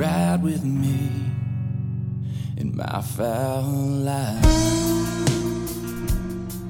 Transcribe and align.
ride 0.00 0.42
with 0.42 0.64
me 0.64 1.10
in 2.56 2.74
my 2.74 3.02
fowl 3.02 3.62
life. 3.62 4.42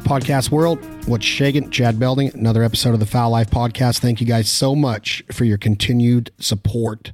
Podcast 0.02 0.50
world, 0.50 0.80
what's 1.06 1.24
shaking? 1.24 1.70
Chad 1.70 2.00
Belding, 2.00 2.34
another 2.34 2.64
episode 2.64 2.92
of 2.92 2.98
the 2.98 3.06
Fowl 3.06 3.30
Life 3.30 3.48
Podcast. 3.48 4.00
Thank 4.00 4.20
you 4.20 4.26
guys 4.26 4.50
so 4.50 4.74
much 4.74 5.22
for 5.30 5.44
your 5.44 5.58
continued 5.58 6.32
support, 6.40 7.12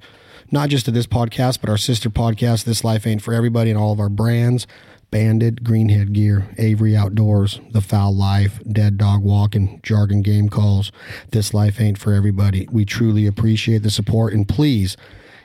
not 0.51 0.71
just 0.71 0.87
to 0.87 0.91
this 0.91 1.07
podcast, 1.07 1.61
but 1.61 1.69
our 1.69 1.77
sister 1.77 2.09
podcast, 2.09 2.65
This 2.65 2.83
Life 2.83 3.07
Ain't 3.07 3.21
For 3.21 3.35
Everybody, 3.35 3.69
and 3.69 3.79
all 3.79 3.93
of 3.93 4.01
our 4.01 4.09
brands 4.09 4.67
Banded, 5.11 5.65
Greenhead 5.65 6.15
Gear, 6.15 6.49
Avery 6.57 6.97
Outdoors, 6.97 7.61
The 7.73 7.83
Fowl 7.83 8.17
Life, 8.17 8.59
Dead 8.67 8.97
Dog 8.97 9.23
Walking, 9.23 9.81
Jargon 9.83 10.23
Game 10.23 10.49
Calls. 10.49 10.93
This 11.33 11.53
Life 11.53 11.79
Ain't 11.79 11.99
For 11.99 12.15
Everybody. 12.15 12.67
We 12.73 12.87
truly 12.87 13.27
appreciate 13.27 13.83
the 13.83 13.91
support, 13.91 14.33
and 14.33 14.49
please, 14.49 14.97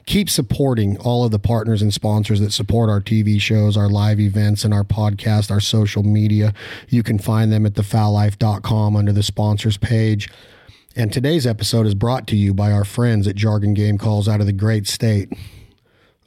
keep 0.05 0.29
supporting 0.29 0.97
all 0.99 1.23
of 1.23 1.31
the 1.31 1.39
partners 1.39 1.81
and 1.81 1.93
sponsors 1.93 2.39
that 2.39 2.51
support 2.51 2.89
our 2.89 3.01
TV 3.01 3.39
shows, 3.39 3.77
our 3.77 3.89
live 3.89 4.19
events, 4.19 4.63
and 4.63 4.73
our 4.73 4.83
podcast, 4.83 5.51
our 5.51 5.59
social 5.59 6.03
media. 6.03 6.53
You 6.89 7.03
can 7.03 7.19
find 7.19 7.51
them 7.51 7.65
at 7.65 7.73
thefowllife.com 7.73 8.95
under 8.95 9.11
the 9.11 9.23
sponsors 9.23 9.77
page. 9.77 10.29
And 10.95 11.13
today's 11.13 11.47
episode 11.47 11.85
is 11.85 11.95
brought 11.95 12.27
to 12.27 12.35
you 12.35 12.53
by 12.53 12.71
our 12.71 12.83
friends 12.83 13.27
at 13.27 13.35
Jargon 13.35 13.73
Game 13.73 13.97
Calls 13.97 14.27
out 14.27 14.41
of 14.41 14.45
the 14.45 14.53
great 14.53 14.87
state 14.87 15.29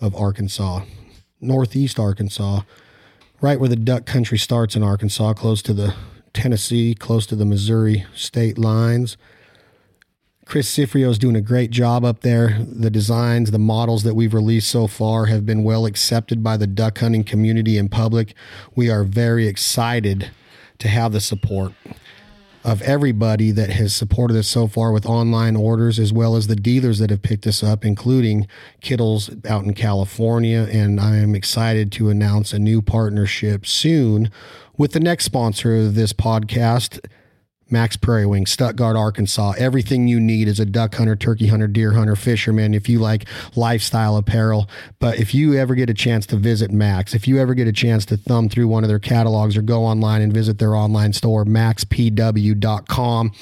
of 0.01 0.15
Arkansas, 0.15 0.83
Northeast 1.41 1.99
Arkansas, 1.99 2.63
right 3.41 3.61
where 3.61 3.69
the 3.69 3.77
duck 3.77 4.07
country 4.07 4.39
starts 4.39 4.75
in 4.75 4.83
Arkansas, 4.83 5.35
close 5.35 5.61
to 5.63 5.75
the 5.75 5.95
Tennessee, 6.33 6.95
close 6.95 7.27
to 7.27 7.37
the 7.37 7.45
Missouri 7.45 8.07
state 8.15 8.57
lines. 8.57 9.17
Chris 10.45 10.77
Cifreo 10.77 11.09
is 11.09 11.19
doing 11.19 11.37
a 11.37 11.41
great 11.41 11.71
job 11.71 12.05
up 12.05 12.21
there. 12.21 12.59
The 12.61 12.91
designs, 12.91 13.51
the 13.51 13.59
models 13.59 14.03
that 14.03 14.15
we've 14.15 14.35
released 14.35 14.71
so 14.71 14.87
far 14.87 15.27
have 15.27 15.47
been 15.47 15.65
well 15.65 15.87
accepted 15.87 16.43
by 16.43 16.57
the 16.57 16.67
duck 16.67 16.99
hunting 16.99 17.25
community 17.25 17.79
and 17.79 17.91
public. 17.91 18.35
We 18.75 18.91
are 18.91 19.05
very 19.05 19.47
excited 19.47 20.31
to 20.79 20.89
have 20.89 21.13
the 21.13 21.21
support 21.21 21.73
of 22.63 22.81
everybody 22.83 23.51
that 23.51 23.71
has 23.71 23.95
supported 23.95 24.37
us 24.37 24.49
so 24.49 24.67
far 24.67 24.91
with 24.91 25.05
online 25.05 25.55
orders, 25.55 25.99
as 25.99 26.13
well 26.13 26.35
as 26.35 26.47
the 26.47 26.57
dealers 26.57 26.99
that 26.99 27.11
have 27.11 27.21
picked 27.21 27.47
us 27.47 27.63
up, 27.63 27.85
including 27.85 28.47
Kittles 28.81 29.31
out 29.47 29.65
in 29.65 29.75
California. 29.75 30.67
And 30.71 30.99
I 30.99 31.17
am 31.17 31.35
excited 31.35 31.93
to 31.93 32.09
announce 32.09 32.53
a 32.53 32.59
new 32.59 32.81
partnership 32.81 33.67
soon 33.67 34.31
with 34.79 34.93
the 34.93 35.01
next 35.01 35.25
sponsor 35.25 35.77
of 35.77 35.95
this 35.95 36.15
podcast. 36.15 37.01
Mack's 37.71 37.97
Prairie 37.97 38.27
Wing, 38.27 38.47
Stuttgart, 38.47 38.97
Arkansas. 38.97 39.55
Everything 39.59 40.07
you 40.07 40.21
need 40.21 40.49
as 40.49 40.61
a 40.61 40.67
duck 40.67 40.95
hunter, 40.95 41.17
turkey 41.17 41.47
hunter, 41.47 41.67
deer 41.67 41.93
hunter, 41.93 42.15
fisherman, 42.15 42.75
if 42.75 42.89
you 42.89 42.99
like 42.99 43.25
lifestyle 43.57 44.17
apparel. 44.17 44.69
But 44.99 45.19
if 45.19 45.35
you 45.35 45.55
ever 45.55 45.75
get 45.75 45.89
a 45.89 45.95
chance 45.95 46.27
to 46.27 46.37
visit 46.37 46.71
Mack's, 46.71 47.15
if 47.15 47.27
you 47.27 47.39
ever 47.39 47.55
get 47.55 47.67
a 47.67 47.73
chance 47.73 48.05
to 48.07 48.17
thumb 48.17 48.49
through 48.49 48.69
one 48.69 48.85
of 48.85 48.89
their 48.89 48.99
catalogs 48.99 49.57
or 49.57 49.63
go 49.63 49.85
online 49.85 50.21
and 50.23 50.33
visit 50.33 50.59
their 50.59 50.75
online 50.75 51.13
store, 51.13 51.45
mackspw.com, 51.45 53.33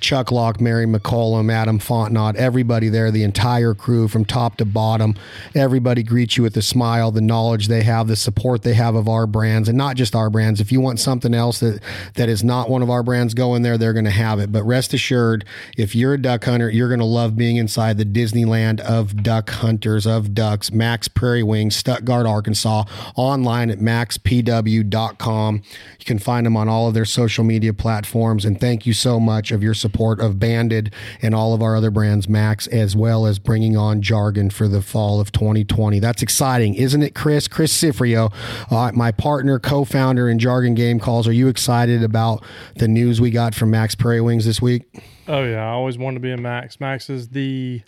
Chuck 0.00 0.32
Locke, 0.32 0.60
Mary 0.60 0.86
McCollum, 0.86 1.52
Adam 1.52 1.78
Fontenot, 1.78 2.36
everybody 2.36 2.88
there, 2.88 3.10
the 3.10 3.24
entire 3.24 3.74
crew 3.74 4.06
from 4.08 4.24
top 4.24 4.56
to 4.56 4.64
bottom, 4.64 5.14
everybody 5.54 6.02
greets 6.02 6.36
you 6.36 6.42
with 6.42 6.56
a 6.56 6.62
smile, 6.62 7.10
the 7.10 7.20
knowledge 7.20 7.68
they 7.68 7.82
have, 7.82 8.06
the 8.06 8.16
support 8.16 8.62
they 8.62 8.74
have 8.74 8.94
of 8.94 9.08
our 9.08 9.26
brands, 9.26 9.68
and 9.68 9.76
not 9.76 9.96
just 9.96 10.14
our 10.14 10.30
brands. 10.30 10.60
If 10.60 10.70
you 10.70 10.80
want 10.80 11.00
something 11.00 11.34
else 11.34 11.60
that, 11.60 11.82
that 12.14 12.28
is 12.28 12.44
not 12.44 12.70
one 12.70 12.82
of 12.82 12.90
our 12.90 13.02
brands, 13.02 13.34
go 13.34 13.54
in 13.54 13.62
there 13.62 13.71
they're 13.76 13.92
going 13.92 14.04
to 14.04 14.10
have 14.10 14.38
it. 14.38 14.52
But 14.52 14.64
rest 14.64 14.94
assured, 14.94 15.44
if 15.76 15.94
you're 15.94 16.14
a 16.14 16.18
duck 16.20 16.44
hunter, 16.44 16.70
you're 16.70 16.88
going 16.88 17.00
to 17.00 17.04
love 17.06 17.36
being 17.36 17.56
inside 17.56 17.98
the 17.98 18.04
Disneyland 18.04 18.80
of 18.80 19.22
duck 19.22 19.50
hunters, 19.50 20.06
of 20.06 20.34
ducks, 20.34 20.72
Mack's 20.72 21.08
Prairie 21.08 21.42
Wings, 21.42 21.76
Stuttgart, 21.76 22.26
Arkansas, 22.26 22.84
online 23.16 23.70
at 23.70 23.78
mackspw.com. 23.78 25.62
You 25.98 26.04
can 26.04 26.18
find 26.18 26.46
them 26.46 26.56
on 26.56 26.68
all 26.68 26.88
of 26.88 26.94
their 26.94 27.04
social 27.04 27.44
media 27.44 27.72
platforms. 27.72 28.44
And 28.44 28.60
thank 28.60 28.86
you 28.86 28.92
so 28.92 29.20
much 29.20 29.50
of 29.50 29.62
your 29.62 29.74
support 29.74 30.20
of 30.20 30.38
Banded 30.38 30.92
and 31.20 31.34
all 31.34 31.54
of 31.54 31.62
our 31.62 31.76
other 31.76 31.90
brands, 31.90 32.28
Mack's, 32.28 32.66
as 32.68 32.96
well 32.96 33.26
as 33.26 33.38
bringing 33.38 33.76
on 33.76 34.02
Jargon 34.02 34.50
for 34.50 34.68
the 34.68 34.82
fall 34.82 35.20
of 35.20 35.32
2020. 35.32 35.98
That's 36.00 36.22
exciting, 36.22 36.74
isn't 36.74 37.02
it, 37.02 37.14
Chris? 37.14 37.48
Chris 37.48 37.72
Cifreo, 37.80 38.32
uh, 38.70 38.92
my 38.92 39.12
partner, 39.12 39.58
co 39.58 39.84
founder 39.84 40.28
in 40.28 40.38
Jargon 40.38 40.74
Game 40.74 40.98
Calls. 40.98 41.28
Are 41.28 41.32
you 41.32 41.48
excited 41.48 42.02
about 42.02 42.44
the 42.76 42.88
news 42.88 43.20
we 43.20 43.30
got 43.30 43.54
from 43.62 43.70
Mack's 43.70 43.94
Prairie 43.94 44.20
Wings 44.20 44.44
this 44.44 44.60
week? 44.60 44.82
Oh 45.28 45.44
yeah, 45.44 45.64
I 45.64 45.68
always 45.68 45.96
wanted 45.96 46.14
to 46.14 46.20
be 46.20 46.32
a 46.32 46.36
Mack's. 46.36 46.80
Mack's 46.80 47.08
is 47.08 47.28
the, 47.28 47.82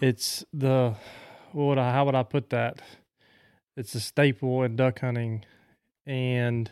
it's 0.00 0.44
the, 0.52 0.96
what 1.52 1.64
would 1.66 1.78
I, 1.78 1.92
how 1.92 2.04
would 2.04 2.16
I 2.16 2.24
put 2.24 2.50
that? 2.50 2.82
It's 3.76 3.94
a 3.94 4.00
staple 4.00 4.64
in 4.64 4.74
duck 4.74 4.98
hunting, 4.98 5.44
and 6.04 6.68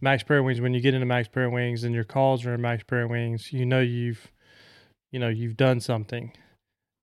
Mack's 0.00 0.24
Prairie 0.24 0.42
Wings. 0.42 0.60
When 0.60 0.74
you 0.74 0.80
get 0.80 0.92
into 0.92 1.06
Mack's 1.06 1.28
Prairie 1.28 1.52
Wings 1.52 1.84
and 1.84 1.94
your 1.94 2.02
calls 2.02 2.44
are 2.44 2.54
in 2.54 2.62
Mack's 2.62 2.82
Prairie 2.82 3.06
Wings, 3.06 3.52
you 3.52 3.64
know 3.64 3.80
you've, 3.80 4.32
you 5.12 5.20
know 5.20 5.28
you've 5.28 5.56
done 5.56 5.78
something. 5.78 6.32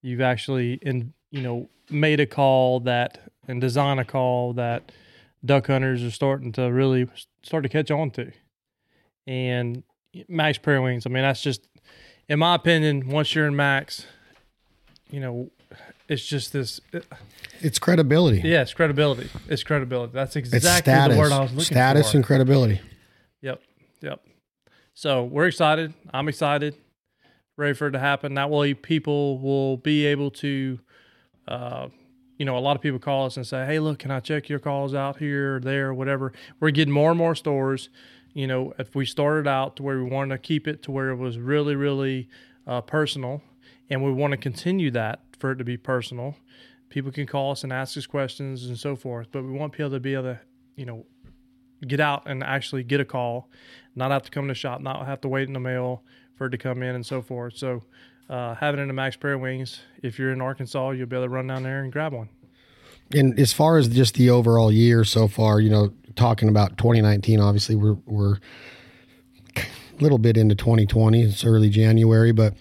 You've 0.01 0.19
actually 0.19 0.73
in 0.81 1.13
you 1.31 1.41
know 1.41 1.69
made 1.89 2.19
a 2.19 2.25
call 2.25 2.81
that 2.81 3.31
and 3.47 3.61
designed 3.61 4.01
a 4.01 4.05
call 4.05 4.51
that 4.55 4.91
duck 5.45 5.67
hunters 5.67 6.03
are 6.03 6.11
starting 6.11 6.51
to 6.51 6.63
really 6.63 7.07
start 7.43 7.63
to 7.63 7.69
catch 7.69 7.91
on 7.91 8.11
to, 8.11 8.33
and 9.25 9.83
Mack's 10.27 10.57
Prairie 10.57 10.79
Wings. 10.79 11.05
I 11.05 11.09
mean, 11.09 11.23
that's 11.23 11.41
just, 11.41 11.67
in 12.27 12.39
my 12.39 12.55
opinion, 12.55 13.09
once 13.09 13.33
you're 13.33 13.47
in 13.47 13.55
Mack's, 13.55 14.05
you 15.09 15.19
know, 15.19 15.49
it's 16.07 16.25
just 16.25 16.53
this. 16.53 16.79
It's 17.59 17.79
credibility. 17.79 18.41
Yeah, 18.43 18.61
it's 18.61 18.73
credibility. 18.73 19.29
It's 19.47 19.63
credibility. 19.63 20.13
That's 20.13 20.35
exactly 20.35 20.93
the 20.93 21.19
word 21.19 21.31
I 21.31 21.41
was 21.41 21.51
looking 21.51 21.65
status 21.65 21.65
for. 21.65 22.09
Status 22.09 22.13
and 22.13 22.23
credibility. 22.23 22.81
Yep, 23.41 23.61
yep. 24.01 24.25
So 24.93 25.25
we're 25.25 25.47
excited. 25.47 25.93
I'm 26.13 26.27
excited. 26.29 26.75
Ready 27.57 27.73
for 27.73 27.87
it 27.87 27.91
to 27.91 27.99
happen. 27.99 28.35
That 28.35 28.49
way, 28.49 28.73
people 28.73 29.39
will 29.39 29.77
be 29.77 30.05
able 30.05 30.31
to. 30.31 30.79
Uh, 31.47 31.87
you 32.37 32.45
know, 32.45 32.55
a 32.55 32.59
lot 32.59 32.75
of 32.75 32.83
people 32.83 32.99
call 32.99 33.25
us 33.25 33.35
and 33.35 33.47
say, 33.47 33.65
"Hey, 33.65 33.79
look, 33.79 33.99
can 33.99 34.11
I 34.11 34.19
check 34.19 34.47
your 34.47 34.59
calls 34.59 34.93
out 34.93 35.17
here, 35.17 35.55
or 35.55 35.59
there, 35.59 35.87
or 35.87 35.93
whatever?" 35.93 36.33
We're 36.59 36.71
getting 36.71 36.93
more 36.93 37.09
and 37.09 37.17
more 37.17 37.35
stores. 37.35 37.89
You 38.37 38.45
know, 38.45 38.71
if 38.77 38.93
we 38.93 39.03
started 39.07 39.47
out 39.47 39.77
to 39.77 39.83
where 39.83 39.97
we 39.97 40.03
wanted 40.03 40.35
to 40.35 40.37
keep 40.37 40.67
it 40.67 40.83
to 40.83 40.91
where 40.91 41.09
it 41.09 41.15
was 41.15 41.39
really, 41.39 41.75
really 41.75 42.29
uh, 42.67 42.81
personal, 42.81 43.41
and 43.89 44.03
we 44.03 44.11
want 44.11 44.29
to 44.29 44.37
continue 44.37 44.91
that 44.91 45.21
for 45.39 45.53
it 45.53 45.55
to 45.55 45.63
be 45.63 45.75
personal, 45.75 46.35
people 46.89 47.11
can 47.11 47.25
call 47.25 47.53
us 47.53 47.63
and 47.63 47.73
ask 47.73 47.97
us 47.97 48.05
questions 48.05 48.67
and 48.67 48.77
so 48.77 48.95
forth. 48.95 49.29
But 49.31 49.43
we 49.43 49.53
want 49.53 49.73
people 49.73 49.89
to 49.89 49.99
be 49.99 50.13
able 50.13 50.35
to, 50.35 50.39
you 50.75 50.85
know, 50.85 51.07
get 51.87 51.99
out 51.99 52.27
and 52.27 52.43
actually 52.43 52.83
get 52.83 52.99
a 52.99 53.05
call, 53.05 53.49
not 53.95 54.11
have 54.11 54.21
to 54.21 54.29
come 54.29 54.43
to 54.43 54.51
the 54.51 54.55
shop, 54.55 54.81
not 54.81 55.07
have 55.07 55.21
to 55.21 55.27
wait 55.27 55.47
in 55.47 55.53
the 55.53 55.59
mail 55.59 56.03
for 56.35 56.45
it 56.45 56.51
to 56.51 56.59
come 56.59 56.83
in 56.83 56.93
and 56.93 57.07
so 57.07 57.23
forth. 57.23 57.57
So, 57.57 57.81
uh, 58.29 58.53
having 58.53 58.79
it 58.79 58.83
in 58.83 58.87
the 58.87 58.93
Mack's 58.93 59.15
Prairie 59.15 59.37
Wings, 59.37 59.81
if 60.03 60.19
you're 60.19 60.31
in 60.31 60.41
Arkansas, 60.41 60.91
you'll 60.91 61.07
be 61.07 61.15
able 61.15 61.25
to 61.25 61.29
run 61.29 61.47
down 61.47 61.63
there 61.63 61.81
and 61.81 61.91
grab 61.91 62.13
one. 62.13 62.29
And 63.11 63.39
as 63.39 63.51
far 63.51 63.77
as 63.77 63.87
just 63.87 64.13
the 64.13 64.29
overall 64.29 64.71
year 64.71 65.03
so 65.05 65.27
far, 65.27 65.59
you 65.59 65.71
know, 65.71 65.91
talking 66.17 66.49
about 66.49 66.77
2019, 66.77 67.39
obviously 67.39 67.75
we're 67.75 67.97
we're 68.05 68.37
a 69.55 69.63
little 69.99 70.17
bit 70.17 70.35
into 70.37 70.55
2020. 70.55 71.21
It's 71.21 71.45
early 71.45 71.69
January, 71.69 72.31
but 72.31 72.53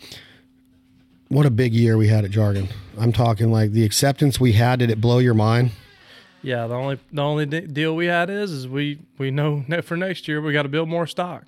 what 1.28 1.46
a 1.46 1.50
big 1.50 1.74
year 1.74 1.96
we 1.96 2.08
had 2.08 2.24
at 2.24 2.30
Jargon. 2.30 2.68
I'm 2.98 3.12
talking 3.12 3.50
like 3.50 3.72
the 3.72 3.84
acceptance 3.84 4.38
we 4.38 4.52
had. 4.52 4.78
Did 4.78 4.90
it 4.90 5.00
blow 5.00 5.18
your 5.18 5.34
mind? 5.34 5.72
Yeah, 6.42 6.66
the 6.66 6.74
only 6.74 6.98
the 7.12 7.22
only 7.22 7.46
de- 7.46 7.66
deal 7.66 7.96
we 7.96 8.06
had 8.06 8.30
is 8.30 8.52
is 8.52 8.68
we 8.68 9.00
we 9.18 9.30
know 9.30 9.64
for 9.82 9.96
next 9.96 10.28
year 10.28 10.40
we 10.40 10.52
got 10.52 10.62
to 10.62 10.68
build 10.68 10.88
more 10.88 11.06
stock. 11.06 11.44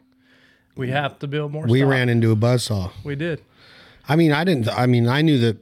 We 0.76 0.90
have 0.90 1.18
to 1.20 1.26
build 1.26 1.52
more. 1.52 1.62
Stock. 1.62 1.70
We 1.72 1.80
stock. 1.80 1.90
ran 1.90 2.08
into 2.08 2.30
a 2.30 2.36
buzzsaw. 2.36 2.92
We 3.04 3.16
did. 3.16 3.42
I 4.08 4.16
mean, 4.16 4.32
I 4.32 4.44
didn't. 4.44 4.68
I 4.68 4.86
mean, 4.86 5.08
I 5.08 5.22
knew 5.22 5.38
that 5.38 5.58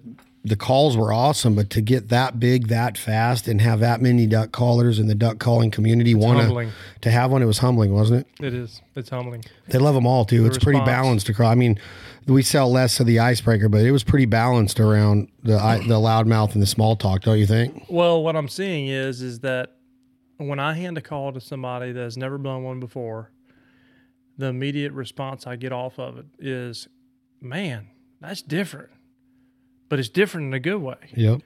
the 0.46 0.56
calls 0.56 0.96
were 0.96 1.12
awesome, 1.12 1.56
but 1.56 1.70
to 1.70 1.80
get 1.80 2.08
that 2.10 2.38
big 2.38 2.68
that 2.68 2.96
fast 2.96 3.48
and 3.48 3.60
have 3.60 3.80
that 3.80 4.00
many 4.00 4.26
duck 4.26 4.52
callers 4.52 4.98
in 5.00 5.08
the 5.08 5.14
duck 5.14 5.38
calling 5.40 5.70
community 5.72 6.14
want 6.14 6.38
humbling. 6.40 6.70
to 7.00 7.10
have 7.10 7.32
one, 7.32 7.42
it 7.42 7.46
was 7.46 7.58
humbling, 7.58 7.92
wasn't 7.92 8.20
it? 8.20 8.44
It 8.44 8.54
is. 8.54 8.80
It's 8.94 9.10
humbling. 9.10 9.44
They 9.68 9.78
love 9.78 9.94
them 9.96 10.06
all 10.06 10.24
too. 10.24 10.46
it's 10.46 10.58
pretty 10.58 10.78
response. 10.78 10.96
balanced 10.96 11.28
across. 11.28 11.50
I 11.50 11.56
mean, 11.56 11.80
we 12.26 12.42
sell 12.42 12.70
less 12.70 13.00
of 13.00 13.06
the 13.06 13.18
icebreaker, 13.18 13.68
but 13.68 13.80
it 13.80 13.90
was 13.90 14.04
pretty 14.04 14.26
balanced 14.26 14.78
around 14.78 15.28
the 15.42 15.54
the 15.86 15.98
loudmouth 15.98 16.54
and 16.54 16.62
the 16.62 16.66
small 16.66 16.94
talk, 16.96 17.22
don't 17.22 17.38
you 17.38 17.46
think? 17.46 17.84
Well, 17.88 18.22
what 18.22 18.36
I'm 18.36 18.48
seeing 18.48 18.86
is 18.86 19.22
is 19.22 19.40
that 19.40 19.72
when 20.36 20.60
I 20.60 20.74
hand 20.74 20.96
a 20.96 21.00
call 21.00 21.32
to 21.32 21.40
somebody 21.40 21.90
that 21.92 22.00
has 22.00 22.16
never 22.16 22.38
blown 22.38 22.62
one 22.62 22.78
before, 22.78 23.32
the 24.38 24.46
immediate 24.46 24.92
response 24.92 25.46
I 25.46 25.56
get 25.56 25.72
off 25.72 25.98
of 25.98 26.18
it 26.18 26.26
is, 26.38 26.88
"Man, 27.40 27.88
that's 28.20 28.42
different." 28.42 28.90
But 29.88 29.98
it's 29.98 30.08
different 30.08 30.48
in 30.48 30.54
a 30.54 30.60
good 30.60 30.80
way. 30.82 30.96
Yep. 31.14 31.42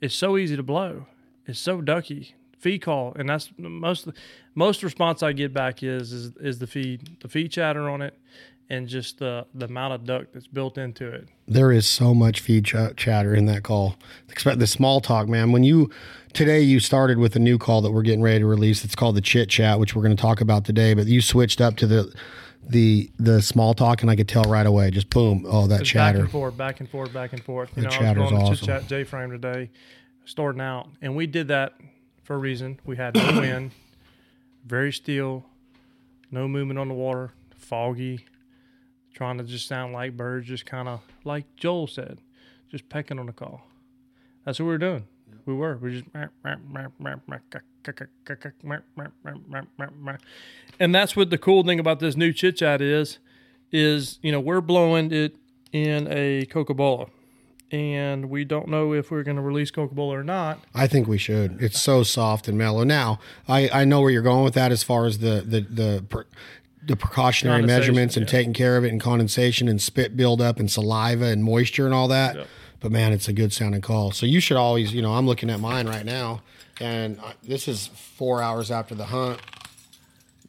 It's 0.00 0.14
so 0.14 0.36
easy 0.36 0.56
to 0.56 0.62
blow. 0.62 1.06
It's 1.46 1.58
so 1.58 1.80
ducky. 1.80 2.34
Feed 2.58 2.80
call, 2.82 3.12
and 3.16 3.28
that's 3.28 3.50
most 3.58 4.08
most 4.54 4.84
response 4.84 5.22
I 5.22 5.32
get 5.32 5.52
back 5.52 5.82
is 5.82 6.12
is 6.12 6.36
is 6.36 6.58
the 6.60 6.68
feed 6.68 7.16
the 7.20 7.28
feed 7.28 7.50
chatter 7.50 7.90
on 7.90 8.02
it, 8.02 8.16
and 8.70 8.86
just 8.86 9.18
the 9.18 9.46
the 9.52 9.66
amount 9.66 9.94
of 9.94 10.04
duck 10.04 10.26
that's 10.32 10.46
built 10.46 10.78
into 10.78 11.08
it. 11.08 11.28
There 11.48 11.72
is 11.72 11.86
so 11.86 12.14
much 12.14 12.38
feed 12.38 12.64
ch- 12.64 12.96
chatter 12.96 13.34
in 13.34 13.46
that 13.46 13.64
call. 13.64 13.96
Expect 14.28 14.60
the 14.60 14.68
small 14.68 15.00
talk, 15.00 15.26
man. 15.28 15.50
When 15.50 15.64
you 15.64 15.90
today 16.34 16.60
you 16.60 16.78
started 16.78 17.18
with 17.18 17.34
a 17.34 17.40
new 17.40 17.58
call 17.58 17.82
that 17.82 17.90
we're 17.90 18.02
getting 18.02 18.22
ready 18.22 18.38
to 18.38 18.46
release. 18.46 18.84
It's 18.84 18.94
called 18.94 19.16
the 19.16 19.20
chit 19.20 19.48
chat, 19.48 19.80
which 19.80 19.96
we're 19.96 20.02
going 20.02 20.16
to 20.16 20.20
talk 20.20 20.40
about 20.40 20.64
today. 20.64 20.94
But 20.94 21.06
you 21.06 21.20
switched 21.20 21.60
up 21.60 21.76
to 21.78 21.86
the 21.88 22.14
the 22.68 23.10
the 23.18 23.42
small 23.42 23.74
talk, 23.74 24.02
and 24.02 24.10
I 24.10 24.16
could 24.16 24.28
tell 24.28 24.44
right 24.44 24.66
away. 24.66 24.90
Just 24.90 25.10
boom, 25.10 25.44
oh 25.48 25.66
that 25.66 25.84
chatter. 25.84 26.18
back 26.18 26.22
and 26.24 26.30
forth, 26.30 26.56
back 26.56 26.80
and 26.80 26.88
forth, 26.88 27.12
back 27.12 27.32
and 27.32 27.42
forth. 27.42 27.70
You 27.76 27.82
The 27.82 27.88
know, 27.88 27.94
I 27.94 27.98
chatter's 27.98 28.20
was 28.22 28.30
going 28.30 28.44
to 28.44 28.50
awesome. 28.52 28.66
chit 28.66 28.80
chat 28.82 28.86
J 28.88 29.04
frame 29.04 29.30
today, 29.30 29.70
starting 30.24 30.60
out, 30.60 30.88
and 31.00 31.14
we 31.16 31.26
did 31.26 31.48
that 31.48 31.74
for 32.22 32.34
a 32.34 32.38
reason. 32.38 32.78
We 32.84 32.96
had 32.96 33.14
no 33.14 33.26
wind, 33.40 33.72
very 34.64 34.92
still, 34.92 35.44
no 36.30 36.46
movement 36.48 36.78
on 36.78 36.88
the 36.88 36.94
water, 36.94 37.32
foggy, 37.56 38.24
trying 39.14 39.38
to 39.38 39.44
just 39.44 39.66
sound 39.66 39.92
like 39.92 40.16
birds, 40.16 40.46
just 40.48 40.66
kind 40.66 40.88
of 40.88 41.00
like 41.24 41.44
Joel 41.56 41.86
said, 41.86 42.18
just 42.70 42.88
pecking 42.88 43.18
on 43.18 43.26
the 43.26 43.32
call. 43.32 43.66
That's 44.44 44.58
what 44.58 44.66
we 44.66 44.72
were 44.72 44.78
doing. 44.78 45.04
We 45.46 45.54
were. 45.54 45.76
We 45.76 46.00
just 46.00 46.04
and 50.78 50.94
that's 50.94 51.16
what 51.16 51.30
the 51.30 51.38
cool 51.38 51.64
thing 51.64 51.78
about 51.80 52.00
this 52.00 52.16
new 52.16 52.32
chit 52.32 52.56
chat 52.56 52.80
is, 52.80 53.18
is 53.70 54.18
you 54.22 54.32
know 54.32 54.40
we're 54.40 54.60
blowing 54.60 55.12
it 55.12 55.36
in 55.72 56.06
a 56.10 56.46
cocobolo, 56.46 57.10
and 57.70 58.30
we 58.30 58.44
don't 58.44 58.68
know 58.68 58.92
if 58.92 59.10
we're 59.10 59.22
going 59.22 59.36
to 59.36 59.42
release 59.42 59.70
cocobolo 59.70 60.08
or 60.08 60.24
not. 60.24 60.60
I 60.74 60.86
think 60.86 61.08
we 61.08 61.18
should. 61.18 61.62
It's 61.62 61.80
so 61.80 62.02
soft 62.02 62.48
and 62.48 62.56
mellow. 62.56 62.84
Now, 62.84 63.18
I, 63.48 63.68
I 63.70 63.84
know 63.84 64.00
where 64.00 64.10
you're 64.10 64.22
going 64.22 64.44
with 64.44 64.54
that 64.54 64.70
as 64.72 64.82
far 64.82 65.06
as 65.06 65.18
the 65.18 65.42
the 65.46 65.60
the, 65.60 66.04
per, 66.08 66.26
the 66.84 66.96
precautionary 66.96 67.62
measurements 67.62 68.16
and 68.16 68.26
yeah. 68.26 68.30
taking 68.30 68.52
care 68.52 68.76
of 68.76 68.84
it 68.84 68.90
and 68.90 69.00
condensation 69.00 69.68
and 69.68 69.80
spit 69.80 70.16
buildup 70.16 70.58
and 70.58 70.70
saliva 70.70 71.26
and 71.26 71.42
moisture 71.44 71.86
and 71.86 71.94
all 71.94 72.08
that. 72.08 72.36
Yep. 72.36 72.46
But 72.82 72.90
man, 72.90 73.12
it's 73.12 73.28
a 73.28 73.32
good 73.32 73.52
sounding 73.52 73.80
call. 73.80 74.10
So 74.10 74.26
you 74.26 74.40
should 74.40 74.56
always, 74.56 74.92
you 74.92 75.02
know, 75.02 75.14
I'm 75.14 75.24
looking 75.24 75.48
at 75.50 75.60
mine 75.60 75.86
right 75.86 76.04
now, 76.04 76.42
and 76.80 77.18
I, 77.20 77.34
this 77.44 77.68
is 77.68 77.86
four 77.86 78.42
hours 78.42 78.72
after 78.72 78.96
the 78.96 79.04
hunt. 79.04 79.40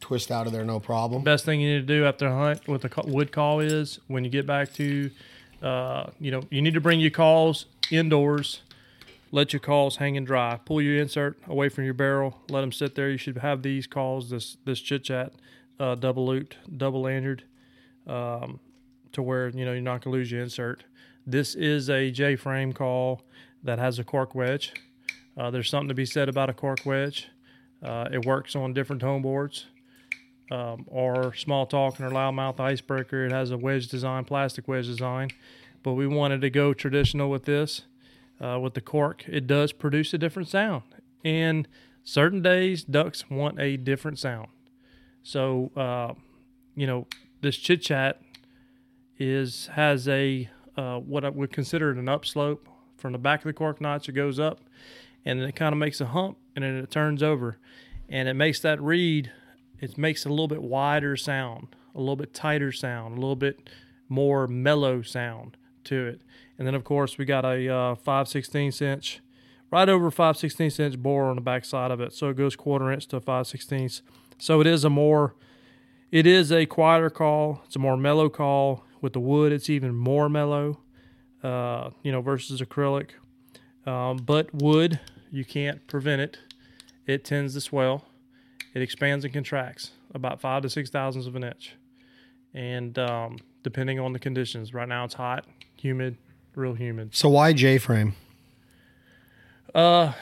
Twist 0.00 0.32
out 0.32 0.46
of 0.46 0.52
there, 0.52 0.64
no 0.64 0.80
problem. 0.80 1.22
Best 1.22 1.44
thing 1.44 1.60
you 1.60 1.74
need 1.74 1.86
to 1.86 1.94
do 1.94 2.04
after 2.04 2.26
a 2.26 2.36
hunt 2.36 2.66
with 2.68 2.84
a 2.84 3.02
wood 3.06 3.30
call 3.30 3.60
is 3.60 4.00
when 4.08 4.24
you 4.24 4.30
get 4.30 4.46
back 4.46 4.74
to, 4.74 5.10
uh, 5.62 6.10
you 6.20 6.30
know, 6.32 6.42
you 6.50 6.60
need 6.60 6.74
to 6.74 6.80
bring 6.80 6.98
your 6.98 7.12
calls 7.12 7.66
indoors. 7.90 8.62
Let 9.30 9.52
your 9.52 9.60
calls 9.60 9.96
hang 9.96 10.16
and 10.16 10.26
dry. 10.26 10.60
Pull 10.64 10.82
your 10.82 11.00
insert 11.00 11.38
away 11.46 11.68
from 11.68 11.84
your 11.84 11.94
barrel. 11.94 12.40
Let 12.50 12.60
them 12.60 12.72
sit 12.72 12.96
there. 12.96 13.10
You 13.10 13.16
should 13.16 13.38
have 13.38 13.62
these 13.62 13.86
calls, 13.86 14.30
this 14.30 14.56
this 14.64 14.80
chit 14.80 15.04
chat, 15.04 15.32
uh, 15.80 15.94
double 15.94 16.26
looped, 16.26 16.56
double 16.76 17.02
lanyard, 17.02 17.44
um, 18.06 18.60
to 19.12 19.22
where 19.22 19.48
you 19.48 19.64
know 19.64 19.72
you're 19.72 19.80
not 19.80 20.02
gonna 20.04 20.14
lose 20.14 20.30
your 20.30 20.42
insert. 20.42 20.84
This 21.26 21.54
is 21.54 21.88
a 21.88 22.10
J 22.10 22.36
frame 22.36 22.74
call 22.74 23.22
that 23.62 23.78
has 23.78 23.98
a 23.98 24.04
cork 24.04 24.34
wedge. 24.34 24.74
Uh, 25.36 25.50
there's 25.50 25.70
something 25.70 25.88
to 25.88 25.94
be 25.94 26.04
said 26.04 26.28
about 26.28 26.50
a 26.50 26.52
cork 26.52 26.80
wedge. 26.84 27.28
Uh, 27.82 28.08
it 28.12 28.26
works 28.26 28.54
on 28.54 28.74
different 28.74 29.00
tone 29.00 29.22
boards 29.22 29.66
um, 30.50 30.84
or 30.86 31.34
small 31.34 31.64
talking 31.64 32.04
or 32.04 32.10
loudmouth 32.10 32.60
icebreaker. 32.60 33.24
It 33.24 33.32
has 33.32 33.50
a 33.50 33.56
wedge 33.56 33.88
design, 33.88 34.24
plastic 34.24 34.68
wedge 34.68 34.86
design, 34.86 35.30
but 35.82 35.94
we 35.94 36.06
wanted 36.06 36.42
to 36.42 36.50
go 36.50 36.74
traditional 36.74 37.30
with 37.30 37.44
this. 37.44 37.82
Uh, 38.42 38.58
with 38.58 38.74
the 38.74 38.80
cork, 38.80 39.24
it 39.28 39.46
does 39.46 39.72
produce 39.72 40.12
a 40.12 40.18
different 40.18 40.48
sound, 40.48 40.82
and 41.24 41.68
certain 42.02 42.42
days 42.42 42.82
ducks 42.82 43.30
want 43.30 43.60
a 43.60 43.76
different 43.76 44.18
sound. 44.18 44.48
So, 45.22 45.70
uh, 45.76 46.14
you 46.74 46.84
know, 46.84 47.06
this 47.42 47.56
chit 47.56 47.80
chat 47.80 48.20
is 49.20 49.68
has 49.68 50.08
a 50.08 50.50
uh, 50.76 50.98
what 50.98 51.24
I 51.24 51.30
would 51.30 51.52
consider 51.52 51.90
an 51.90 52.08
upslope 52.08 52.68
from 52.96 53.12
the 53.12 53.18
back 53.18 53.40
of 53.40 53.44
the 53.44 53.52
cork 53.52 53.80
notch. 53.80 54.08
It 54.08 54.12
goes 54.12 54.38
up, 54.38 54.60
and 55.24 55.40
then 55.40 55.48
it 55.48 55.56
kind 55.56 55.72
of 55.72 55.78
makes 55.78 56.00
a 56.00 56.06
hump, 56.06 56.38
and 56.54 56.64
then 56.64 56.76
it 56.76 56.90
turns 56.90 57.22
over, 57.22 57.58
and 58.08 58.28
it 58.28 58.34
makes 58.34 58.60
that 58.60 58.80
reed. 58.82 59.30
It 59.80 59.98
makes 59.98 60.24
a 60.24 60.30
little 60.30 60.48
bit 60.48 60.62
wider 60.62 61.16
sound, 61.16 61.68
a 61.94 61.98
little 61.98 62.16
bit 62.16 62.32
tighter 62.32 62.72
sound, 62.72 63.18
a 63.18 63.20
little 63.20 63.36
bit 63.36 63.68
more 64.08 64.46
mellow 64.46 65.02
sound 65.02 65.56
to 65.84 66.06
it. 66.06 66.20
And 66.58 66.66
then 66.66 66.74
of 66.74 66.84
course 66.84 67.18
we 67.18 67.24
got 67.24 67.44
a 67.44 67.68
uh, 67.68 67.94
5 67.94 68.28
16 68.28 68.72
inch, 68.80 69.20
right 69.70 69.88
over 69.88 70.10
5 70.10 70.36
16 70.36 70.70
inch 70.78 70.98
bore 70.98 71.24
on 71.24 71.36
the 71.36 71.42
back 71.42 71.64
side 71.64 71.90
of 71.90 72.00
it. 72.00 72.12
So 72.12 72.28
it 72.28 72.36
goes 72.36 72.56
quarter 72.56 72.90
inch 72.90 73.06
to 73.08 73.20
5 73.20 73.46
16 73.46 73.90
So 74.38 74.60
it 74.60 74.66
is 74.66 74.84
a 74.84 74.90
more, 74.90 75.34
it 76.10 76.26
is 76.26 76.52
a 76.52 76.66
quieter 76.66 77.10
call. 77.10 77.62
It's 77.66 77.76
a 77.76 77.80
more 77.80 77.96
mellow 77.96 78.28
call. 78.28 78.84
With 79.04 79.12
the 79.12 79.20
wood, 79.20 79.52
it's 79.52 79.68
even 79.68 79.94
more 79.94 80.30
mellow, 80.30 80.80
uh, 81.42 81.90
you 82.02 82.10
know, 82.10 82.22
versus 82.22 82.62
acrylic. 82.62 83.10
Um, 83.84 84.16
but 84.16 84.48
wood, 84.54 84.98
you 85.30 85.44
can't 85.44 85.86
prevent 85.86 86.22
it. 86.22 86.38
It 87.06 87.22
tends 87.22 87.52
to 87.52 87.60
swell. 87.60 88.06
It 88.72 88.80
expands 88.80 89.26
and 89.26 89.34
contracts 89.34 89.90
about 90.14 90.40
five 90.40 90.62
to 90.62 90.70
six 90.70 90.88
thousandths 90.88 91.28
of 91.28 91.36
an 91.36 91.44
inch, 91.44 91.76
and 92.54 92.98
um, 92.98 93.40
depending 93.62 94.00
on 94.00 94.14
the 94.14 94.18
conditions. 94.18 94.72
Right 94.72 94.88
now, 94.88 95.04
it's 95.04 95.12
hot, 95.12 95.44
humid, 95.76 96.16
real 96.54 96.72
humid. 96.72 97.14
So 97.14 97.28
why 97.28 97.52
J 97.52 97.76
frame? 97.76 98.14
Uh, 99.74 100.14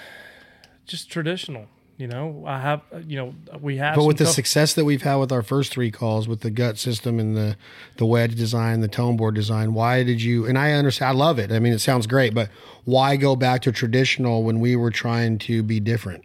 just 0.87 1.09
traditional. 1.09 1.69
You 1.99 2.09
know, 2.09 2.43
I 2.47 2.59
have. 2.59 2.81
You 3.07 3.17
know, 3.17 3.35
we 3.61 3.77
have. 3.77 3.95
But 3.97 4.05
with 4.07 4.17
the 4.19 4.25
tough- 4.25 4.35
success 4.35 4.75
that 4.75 4.85
we've 4.85 5.03
had 5.03 5.17
with 5.17 5.31
our 5.31 5.43
first 5.43 5.71
three 5.73 5.91
calls, 5.91 6.27
with 6.27 6.41
the 6.41 6.51
gut 6.51 6.79
system 6.79 7.21
and 7.21 7.37
the 7.37 7.57
the 7.99 8.07
wedge 8.07 8.35
design, 8.35 8.81
the 8.81 8.89
tone 8.89 9.17
board 9.17 9.35
design, 9.35 9.75
why 9.75 10.03
did 10.03 10.21
you? 10.23 10.47
And 10.47 10.59
I 10.59 10.73
understand, 10.73 11.11
I 11.11 11.13
love 11.13 11.39
it. 11.39 11.53
I 11.53 11.59
mean, 11.61 11.73
it 11.73 11.79
sounds 11.81 12.07
great, 12.07 12.35
but 12.35 12.49
why 12.85 13.17
go 13.17 13.37
back 13.37 13.63
to 13.63 13.73
traditional 13.73 14.43
when 14.43 14.59
we 14.59 14.75
were 14.75 14.91
trying 14.91 15.39
to 15.41 15.63
be 15.63 15.79
different? 15.81 16.25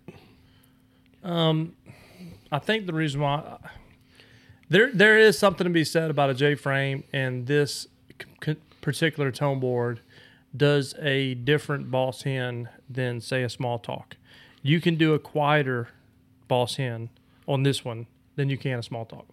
Um, 1.24 1.74
I 2.52 2.60
think 2.60 2.86
the 2.86 2.94
reason 2.94 3.22
why 3.22 3.58
there 4.70 4.90
there 4.94 5.18
is 5.20 5.38
something 5.38 5.66
to 5.66 5.72
be 5.72 5.84
said 5.84 6.10
about 6.10 6.30
a 6.30 6.34
J 6.34 6.56
frame, 6.56 7.04
and 7.14 7.46
this 7.46 7.88
c- 8.22 8.28
c- 8.54 8.56
particular 8.82 9.32
tone 9.32 9.60
board 9.60 10.00
does 10.56 10.96
a 11.00 11.34
different 11.36 11.92
boss 11.92 12.24
hen 12.24 12.70
than 12.90 13.20
say 13.22 13.44
a 13.44 13.50
small 13.50 13.78
talk. 13.78 14.16
You 14.68 14.82
can 14.82 14.96
do 14.96 15.14
a 15.14 15.20
quieter 15.20 15.88
boss 16.50 16.76
hen 16.76 17.10
on 17.48 17.64
this 17.64 17.86
one 17.86 18.06
than 18.36 18.50
you 18.50 18.58
can 18.58 18.80
a 18.80 18.84
small 18.84 19.06
talk. 19.06 19.26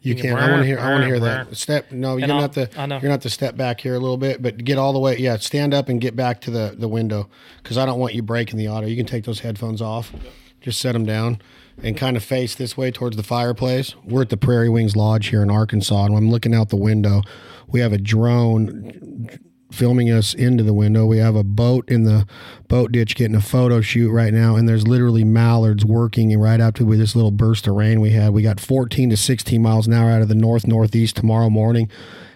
You 0.00 0.14
can 0.14 0.30
can't. 0.30 0.38
I 0.38 0.50
want 0.50 0.62
to 0.62 0.66
hear. 0.66 0.78
I 0.78 0.90
want 0.92 1.02
to 1.02 1.06
hear 1.08 1.20
that. 1.20 1.56
Step. 1.56 1.90
No, 1.90 2.16
you're 2.16 2.28
gonna 2.28 2.40
have 2.40 2.52
to. 2.52 2.70
I 2.80 2.86
know. 2.86 2.94
You're 2.94 3.00
gonna 3.00 3.14
have 3.14 3.22
to 3.22 3.30
step 3.30 3.56
back 3.56 3.80
here 3.80 3.96
a 3.96 3.98
little 3.98 4.16
bit, 4.16 4.40
but 4.40 4.64
get 4.64 4.78
all 4.78 4.92
the 4.92 5.00
way. 5.00 5.18
Yeah, 5.18 5.36
stand 5.38 5.74
up 5.74 5.88
and 5.88 6.00
get 6.00 6.14
back 6.14 6.40
to 6.42 6.52
the 6.52 6.76
the 6.78 6.86
window 6.86 7.28
because 7.60 7.76
I 7.76 7.84
don't 7.84 7.98
want 7.98 8.14
you 8.14 8.22
breaking 8.22 8.58
the 8.58 8.68
auto. 8.68 8.86
You 8.86 8.96
can 8.96 9.06
take 9.06 9.24
those 9.24 9.40
headphones 9.40 9.82
off. 9.82 10.12
Just 10.60 10.80
set 10.80 10.92
them 10.92 11.04
down 11.04 11.42
and 11.82 11.96
kind 11.96 12.16
of 12.16 12.22
face 12.22 12.54
this 12.54 12.76
way 12.76 12.92
towards 12.92 13.16
the 13.16 13.24
fireplace. 13.24 13.96
We're 14.04 14.22
at 14.22 14.28
the 14.28 14.36
Prairie 14.36 14.68
Wings 14.68 14.94
Lodge 14.94 15.26
here 15.26 15.42
in 15.42 15.50
Arkansas, 15.50 16.04
and 16.04 16.16
I'm 16.16 16.30
looking 16.30 16.54
out 16.54 16.68
the 16.68 16.76
window. 16.76 17.22
We 17.66 17.80
have 17.80 17.92
a 17.92 17.98
drone 17.98 19.28
filming 19.70 20.10
us 20.10 20.34
into 20.34 20.62
the 20.62 20.74
window. 20.74 21.06
We 21.06 21.18
have 21.18 21.36
a 21.36 21.44
boat 21.44 21.88
in 21.88 22.04
the 22.04 22.26
boat 22.68 22.92
ditch 22.92 23.16
getting 23.16 23.36
a 23.36 23.40
photo 23.40 23.80
shoot 23.80 24.10
right 24.10 24.32
now, 24.32 24.56
and 24.56 24.68
there's 24.68 24.86
literally 24.86 25.24
mallards 25.24 25.84
working. 25.84 26.38
Right 26.38 26.60
after 26.60 26.84
we 26.84 26.96
this 26.96 27.16
little 27.16 27.30
burst 27.30 27.66
of 27.66 27.74
rain 27.74 28.00
we 28.00 28.10
had, 28.10 28.32
we 28.32 28.42
got 28.42 28.60
14 28.60 29.10
to 29.10 29.16
16 29.16 29.62
miles 29.62 29.86
an 29.86 29.92
hour 29.92 30.10
out 30.10 30.22
of 30.22 30.28
the 30.28 30.34
north 30.34 30.66
northeast 30.66 31.16
tomorrow 31.16 31.50
morning. 31.50 31.90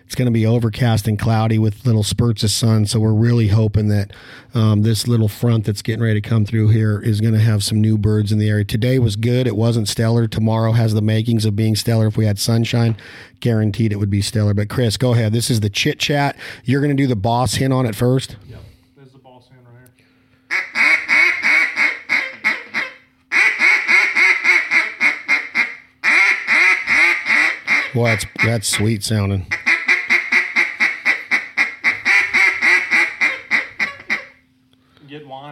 It's 0.07 0.15
going 0.15 0.27
to 0.27 0.33
be 0.33 0.47
overcast 0.47 1.09
and 1.09 1.19
cloudy 1.19 1.59
with 1.59 1.87
little 1.87 2.03
spurts 2.03 2.45
of 2.45 2.51
sun. 2.51 2.87
So 2.87 3.01
we're 3.01 3.13
really 3.13 3.49
hoping 3.49 3.89
that 3.89 4.13
um, 4.55 4.83
this 4.83 5.09
little 5.09 5.29
front 5.29 5.65
that's 5.65 5.83
getting 5.83 6.03
ready 6.03 6.21
to 6.21 6.29
come 6.29 6.45
through 6.45 6.69
here 6.69 7.01
is 7.01 7.21
going 7.21 7.35
to 7.35 7.41
have 7.41 7.65
some 7.65 7.81
new 7.81 7.99
birds 7.99 8.31
in 8.31 8.39
the 8.39 8.49
area. 8.49 8.65
Today 8.65 8.99
was 8.99 9.17
good. 9.17 9.47
It 9.47 9.57
wasn't 9.57 9.89
stellar. 9.89 10.29
Tomorrow 10.29 10.73
has 10.73 10.95
the 10.95 11.03
makings 11.03 11.45
of 11.45 11.57
being 11.57 11.75
stellar. 11.75 12.07
If 12.07 12.17
we 12.17 12.27
had 12.27 12.39
sunshine, 12.39 12.97
guaranteed 13.41 13.93
it 13.93 13.97
would 13.97 14.11
be 14.11 14.21
stellar. 14.21 14.55
But 14.55 14.69
Chris, 14.69 14.97
go 14.97 15.15
ahead. 15.15 15.33
This 15.33 15.51
is 15.51 15.61
the 15.61 15.71
chit 15.71 15.99
chat. 15.99 16.37
You're 16.65 16.81
going 16.81 16.97
to 16.97 17.03
do 17.03 17.09
the 17.09 17.17
boss 17.17 17.55
hen 17.55 17.73
on 17.73 17.87
it 17.87 17.97
first. 17.97 18.37
Yep, 18.49 18.61
there's 18.97 19.13
the 19.13 19.19
boss 19.19 19.49
hen 19.49 19.59
right 19.65 19.91
here. 19.97 20.07
Well, 27.95 28.05
that's 28.05 28.27
that's 28.45 28.69
sweet 28.69 29.03
sounding. 29.03 29.47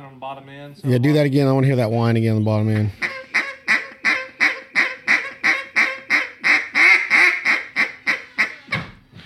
Whine 0.02 0.08
on 0.08 0.14
the 0.14 0.20
bottom 0.20 0.48
end. 0.48 0.78
So 0.78 0.88
Yeah, 0.88 0.98
do 0.98 1.12
that 1.12 1.26
again. 1.26 1.46
I 1.46 1.52
want 1.52 1.64
to 1.64 1.68
hear 1.68 1.76
that 1.76 1.90
whine 1.90 2.16
again 2.16 2.34
on 2.34 2.42
the 2.42 2.44
bottom 2.44 2.68
end. 2.68 2.90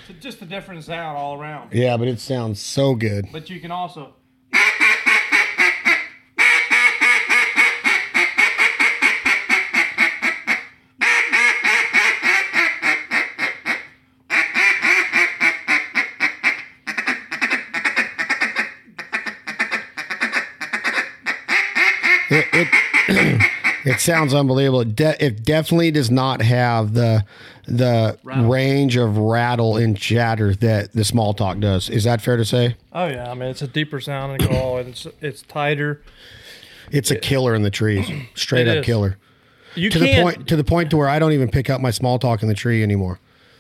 So 0.06 0.14
just 0.20 0.40
the 0.40 0.46
difference 0.46 0.88
out 0.90 1.16
all 1.16 1.40
around. 1.40 1.72
Yeah, 1.72 1.96
but 1.96 2.08
it 2.08 2.20
sounds 2.20 2.60
so 2.60 2.94
good. 2.94 3.28
But 3.32 3.48
you 3.48 3.58
can 3.60 3.70
also 3.70 4.14
it, 23.86 24.00
sounds 24.00 24.34
unbelievable. 24.34 24.80
It, 24.80 24.96
de- 24.96 25.24
it 25.24 25.44
definitely 25.44 25.90
does 25.90 26.10
not 26.10 26.42
have 26.42 26.94
the 26.94 27.24
the 27.66 28.18
range 28.24 28.96
of 28.96 29.18
rattle 29.18 29.76
and 29.76 29.96
chatter 29.96 30.54
that 30.56 30.92
the 30.92 31.04
small 31.04 31.34
talk 31.34 31.58
does. 31.58 31.88
Is 31.88 32.04
that 32.04 32.20
fair 32.20 32.36
to 32.36 32.44
say? 32.44 32.76
Oh 32.92 33.06
yeah, 33.06 33.30
I 33.30 33.34
mean 33.34 33.48
it's 33.48 33.62
a 33.62 33.66
deeper 33.66 34.00
sounding 34.00 34.46
call 34.46 34.78
and 34.78 34.90
it's 34.90 35.06
it's 35.20 35.42
tighter. 35.42 36.02
It's 36.92 37.10
a 37.10 37.16
killer 37.16 37.54
in 37.54 37.62
the 37.62 37.70
trees, 37.70 38.08
straight 38.34 38.68
up 38.68 38.78
is. 38.78 38.86
killer. 38.86 39.18
You 39.74 39.90
To 39.90 39.98
the 39.98 40.22
point 40.22 40.48
to 40.48 40.56
the 40.56 40.64
point 40.64 40.90
to 40.90 40.96
where 40.96 41.08
I 41.08 41.18
don't 41.18 41.32
even 41.32 41.50
pick 41.50 41.68
up 41.68 41.80
my 41.80 41.90
small 41.90 42.18
talk 42.18 42.42
in 42.42 42.48
the 42.48 42.54
tree 42.54 42.82
anymore. 42.82 43.18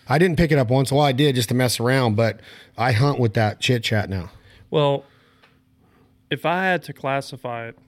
I 0.08 0.18
didn't 0.18 0.36
pick 0.36 0.52
it 0.52 0.58
up 0.58 0.70
once. 0.70 0.92
Well, 0.92 1.02
I 1.02 1.12
did 1.12 1.34
just 1.34 1.48
to 1.48 1.54
mess 1.54 1.80
around, 1.80 2.14
but 2.14 2.40
I 2.78 2.92
hunt 2.92 3.18
with 3.18 3.34
that 3.34 3.60
chit 3.60 3.82
chat 3.82 4.08
now. 4.08 4.30
Well, 4.70 5.04
if 6.30 6.46
I 6.46 6.64
had 6.64 6.82
to 6.84 6.92
classify 6.92 7.68
it, 7.68 7.78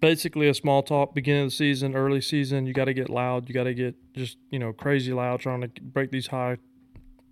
basically 0.00 0.48
a 0.48 0.54
small 0.54 0.82
talk, 0.82 1.14
beginning 1.14 1.44
of 1.44 1.50
the 1.50 1.56
season, 1.56 1.94
early 1.94 2.20
season, 2.20 2.66
you 2.66 2.72
got 2.72 2.86
to 2.86 2.94
get 2.94 3.08
loud. 3.08 3.48
You 3.48 3.54
got 3.54 3.64
to 3.64 3.74
get 3.74 3.96
just 4.14 4.36
you 4.50 4.58
know 4.58 4.72
crazy 4.72 5.12
loud, 5.12 5.40
trying 5.40 5.60
to 5.62 5.68
break 5.80 6.10
these 6.10 6.28
high 6.28 6.58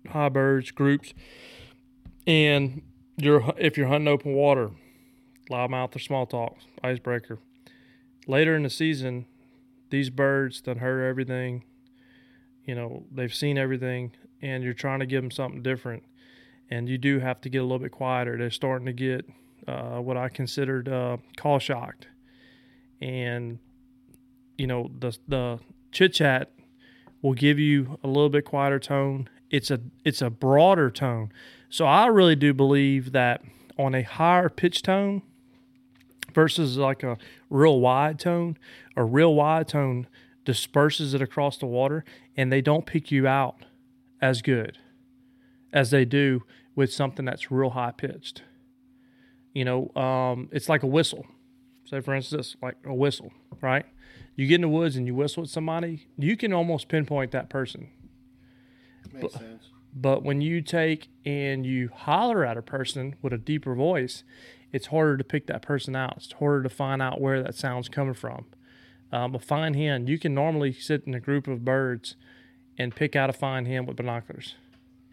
high 0.09 0.29
birds 0.29 0.71
groups. 0.71 1.13
And 2.25 2.81
you're 3.17 3.53
if 3.57 3.77
you're 3.77 3.87
hunting 3.87 4.07
open 4.07 4.33
water, 4.33 4.71
loudmouth 5.49 5.95
or 5.95 5.99
small 5.99 6.25
talk, 6.25 6.57
icebreaker. 6.83 7.39
Later 8.27 8.55
in 8.55 8.63
the 8.63 8.69
season, 8.69 9.25
these 9.89 10.09
birds 10.09 10.61
done 10.61 10.77
heard 10.77 11.07
everything. 11.07 11.63
You 12.65 12.75
know 12.75 13.05
they've 13.11 13.33
seen 13.33 13.57
everything, 13.57 14.11
and 14.41 14.63
you're 14.63 14.73
trying 14.73 14.99
to 14.99 15.05
give 15.05 15.21
them 15.21 15.31
something 15.31 15.61
different 15.61 16.03
and 16.69 16.89
you 16.89 16.97
do 16.97 17.19
have 17.19 17.41
to 17.41 17.49
get 17.49 17.59
a 17.59 17.63
little 17.63 17.79
bit 17.79 17.91
quieter. 17.91 18.37
They're 18.37 18.51
starting 18.51 18.85
to 18.87 18.93
get 18.93 19.25
uh, 19.67 19.99
what 19.99 20.17
I 20.17 20.29
considered 20.29 20.89
uh, 20.89 21.17
call 21.37 21.59
shocked, 21.59 22.07
and 23.01 23.59
you 24.57 24.67
know 24.67 24.89
the 24.99 25.17
the 25.27 25.59
chit 25.91 26.13
chat 26.13 26.51
will 27.21 27.33
give 27.33 27.59
you 27.59 27.99
a 28.03 28.07
little 28.07 28.29
bit 28.29 28.45
quieter 28.45 28.79
tone. 28.79 29.29
It's 29.49 29.71
a 29.71 29.79
it's 30.03 30.21
a 30.21 30.29
broader 30.29 30.89
tone, 30.89 31.31
so 31.69 31.85
I 31.85 32.07
really 32.07 32.35
do 32.35 32.53
believe 32.53 33.11
that 33.11 33.41
on 33.77 33.95
a 33.95 34.01
higher 34.01 34.49
pitch 34.49 34.81
tone 34.81 35.21
versus 36.33 36.77
like 36.77 37.03
a 37.03 37.17
real 37.49 37.79
wide 37.79 38.19
tone, 38.19 38.57
a 38.95 39.03
real 39.03 39.33
wide 39.33 39.67
tone 39.67 40.07
disperses 40.45 41.13
it 41.13 41.21
across 41.21 41.57
the 41.57 41.65
water, 41.65 42.03
and 42.35 42.51
they 42.51 42.61
don't 42.61 42.85
pick 42.85 43.11
you 43.11 43.27
out 43.27 43.65
as 44.21 44.41
good 44.41 44.77
as 45.73 45.91
they 45.91 46.05
do 46.05 46.43
with 46.75 46.91
something 46.91 47.25
that's 47.25 47.51
real 47.51 47.71
high 47.71 47.91
pitched. 47.91 48.43
You 49.53 49.65
know, 49.65 49.91
um, 49.95 50.49
it's 50.51 50.69
like 50.69 50.83
a 50.83 50.87
whistle. 50.87 51.25
Say, 51.89 52.01
for 52.01 52.13
instance, 52.13 52.57
like 52.61 52.75
a 52.85 52.93
whistle, 52.93 53.31
right? 53.61 53.85
You 54.35 54.45
get 54.45 54.55
in 54.55 54.61
the 54.61 54.67
woods 54.67 54.97
and 54.97 55.07
you 55.07 55.15
whistle 55.15 55.43
at 55.43 55.49
somebody, 55.49 56.07
you 56.17 56.35
can 56.35 56.51
almost 56.51 56.89
pinpoint 56.89 57.31
that 57.31 57.49
person. 57.49 57.89
Makes 59.13 59.35
sense. 59.35 59.63
But 59.95 60.21
when 60.21 60.41
you 60.41 60.61
take 60.61 61.07
and 61.25 61.65
you 61.65 61.89
holler 61.93 62.45
at 62.45 62.57
a 62.57 62.61
person 62.61 63.15
with 63.21 63.31
a 63.31 63.37
deeper 63.37 63.73
voice, 63.73 64.23
it's 64.71 64.87
harder 64.87 65.17
to 65.17 65.23
pick 65.23 65.47
that 65.47 65.61
person 65.61 65.95
out. 65.95 66.17
It's 66.17 66.33
harder 66.33 66.61
to 66.63 66.69
find 66.69 67.01
out 67.01 67.21
where 67.21 67.41
that 67.41 67.55
sound's 67.55 67.87
coming 67.89 68.13
from. 68.13 68.45
Um, 69.11 69.33
a 69.33 69.39
fine 69.39 69.73
hen, 69.73 70.07
you 70.07 70.19
can 70.19 70.33
normally 70.33 70.73
sit 70.73 71.03
in 71.07 71.13
a 71.13 71.21
group 71.21 71.47
of 71.47 71.63
birds 71.63 72.15
and 72.77 72.93
pick 72.93 73.15
out 73.15 73.29
a 73.29 73.33
fine 73.33 73.65
hen 73.65 73.85
with 73.85 73.95
binoculars. 73.95 74.55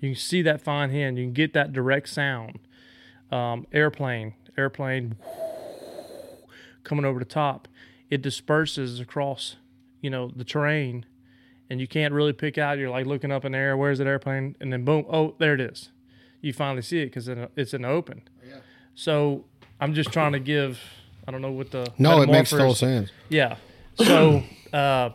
You 0.01 0.11
can 0.11 0.17
see 0.17 0.43
that 0.43 0.61
fine 0.61 0.91
hen. 0.91 1.17
You 1.17 1.27
can 1.27 1.33
get 1.33 1.53
that 1.55 1.73
direct 1.73 2.09
sound. 2.09 2.59
Um, 3.31 3.67
airplane, 3.73 4.35
airplane 4.59 5.17
coming 6.85 7.05
over 7.05 7.19
the 7.19 7.25
top. 7.25 7.67
It 8.11 8.23
disperses 8.23 9.01
across, 9.01 9.57
you 10.01 10.11
know, 10.11 10.31
the 10.35 10.45
terrain, 10.45 11.05
and 11.69 11.81
you 11.81 11.89
can't 11.89 12.15
really 12.15 12.33
pick 12.33 12.59
out. 12.59 12.79
You're 12.79 12.91
like 12.91 13.07
looking 13.07 13.33
up 13.33 13.45
in 13.45 13.53
the 13.53 13.59
air. 13.59 13.77
Where's 13.77 13.99
that 13.99 14.07
airplane? 14.07 14.57
And 14.61 14.73
then 14.73 14.85
boom, 14.85 15.05
oh, 15.11 15.35
there 15.39 15.55
it 15.55 15.61
is. 15.61 15.91
You 16.41 16.53
finally 16.53 16.83
see 16.83 17.01
it 17.01 17.07
because 17.07 17.29
it's 17.57 17.73
in 17.75 17.83
the 17.83 17.89
open. 17.89 18.23
Yeah. 18.47 18.57
So 18.95 19.47
I'm 19.81 19.95
just 19.95 20.13
trying 20.13 20.33
to 20.33 20.39
give. 20.41 20.79
I 21.27 21.31
don't 21.33 21.41
know 21.41 21.51
what 21.53 21.71
the 21.71 21.91
No, 21.99 22.21
it 22.21 22.27
makes 22.29 22.53
metamorphors- 22.53 22.59
total 22.59 22.75
sense. 22.75 23.11
yeah. 23.31 23.57
So 23.97 24.43
uh, 24.73 25.11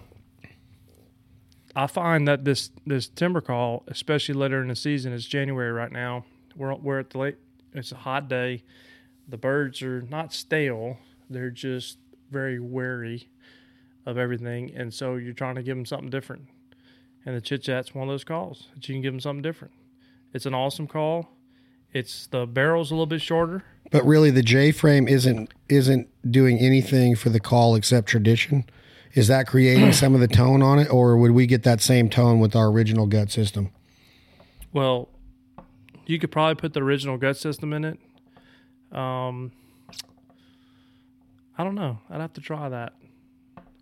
I 1.75 1.87
find 1.87 2.27
that 2.27 2.45
this 2.45 2.71
this 2.85 3.07
timber 3.07 3.41
call, 3.41 3.83
especially 3.87 4.33
later 4.35 4.61
in 4.61 4.67
the 4.69 4.75
season, 4.75 5.13
it's 5.13 5.25
January 5.25 5.71
right 5.71 5.91
now. 5.91 6.25
We're 6.55 6.73
we're 6.75 6.99
at 6.99 7.11
the 7.11 7.19
late. 7.19 7.37
It's 7.73 7.91
a 7.91 7.95
hot 7.97 8.27
day. 8.27 8.63
The 9.27 9.37
birds 9.37 9.83
are 9.83 10.01
not 10.01 10.33
stale. 10.33 10.97
They're 11.29 11.51
just 11.51 11.97
very 12.31 12.59
wary 12.59 13.29
of 14.05 14.17
everything, 14.17 14.73
and 14.75 14.93
so 14.93 15.15
you're 15.15 15.33
trying 15.33 15.55
to 15.55 15.63
give 15.63 15.77
them 15.77 15.85
something 15.85 16.09
different. 16.09 16.47
And 17.25 17.35
the 17.35 17.41
chit 17.41 17.63
chat's 17.63 17.93
one 17.93 18.07
of 18.07 18.13
those 18.13 18.23
calls 18.23 18.69
that 18.73 18.87
you 18.87 18.95
can 18.95 19.01
give 19.01 19.13
them 19.13 19.19
something 19.19 19.41
different. 19.41 19.73
It's 20.33 20.45
an 20.45 20.53
awesome 20.53 20.87
call. 20.87 21.29
It's 21.91 22.27
the 22.27 22.45
barrel's 22.45 22.91
a 22.91 22.93
little 22.93 23.05
bit 23.05 23.21
shorter. 23.21 23.63
But 23.91 24.05
really, 24.05 24.29
the 24.29 24.43
J 24.43 24.71
frame 24.71 25.07
isn't 25.07 25.51
isn't 25.67 26.07
doing 26.31 26.59
anything 26.59 27.15
for 27.15 27.29
the 27.29 27.39
call 27.39 27.75
except 27.75 28.07
tradition. 28.07 28.65
Is 29.15 29.27
that 29.27 29.47
creating 29.47 29.91
some 29.93 30.13
of 30.13 30.21
the 30.21 30.27
tone 30.27 30.61
on 30.61 30.77
it, 30.77 30.89
or 30.91 31.17
would 31.17 31.31
we 31.31 31.47
get 31.47 31.63
that 31.63 31.81
same 31.81 32.09
tone 32.09 32.39
with 32.39 32.55
our 32.55 32.67
original 32.67 33.07
gut 33.07 33.31
system? 33.31 33.71
Well, 34.71 35.09
you 36.05 36.19
could 36.19 36.31
probably 36.31 36.55
put 36.55 36.73
the 36.73 36.81
original 36.81 37.17
gut 37.17 37.37
system 37.37 37.73
in 37.73 37.85
it. 37.85 37.99
Um, 38.95 39.51
I 41.59 41.65
don't 41.65 41.75
know. 41.75 41.99
I'd 42.09 42.21
have 42.21 42.31
to 42.33 42.41
try 42.41 42.69
that. 42.69 42.93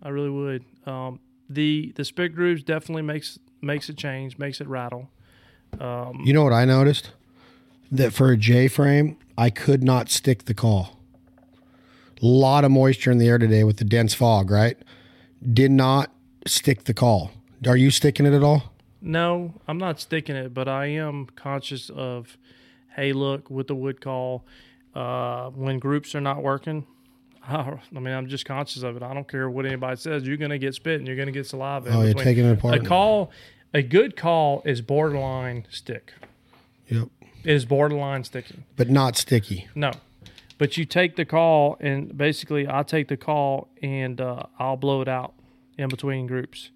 I 0.02 0.08
really 0.08 0.30
would. 0.30 0.64
Um, 0.84 1.20
the 1.48 1.92
the 1.94 2.04
spit 2.04 2.34
grooves 2.34 2.64
definitely 2.64 3.02
makes 3.02 3.38
makes 3.62 3.88
it 3.88 3.96
change, 3.96 4.36
makes 4.36 4.60
it 4.60 4.66
rattle. 4.66 5.08
You 5.80 6.32
know 6.32 6.42
what 6.42 6.52
I 6.52 6.64
noticed? 6.64 7.12
That 7.92 8.12
for 8.12 8.32
a 8.32 8.36
J 8.36 8.66
frame, 8.66 9.16
I 9.36 9.50
could 9.50 9.84
not 9.84 10.10
stick 10.10 10.46
the 10.46 10.54
call. 10.54 10.98
A 12.20 12.26
lot 12.26 12.64
of 12.64 12.72
moisture 12.72 13.12
in 13.12 13.18
the 13.18 13.28
air 13.28 13.38
today 13.38 13.62
with 13.62 13.76
the 13.76 13.84
dense 13.84 14.12
fog, 14.12 14.50
right? 14.50 14.76
Did 15.52 15.70
not 15.70 16.10
stick 16.46 16.84
the 16.84 16.94
call. 16.94 17.30
Are 17.64 17.76
you 17.76 17.92
sticking 17.92 18.26
it 18.26 18.32
at 18.32 18.42
all? 18.42 18.72
No, 19.00 19.54
I'm 19.68 19.78
not 19.78 20.00
sticking 20.00 20.34
it, 20.34 20.52
but 20.52 20.66
I 20.66 20.86
am 20.86 21.26
conscious 21.36 21.90
of, 21.90 22.36
hey, 22.96 23.12
look, 23.12 23.48
with 23.50 23.68
the 23.68 23.76
wood 23.76 24.00
call, 24.00 24.44
uh, 24.96 25.50
when 25.50 25.78
groups 25.78 26.16
are 26.16 26.20
not 26.20 26.42
working, 26.42 26.84
I 27.50 27.78
mean, 27.92 28.14
I'm 28.14 28.28
just 28.28 28.44
conscious 28.44 28.82
of 28.82 28.96
it. 28.96 29.02
I 29.02 29.14
don't 29.14 29.26
care 29.26 29.48
what 29.48 29.64
anybody 29.64 29.96
says. 29.96 30.26
You're 30.26 30.36
going 30.36 30.50
to 30.50 30.58
get 30.58 30.74
spit 30.74 30.98
and 30.98 31.06
you're 31.06 31.16
going 31.16 31.26
to 31.26 31.32
get 31.32 31.46
saliva. 31.46 31.90
Oh, 31.90 32.02
you're 32.02 32.14
taking 32.14 32.44
it 32.44 32.52
apart. 32.52 32.74
A 32.74 32.80
call, 32.80 33.30
a 33.72 33.82
good 33.82 34.16
call 34.16 34.62
is 34.66 34.82
borderline 34.82 35.66
stick. 35.70 36.12
Yep. 36.88 37.08
It 37.44 37.54
is 37.54 37.64
borderline 37.64 38.24
sticking. 38.24 38.64
But 38.76 38.90
not 38.90 39.16
sticky. 39.16 39.68
No, 39.74 39.92
but 40.58 40.76
you 40.76 40.84
take 40.84 41.16
the 41.16 41.24
call 41.24 41.78
and 41.80 42.16
basically 42.16 42.68
I 42.68 42.82
take 42.82 43.08
the 43.08 43.16
call 43.16 43.68
and 43.80 44.20
uh, 44.20 44.42
I'll 44.58 44.76
blow 44.76 45.00
it 45.00 45.08
out 45.08 45.34
in 45.78 45.88
between 45.88 46.26
groups. 46.26 46.70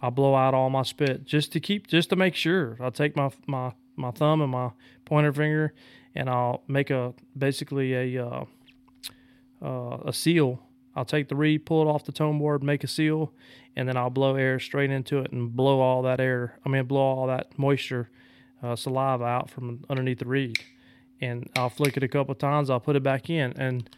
I'll 0.00 0.10
blow 0.10 0.34
out 0.34 0.54
all 0.54 0.70
my 0.70 0.82
spit 0.82 1.24
just 1.24 1.52
to 1.52 1.60
keep 1.60 1.88
just 1.88 2.10
to 2.10 2.16
make 2.16 2.34
sure. 2.34 2.76
I'll 2.80 2.90
take 2.90 3.16
my 3.16 3.30
my 3.46 3.72
my 3.96 4.12
thumb 4.12 4.40
and 4.40 4.50
my 4.50 4.70
pointer 5.04 5.32
finger 5.32 5.74
and 6.14 6.30
I'll 6.30 6.62
make 6.68 6.90
a 6.90 7.12
basically 7.36 8.16
a 8.16 8.26
uh, 8.26 8.44
uh, 9.66 9.98
a 10.04 10.12
seal. 10.12 10.60
I'll 10.94 11.04
take 11.04 11.28
the 11.28 11.36
reed, 11.36 11.66
pull 11.66 11.82
it 11.82 11.90
off 11.92 12.04
the 12.04 12.12
tone 12.12 12.38
board, 12.38 12.62
make 12.62 12.82
a 12.84 12.86
seal, 12.88 13.32
and 13.74 13.86
then 13.88 13.96
I'll 13.96 14.10
blow 14.10 14.36
air 14.36 14.58
straight 14.58 14.90
into 14.90 15.18
it 15.18 15.32
and 15.32 15.54
blow 15.54 15.80
all 15.80 16.02
that 16.02 16.20
air. 16.20 16.58
I 16.64 16.70
mean, 16.70 16.84
blow 16.84 17.00
all 17.00 17.26
that 17.26 17.58
moisture, 17.58 18.08
uh, 18.62 18.76
saliva 18.76 19.24
out 19.24 19.50
from 19.50 19.84
underneath 19.90 20.20
the 20.20 20.26
reed 20.26 20.58
and 21.20 21.48
I'll 21.56 21.70
flick 21.70 21.96
it 21.96 22.02
a 22.02 22.08
couple 22.08 22.34
times. 22.34 22.70
I'll 22.70 22.80
put 22.80 22.96
it 22.96 23.02
back 23.02 23.30
in, 23.30 23.52
and 23.56 23.88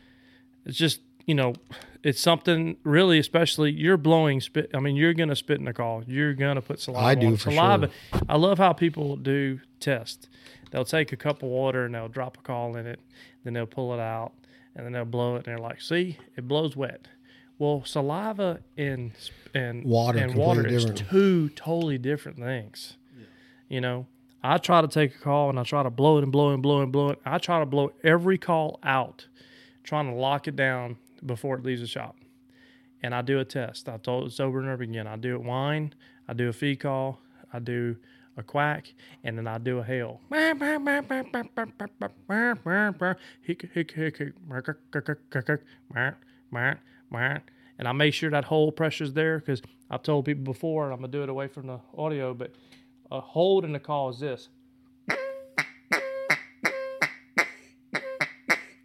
it's 0.64 0.76
just 0.76 1.00
you 1.26 1.34
know, 1.34 1.54
it's 2.02 2.20
something 2.20 2.78
really, 2.84 3.18
especially 3.18 3.70
you're 3.72 3.98
blowing 3.98 4.40
spit. 4.40 4.70
I 4.74 4.80
mean, 4.80 4.96
you're 4.96 5.14
gonna 5.14 5.36
spit 5.36 5.58
in 5.58 5.64
the 5.64 5.74
call. 5.74 6.02
You're 6.06 6.34
gonna 6.34 6.62
put 6.62 6.80
saliva. 6.80 7.06
I 7.06 7.14
do 7.14 7.26
on 7.28 7.32
it. 7.34 7.40
for 7.40 7.50
saliva. 7.50 7.90
I 8.28 8.36
love 8.36 8.58
how 8.58 8.72
people 8.72 9.16
do 9.16 9.60
test. 9.80 10.28
They'll 10.70 10.84
take 10.84 11.12
a 11.12 11.16
cup 11.16 11.42
of 11.42 11.48
water 11.48 11.84
and 11.84 11.94
they'll 11.94 12.08
drop 12.08 12.38
a 12.38 12.40
call 12.40 12.76
in 12.76 12.86
it, 12.86 13.00
then 13.44 13.54
they'll 13.54 13.66
pull 13.66 13.94
it 13.94 14.00
out, 14.00 14.32
and 14.78 14.86
then 14.86 14.92
they'll 14.94 15.04
blow 15.04 15.34
it, 15.34 15.38
and 15.38 15.44
they're 15.46 15.58
like, 15.58 15.82
"See, 15.82 16.16
it 16.36 16.48
blows 16.48 16.74
wet." 16.76 17.08
Well, 17.58 17.82
saliva 17.84 18.60
and 18.76 19.10
and 19.52 19.84
Water, 19.84 20.20
and 20.20 20.34
water 20.36 20.64
is 20.66 20.84
different. 20.84 21.10
two 21.10 21.48
totally 21.50 21.98
different 21.98 22.38
things. 22.38 22.96
You 23.68 23.80
know, 23.82 24.06
I 24.42 24.56
try 24.58 24.80
to 24.80 24.88
take 24.88 25.14
a 25.16 25.18
call 25.18 25.50
and 25.50 25.58
I 25.58 25.64
try 25.64 25.82
to 25.82 25.90
blow 25.90 26.18
it 26.18 26.22
and 26.22 26.30
blow 26.32 26.50
it 26.50 26.54
and 26.54 26.62
blow 26.62 26.80
it 26.80 26.84
and 26.84 26.92
blow 26.92 27.10
it. 27.10 27.18
I 27.26 27.38
try 27.38 27.58
to 27.58 27.66
blow 27.66 27.92
every 28.04 28.38
call 28.38 28.78
out, 28.84 29.26
trying 29.82 30.06
to 30.06 30.14
lock 30.14 30.46
it 30.48 30.54
down 30.56 30.96
before 31.26 31.56
it 31.56 31.64
leaves 31.64 31.80
the 31.80 31.86
shop. 31.88 32.16
And 33.02 33.14
I 33.14 33.22
do 33.22 33.40
a 33.40 33.44
test. 33.44 33.88
I've 33.88 34.02
told 34.02 34.26
this 34.26 34.38
over 34.40 34.60
and 34.60 34.68
over 34.68 34.82
again. 34.84 35.06
I 35.06 35.16
do 35.16 35.34
it 35.34 35.42
whine, 35.42 35.92
I 36.28 36.32
do 36.32 36.48
a 36.48 36.52
feed 36.52 36.76
call, 36.76 37.20
I 37.52 37.58
do 37.58 37.96
a 38.38 38.42
quack, 38.42 38.94
and 39.24 39.36
then 39.36 39.46
I 39.46 39.58
do 39.58 39.80
a 39.80 39.84
hail. 39.84 40.20
And 47.78 47.86
I 47.86 47.92
make 47.92 48.14
sure 48.14 48.30
that 48.30 48.44
hole 48.44 48.72
pressure's 48.72 49.12
there 49.12 49.38
because 49.40 49.60
I've 49.90 50.02
told 50.02 50.24
people 50.24 50.44
before, 50.44 50.84
and 50.84 50.92
I'm 50.92 51.00
gonna 51.00 51.12
do 51.12 51.22
it 51.22 51.28
away 51.28 51.48
from 51.48 51.66
the 51.66 51.80
audio, 51.96 52.32
but 52.32 52.52
a 53.10 53.20
hold 53.20 53.64
in 53.64 53.72
the 53.72 53.80
call 53.80 54.10
is 54.10 54.20
this. 54.20 54.48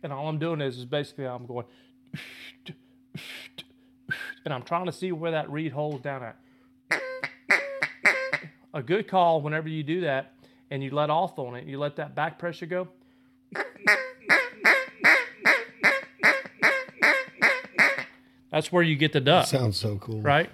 And 0.03 0.12
all 0.12 0.27
I'm 0.27 0.38
doing 0.38 0.60
is, 0.60 0.79
is 0.79 0.86
basically 0.86 1.25
I'm 1.25 1.45
going, 1.45 1.65
and 4.43 4.53
I'm 4.53 4.63
trying 4.63 4.86
to 4.88 4.91
see 4.91 5.13
where 5.13 5.31
that 5.31 5.50
reed 5.50 5.72
holds 5.72 6.03
down 6.03 6.24
at. 6.24 6.38
A 8.73 8.81
good 8.81 9.07
call, 9.07 9.41
whenever 9.41 9.69
you 9.69 9.83
do 9.83 10.01
that 10.01 10.33
and 10.71 10.83
you 10.83 10.89
let 10.91 11.09
off 11.09 11.37
on 11.37 11.55
it, 11.55 11.65
you 11.65 11.77
let 11.77 11.95
that 11.97 12.15
back 12.15 12.39
pressure 12.39 12.65
go. 12.65 12.87
That's 18.51 18.71
where 18.71 18.83
you 18.83 18.95
get 18.95 19.13
the 19.13 19.19
duck 19.19 19.47
Sounds 19.47 19.77
so 19.77 19.97
cool. 19.97 20.21
right? 20.21 20.49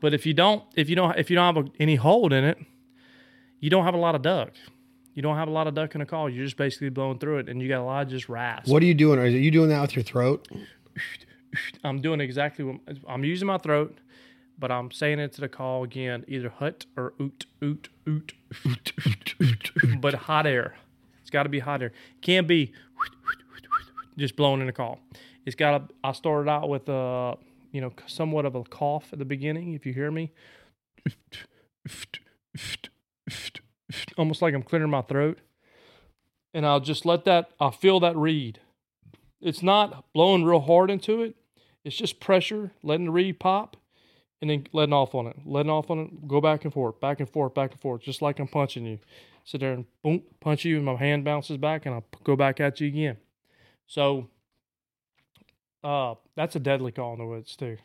But 0.00 0.14
if 0.14 0.24
you 0.24 0.32
don't, 0.32 0.62
if 0.76 0.88
you 0.88 0.96
don't, 0.96 1.18
if 1.18 1.28
you 1.30 1.36
don't 1.36 1.54
have 1.54 1.66
a, 1.66 1.70
any 1.78 1.94
hold 1.96 2.32
in 2.32 2.44
it, 2.44 2.58
you 3.60 3.68
don't 3.70 3.84
have 3.84 3.94
a 3.94 3.98
lot 3.98 4.14
of 4.14 4.22
duck. 4.22 4.52
You 5.14 5.22
don't 5.22 5.36
have 5.36 5.48
a 5.48 5.50
lot 5.50 5.66
of 5.66 5.74
duck 5.74 5.94
in 5.94 6.00
a 6.00 6.06
call. 6.06 6.28
You're 6.28 6.44
just 6.44 6.56
basically 6.56 6.88
blowing 6.88 7.18
through 7.18 7.38
it, 7.38 7.48
and 7.48 7.60
you 7.62 7.68
got 7.68 7.80
a 7.80 7.84
lot 7.84 8.02
of 8.02 8.08
just 8.08 8.28
rasp. 8.28 8.68
What 8.68 8.82
are 8.82 8.86
you 8.86 8.94
doing? 8.94 9.18
Are 9.18 9.26
you 9.26 9.50
doing 9.50 9.68
that 9.68 9.80
with 9.82 9.94
your 9.94 10.02
throat? 10.02 10.48
I'm 11.84 12.00
doing 12.00 12.20
exactly 12.20 12.64
what 12.64 12.80
I'm 13.06 13.24
using 13.24 13.46
my 13.46 13.58
throat, 13.58 13.96
but 14.58 14.70
I'm 14.70 14.90
saying 14.90 15.18
it 15.18 15.32
to 15.34 15.40
the 15.40 15.48
call 15.48 15.84
again, 15.84 16.24
either 16.28 16.48
hut 16.48 16.86
or 16.96 17.14
oot 17.20 17.46
oot 17.62 17.88
oot, 18.08 18.32
oot, 18.66 18.92
oot, 19.06 19.34
oot, 19.42 20.00
but 20.00 20.14
hot 20.14 20.46
air. 20.46 20.76
It's 21.20 21.30
got 21.30 21.44
to 21.44 21.48
be 21.48 21.58
hot 21.58 21.82
air. 21.82 21.92
Can't 22.20 22.46
be 22.46 22.72
just 24.16 24.36
blowing 24.36 24.60
in 24.60 24.66
the 24.66 24.72
call. 24.72 25.00
It's 25.46 25.56
got 25.56 25.88
to. 25.88 25.94
I 26.02 26.12
started 26.12 26.50
out 26.50 26.68
with 26.68 26.88
a, 26.88 27.36
you 27.72 27.80
know, 27.80 27.92
somewhat 28.06 28.46
of 28.46 28.54
a 28.54 28.62
cough 28.64 29.08
at 29.12 29.18
the 29.18 29.24
beginning. 29.24 29.74
If 29.74 29.86
you 29.86 29.92
hear 29.92 30.10
me, 30.10 30.32
almost 34.16 34.42
like 34.42 34.54
I'm 34.54 34.62
clearing 34.62 34.90
my 34.90 35.02
throat, 35.02 35.38
and 36.52 36.64
I'll 36.64 36.80
just 36.80 37.04
let 37.04 37.24
that. 37.24 37.50
I'll 37.58 37.72
feel 37.72 38.00
that 38.00 38.16
reed. 38.16 38.60
It's 39.40 39.62
not 39.62 40.04
blowing 40.14 40.44
real 40.44 40.60
hard 40.60 40.90
into 40.90 41.22
it. 41.22 41.36
It's 41.84 41.96
just 41.96 42.20
pressure, 42.20 42.72
letting 42.82 43.06
the 43.06 43.12
reed 43.12 43.38
pop, 43.38 43.76
and 44.40 44.50
then 44.50 44.66
letting 44.72 44.92
off 44.92 45.14
on 45.14 45.26
it, 45.26 45.36
letting 45.44 45.70
off 45.70 45.90
on 45.90 45.98
it, 45.98 46.28
go 46.28 46.40
back 46.40 46.64
and 46.64 46.72
forth, 46.72 47.00
back 47.00 47.20
and 47.20 47.28
forth, 47.28 47.54
back 47.54 47.72
and 47.72 47.80
forth, 47.80 48.02
just 48.02 48.22
like 48.22 48.38
I'm 48.38 48.48
punching 48.48 48.84
you. 48.84 48.98
Sit 49.44 49.60
there 49.60 49.72
and 49.72 49.84
boom, 50.02 50.22
punch 50.40 50.64
you, 50.64 50.76
and 50.76 50.84
my 50.84 50.96
hand 50.96 51.24
bounces 51.24 51.58
back, 51.58 51.86
and 51.86 51.94
I'll 51.94 52.04
go 52.24 52.34
back 52.34 52.60
at 52.60 52.80
you 52.80 52.88
again. 52.88 53.16
So, 53.86 54.28
uh, 55.82 56.14
that's 56.34 56.56
a 56.56 56.60
deadly 56.60 56.92
call 56.92 57.12
in 57.12 57.18
the 57.18 57.26
woods 57.26 57.54
too. 57.56 57.76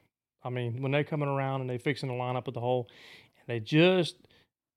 I 0.44 0.50
mean, 0.50 0.82
when 0.82 0.92
they're 0.92 1.04
coming 1.04 1.28
around 1.28 1.62
and 1.62 1.70
they're 1.70 1.80
fixing 1.80 2.10
to 2.10 2.16
line 2.16 2.38
up 2.38 2.48
at 2.48 2.54
the 2.54 2.62
hole, 2.62 2.88
and 3.40 3.54
they 3.54 3.60
just 3.60 4.16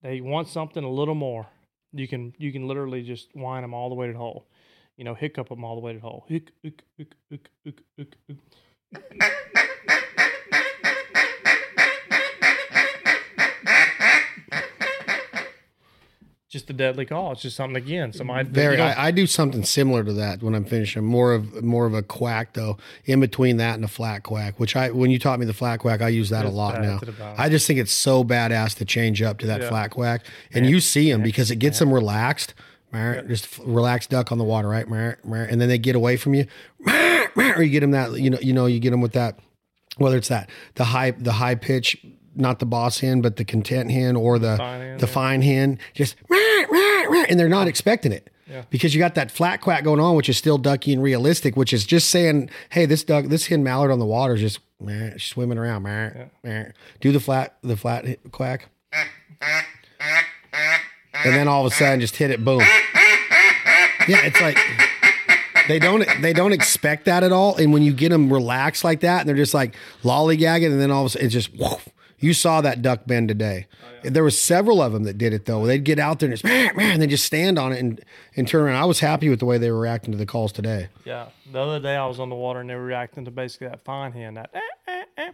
they 0.02 0.20
want 0.20 0.48
something 0.48 0.82
a 0.82 0.90
little 0.90 1.14
more, 1.14 1.46
you 1.92 2.08
can 2.08 2.34
you 2.38 2.52
can 2.52 2.66
literally 2.66 3.02
just 3.02 3.34
wind 3.34 3.62
them 3.62 3.74
all 3.74 3.88
the 3.88 3.94
way 3.94 4.08
to 4.08 4.12
the 4.12 4.18
hole. 4.18 4.48
You 4.96 5.04
know, 5.04 5.14
hiccup 5.14 5.48
them 5.48 5.64
all 5.64 5.76
the 5.76 5.80
way 5.80 5.92
to 5.92 5.98
the 5.98 6.04
hole. 6.04 6.24
Hic, 6.28 6.50
hic, 6.62 6.82
hic, 6.98 7.14
hic, 7.30 7.48
hic, 7.64 7.80
hic, 7.96 8.16
hic. 8.28 9.42
Just 16.52 16.68
a 16.68 16.74
deadly 16.74 17.06
call. 17.06 17.32
It's 17.32 17.40
just 17.40 17.56
something 17.56 17.82
again. 17.82 18.12
Somebody 18.12 18.46
Very. 18.46 18.78
I, 18.78 19.06
I 19.06 19.10
do 19.10 19.26
something 19.26 19.64
similar 19.64 20.04
to 20.04 20.12
that 20.12 20.42
when 20.42 20.54
I'm 20.54 20.66
finishing. 20.66 21.02
More 21.02 21.32
of 21.32 21.64
more 21.64 21.86
of 21.86 21.94
a 21.94 22.02
quack 22.02 22.52
though. 22.52 22.76
In 23.06 23.20
between 23.20 23.56
that 23.56 23.76
and 23.76 23.84
a 23.86 23.88
flat 23.88 24.22
quack, 24.22 24.60
which 24.60 24.76
I 24.76 24.90
when 24.90 25.10
you 25.10 25.18
taught 25.18 25.40
me 25.40 25.46
the 25.46 25.54
flat 25.54 25.78
quack, 25.78 26.02
I 26.02 26.08
use 26.08 26.28
that 26.28 26.44
a 26.44 26.50
lot 26.50 26.78
now. 26.82 26.98
to 26.98 27.06
the 27.06 27.12
bone. 27.12 27.36
I 27.38 27.48
just 27.48 27.66
think 27.66 27.78
it's 27.78 27.90
so 27.90 28.22
badass 28.22 28.76
to 28.76 28.84
change 28.84 29.22
up 29.22 29.38
to 29.38 29.46
that 29.46 29.62
Yeah. 29.62 29.70
flat 29.70 29.92
quack, 29.92 30.26
and 30.52 30.66
you 30.66 30.80
see 30.80 31.10
them 31.10 31.22
because 31.22 31.50
it 31.50 31.56
gets 31.56 31.78
them 31.78 31.90
relaxed. 31.90 32.52
Just 32.92 33.58
relaxed 33.60 34.10
duck 34.10 34.30
on 34.30 34.36
the 34.36 34.44
water, 34.44 34.68
right? 34.68 34.86
And 34.86 35.58
then 35.58 35.70
they 35.70 35.78
get 35.78 35.96
away 35.96 36.18
from 36.18 36.34
you, 36.34 36.46
or 37.34 37.62
you 37.62 37.70
get 37.70 37.80
them 37.80 37.92
that 37.92 38.20
you 38.20 38.28
know 38.28 38.38
you 38.42 38.52
know 38.52 38.66
you 38.66 38.78
get 38.78 38.90
them 38.90 39.00
with 39.00 39.12
that 39.12 39.38
whether 39.96 40.18
it's 40.18 40.28
that 40.28 40.50
the 40.74 40.84
high 40.84 41.12
the 41.12 41.32
high 41.32 41.54
pitch 41.54 42.04
not 42.34 42.58
the 42.58 42.66
boss 42.66 43.00
hen 43.00 43.20
but 43.20 43.36
the 43.36 43.44
content 43.44 43.90
hen 43.90 44.16
or 44.16 44.38
the 44.38 44.56
fine 44.56 44.80
hen, 44.80 44.98
the 44.98 45.06
yeah. 45.06 45.12
fine 45.12 45.42
hen 45.42 45.78
just 45.94 46.16
"Meow, 46.28 46.64
meow, 46.70 47.06
meow," 47.10 47.24
and 47.28 47.38
they're 47.38 47.48
not 47.48 47.68
expecting 47.68 48.12
it 48.12 48.30
Yeah. 48.48 48.62
because 48.70 48.94
you 48.94 48.98
got 49.00 49.14
that 49.16 49.30
flat 49.30 49.60
quack 49.60 49.84
going 49.84 50.00
on 50.00 50.16
which 50.16 50.28
is 50.28 50.36
still 50.36 50.58
ducky 50.58 50.92
and 50.92 51.02
realistic 51.02 51.56
which 51.56 51.72
is 51.72 51.84
just 51.84 52.10
saying 52.10 52.50
hey 52.70 52.86
this 52.86 53.04
duck 53.04 53.26
this 53.26 53.46
hen 53.46 53.62
mallard 53.62 53.90
on 53.90 53.98
the 53.98 54.06
water 54.06 54.34
is 54.34 54.40
just 54.40 54.60
meow, 54.80 55.12
swimming 55.18 55.58
around 55.58 55.82
meow, 55.82 56.30
meow. 56.42 56.66
do 57.00 57.12
the 57.12 57.20
flat 57.20 57.56
the 57.62 57.76
flat 57.76 58.04
quack 58.32 58.68
and 61.24 61.34
then 61.34 61.48
all 61.48 61.66
of 61.66 61.72
a 61.72 61.74
sudden 61.74 62.00
just 62.00 62.16
hit 62.16 62.30
it 62.30 62.44
boom 62.44 62.60
yeah 64.08 64.24
it's 64.24 64.40
like 64.40 64.58
they 65.68 65.78
don't 65.78 66.06
they 66.20 66.32
don't 66.32 66.52
expect 66.52 67.04
that 67.04 67.22
at 67.22 67.32
all. 67.32 67.56
And 67.56 67.72
when 67.72 67.82
you 67.82 67.92
get 67.92 68.08
them 68.08 68.32
relaxed 68.32 68.84
like 68.84 69.00
that, 69.00 69.20
and 69.20 69.28
they're 69.28 69.36
just 69.36 69.54
like 69.54 69.74
lollygagging, 70.02 70.66
and 70.66 70.80
then 70.80 70.90
all 70.90 71.02
of 71.02 71.06
a 71.06 71.10
sudden 71.10 71.26
it's 71.26 71.32
just 71.32 71.56
woof. 71.56 71.88
You 72.22 72.32
saw 72.34 72.60
that 72.60 72.82
duck 72.82 73.00
bend 73.04 73.28
today. 73.28 73.66
There 74.04 74.22
was 74.22 74.40
several 74.40 74.80
of 74.80 74.92
them 74.92 75.02
that 75.04 75.18
did 75.18 75.32
it 75.32 75.46
though. 75.46 75.66
They'd 75.66 75.82
get 75.82 75.98
out 75.98 76.20
there 76.20 76.28
and 76.28 76.34
just 76.34 76.44
man, 76.44 76.76
man, 76.76 77.00
they 77.00 77.08
just 77.08 77.24
stand 77.24 77.58
on 77.58 77.72
it 77.72 77.80
and 77.80 78.00
and 78.36 78.46
turn 78.46 78.62
around. 78.62 78.76
I 78.76 78.84
was 78.84 79.00
happy 79.00 79.28
with 79.28 79.40
the 79.40 79.44
way 79.44 79.58
they 79.58 79.72
were 79.72 79.80
reacting 79.80 80.12
to 80.12 80.18
the 80.18 80.24
calls 80.24 80.52
today. 80.52 80.88
Yeah. 81.04 81.26
The 81.50 81.58
other 81.58 81.80
day 81.80 81.96
I 81.96 82.06
was 82.06 82.20
on 82.20 82.28
the 82.28 82.36
water 82.36 82.60
and 82.60 82.70
they 82.70 82.76
were 82.76 82.84
reacting 82.84 83.24
to 83.24 83.32
basically 83.32 83.68
that 83.68 83.84
fine 83.84 84.12
hen, 84.12 84.34
that 84.34 84.50
eh, 84.54 84.60
eh, 84.86 85.04
eh. 85.18 85.32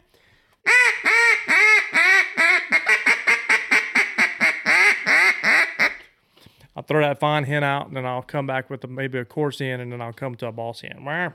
I'll 6.75 6.85
throw 6.85 7.01
that 7.01 7.21
fine 7.21 7.45
hen 7.45 7.65
out 7.65 7.89
and 7.89 7.97
then 7.97 8.07
I'll 8.07 8.23
come 8.23 8.47
back 8.47 8.71
with 8.71 8.83
a, 8.85 8.87
maybe 8.87 9.19
a 9.19 9.27
coarse 9.27 9.59
hen 9.59 9.81
and 9.81 9.93
then 9.93 10.01
I'll 10.01 10.13
come 10.15 10.37
to 10.37 10.47
a 10.47 10.53
boss 10.53 10.81
hen. 10.81 11.05
Wah. 11.05 11.29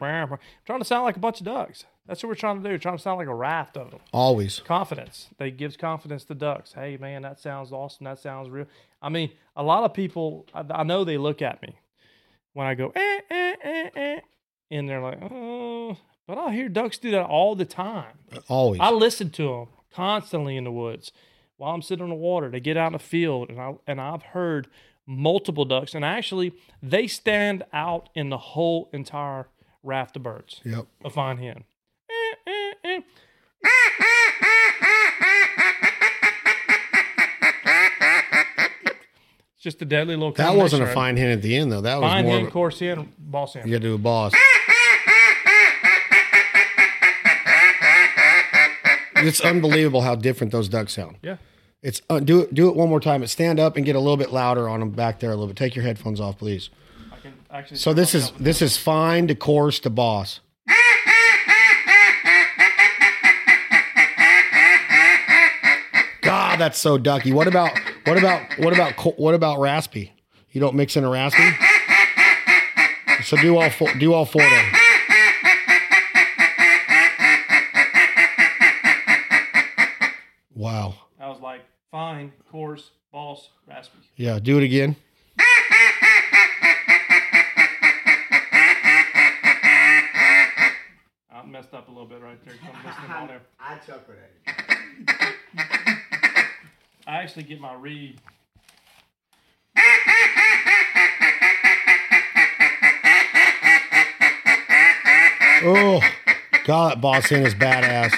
trying 0.65 0.79
to 0.79 0.85
sound 0.85 1.03
like 1.03 1.17
a 1.17 1.19
bunch 1.19 1.41
of 1.41 1.45
ducks. 1.45 1.85
That's 2.07 2.21
what 2.21 2.29
we're 2.29 2.35
trying 2.35 2.61
to 2.61 2.69
do. 2.69 2.77
Trying 2.77 2.97
to 2.97 3.01
sound 3.01 3.17
like 3.17 3.27
a 3.27 3.35
raft 3.35 3.77
of 3.77 3.91
them. 3.91 4.01
Always. 4.11 4.59
confidence. 4.59 5.29
They 5.37 5.51
gives 5.51 5.77
confidence 5.77 6.25
to 6.25 6.35
ducks. 6.35 6.73
Hey 6.73 6.97
man, 6.97 7.21
that 7.21 7.39
sounds 7.39 7.71
awesome. 7.71 8.03
That 8.05 8.19
sounds 8.19 8.49
real. 8.49 8.65
I 9.01 9.09
mean, 9.09 9.31
a 9.55 9.63
lot 9.63 9.83
of 9.83 9.93
people. 9.93 10.45
I, 10.53 10.65
I 10.69 10.83
know 10.83 11.03
they 11.03 11.17
look 11.17 11.41
at 11.41 11.61
me 11.61 11.77
when 12.53 12.67
I 12.67 12.75
go 12.75 12.91
eh 12.95 13.19
eh 13.29 13.55
eh 13.63 13.89
eh, 13.95 14.19
and 14.71 14.87
they're 14.89 15.01
like, 15.01 15.19
oh. 15.21 15.97
But 16.27 16.37
I 16.37 16.53
hear 16.53 16.69
ducks 16.69 16.97
do 16.97 17.11
that 17.11 17.25
all 17.25 17.55
the 17.55 17.65
time. 17.65 18.17
Always. 18.47 18.79
I 18.79 18.91
listen 18.91 19.29
to 19.31 19.43
them 19.43 19.67
constantly 19.93 20.55
in 20.55 20.63
the 20.63 20.71
woods 20.71 21.11
while 21.57 21.73
I'm 21.73 21.81
sitting 21.81 22.03
on 22.03 22.09
the 22.09 22.15
water. 22.15 22.49
They 22.49 22.61
get 22.61 22.77
out 22.77 22.87
in 22.87 22.93
the 22.93 22.99
field, 22.99 23.49
and 23.49 23.59
I 23.59 23.73
and 23.87 23.99
I've 24.01 24.23
heard 24.23 24.67
multiple 25.05 25.65
ducks, 25.65 25.93
and 25.93 26.03
actually 26.05 26.53
they 26.81 27.07
stand 27.07 27.63
out 27.73 28.09
in 28.15 28.29
the 28.29 28.37
whole 28.37 28.89
entire 28.93 29.47
raft 29.83 30.15
of 30.15 30.23
birds. 30.23 30.61
Yep. 30.63 30.85
A 31.03 31.09
fine 31.09 31.37
hen. 31.37 31.65
It's 39.55 39.63
just 39.63 39.81
a 39.81 39.85
deadly 39.85 40.15
little. 40.15 40.33
That 40.33 40.55
wasn't 40.55 40.83
a 40.83 40.85
right? 40.87 40.93
fine 40.93 41.17
hen 41.17 41.29
at 41.29 41.41
the 41.41 41.55
end 41.55 41.71
though. 41.71 41.81
That 41.81 42.01
was 42.01 42.11
Fine 42.11 42.25
more 42.25 42.33
hen, 42.33 42.41
of 42.43 42.47
a, 42.49 42.51
coarse 42.51 42.79
hen, 42.79 43.13
boss 43.17 43.53
hen. 43.53 43.65
you 43.65 43.71
got 43.73 43.81
to 43.81 43.87
do 43.87 43.95
a 43.95 43.97
boss. 43.97 44.33
it's 49.15 49.41
unbelievable 49.41 50.01
how 50.01 50.15
different 50.15 50.51
those 50.51 50.67
ducks 50.69 50.93
sound. 50.93 51.17
Yeah. 51.21 51.37
It's 51.81 52.01
uh, 52.09 52.19
do 52.19 52.41
it. 52.41 52.53
Do 52.53 52.69
it 52.69 52.75
one 52.75 52.89
more 52.89 52.99
time. 52.99 53.23
It's 53.23 53.31
stand 53.31 53.59
up 53.59 53.75
and 53.75 53.85
get 53.85 53.95
a 53.95 53.99
little 53.99 54.17
bit 54.17 54.31
louder 54.31 54.69
on 54.69 54.79
them 54.79 54.91
back 54.91 55.19
there 55.19 55.31
a 55.31 55.33
little 55.35 55.47
bit. 55.47 55.57
Take 55.57 55.75
your 55.75 55.83
headphones 55.83 56.21
off, 56.21 56.37
please. 56.37 56.69
I 57.11 57.17
can 57.17 57.33
actually. 57.51 57.77
So 57.77 57.93
this 57.93 58.15
is 58.15 58.31
this 58.39 58.61
is 58.61 58.77
fine 58.77 59.27
to 59.27 59.35
coarse 59.35 59.79
to 59.81 59.89
boss. 59.89 60.39
God, 66.53 66.59
that's 66.59 66.77
so 66.77 66.99
ducky. 66.99 67.33
What 67.33 67.47
about 67.47 67.71
what 68.05 68.15
about 68.15 68.59
what 68.59 68.73
about 68.73 68.95
co- 68.95 69.13
what 69.17 69.33
about 69.33 69.59
raspy? 69.59 70.13
You 70.51 70.61
don't 70.61 70.75
mix 70.75 70.95
in 70.95 71.03
a 71.03 71.09
raspy. 71.09 71.49
So 73.23 73.37
do 73.37 73.57
all 73.57 73.71
four. 73.71 73.91
Do 73.95 74.13
all 74.13 74.25
four 74.27 74.43
then. 74.43 74.73
Wow. 80.53 80.93
I 81.19 81.27
was 81.27 81.41
like 81.41 81.61
fine, 81.89 82.31
coarse, 82.51 82.91
boss, 83.11 83.49
raspy. 83.67 83.97
Yeah. 84.15 84.37
Do 84.37 84.59
it 84.59 84.63
again. 84.63 84.95
I 91.31 91.45
messed 91.45 91.73
up 91.73 91.87
a 91.87 91.91
little 91.91 92.05
bit 92.07 92.21
right 92.21 92.37
there. 92.45 92.53
Come 92.63 92.75
listening 92.85 93.11
on 93.11 93.27
there. 93.27 93.41
I 93.59 93.77
chuckled 93.77 94.17
at 94.17 96.02
I 97.05 97.17
actually 97.17 97.43
get 97.43 97.59
my 97.59 97.73
read. 97.73 98.17
Oh, 105.65 106.01
God, 106.65 106.91
that 106.91 107.01
boss 107.01 107.31
in 107.31 107.45
is 107.45 107.55
badass. 107.55 108.13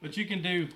But 0.00 0.16
you 0.16 0.26
can 0.26 0.42
do 0.42 0.68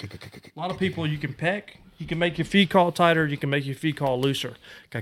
a 0.00 0.58
lot 0.58 0.70
of 0.70 0.78
people. 0.78 1.06
You 1.06 1.18
can 1.18 1.34
peck. 1.34 1.78
You 1.98 2.06
can 2.06 2.18
make 2.18 2.38
your 2.38 2.44
feed 2.44 2.70
call 2.70 2.92
tighter. 2.92 3.26
You 3.26 3.36
can 3.36 3.50
make 3.50 3.66
your 3.66 3.74
feed 3.74 3.96
call 3.96 4.20
looser. 4.20 4.54
So 4.92 4.98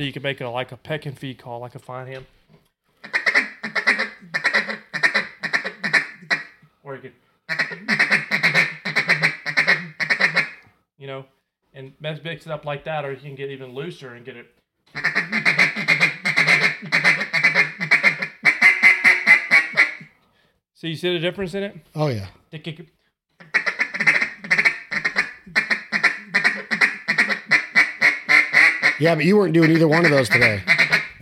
you 0.00 0.12
can 0.12 0.22
make 0.22 0.40
it 0.40 0.48
like 0.48 0.72
a 0.72 0.76
peck 0.76 1.06
and 1.06 1.18
feed 1.18 1.38
call, 1.38 1.60
like 1.60 1.74
a 1.74 1.80
fine 1.80 2.06
hen. 2.06 2.26
Or 6.82 6.96
you 6.96 7.02
can, 7.02 7.12
you 10.98 11.06
know, 11.06 11.24
and 11.74 11.98
best 12.00 12.22
mix 12.24 12.46
it 12.46 12.52
up 12.52 12.64
like 12.64 12.84
that, 12.84 13.04
or 13.04 13.12
you 13.12 13.18
can 13.18 13.34
get 13.34 13.50
even 13.50 13.74
looser 13.74 14.14
and 14.14 14.24
get 14.24 14.36
it. 14.36 14.46
So 20.74 20.86
you 20.86 20.96
see 20.96 21.12
the 21.12 21.18
difference 21.18 21.54
in 21.54 21.62
it? 21.62 21.76
Oh 21.94 22.08
yeah. 22.08 22.28
Yeah, 28.98 29.14
but 29.14 29.24
you 29.24 29.36
weren't 29.36 29.54
doing 29.54 29.70
either 29.70 29.88
one 29.88 30.04
of 30.04 30.10
those 30.10 30.28
today. 30.28 30.62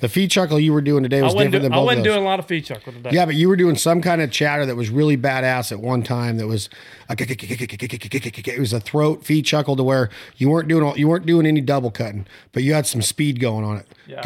The 0.01 0.09
feed 0.09 0.31
chuckle 0.31 0.61
you 0.61 0.73
were 0.73 0.81
doing 0.81 1.03
today 1.03 1.23
was 1.23 1.35
different 1.35 1.53
do, 1.53 1.59
than 1.61 1.73
I 1.73 1.79
wasn't 1.79 1.99
of 1.99 2.05
those. 2.05 2.13
doing 2.15 2.23
a 2.25 2.29
lot 2.29 2.39
of 2.39 2.47
feed 2.47 2.65
chuckle 2.65 2.93
today. 2.93 3.11
Yeah, 3.13 3.27
but 3.27 3.35
you 3.35 3.49
were 3.49 3.57
doing 3.57 3.75
some 3.77 4.01
kind 4.01 4.21
of 4.23 4.31
chatter 4.31 4.65
that 4.65 4.77
was 4.77 4.91
really 4.91 5.17
badass 5.17 5.73
at 5.73 5.81
one 5.81 6.03
time. 6.05 6.37
That 6.37 6.47
was 6.47 6.69
it 7.11 8.59
was 8.61 8.73
a 8.73 8.81
throat 8.81 9.25
feed 9.25 9.45
chuckle 9.45 9.75
to 9.77 9.83
where 9.83 10.11
you 10.37 10.51
weren't 10.51 10.69
doing 10.69 10.85
all, 10.85 10.97
you 10.97 11.09
weren't 11.09 11.27
doing 11.27 11.47
any 11.47 11.61
double 11.61 11.91
cutting, 11.91 12.27
but 12.53 12.63
you 12.63 12.75
had 12.75 12.87
some 12.87 13.03
speed 13.03 13.41
going 13.41 13.65
on 13.65 13.79
it. 13.79 13.87
Yeah. 14.07 14.21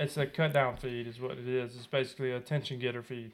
It's 0.00 0.16
a 0.16 0.26
cut 0.26 0.52
down 0.52 0.76
feed, 0.78 1.06
is 1.06 1.20
what 1.20 1.32
it 1.38 1.46
is. 1.46 1.76
It's 1.76 1.86
basically 1.86 2.32
a 2.32 2.40
tension 2.40 2.78
getter 2.80 3.02
feed. 3.02 3.32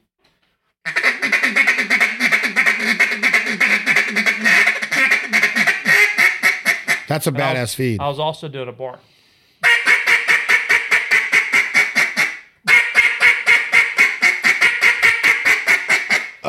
That's 7.07 7.27
a 7.27 7.29
And 7.29 7.41
I 7.41 7.53
was- 7.53 7.71
badass 7.71 7.75
feed. 7.75 7.99
I 7.99 8.07
was 8.07 8.19
also 8.19 8.47
doing 8.47 8.69
a 8.69 8.71
bark. 8.71 8.99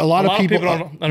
A 0.02 0.06
lot, 0.06 0.24
A 0.24 0.28
lot 0.28 0.40
of 0.40 0.48
people, 0.48 0.58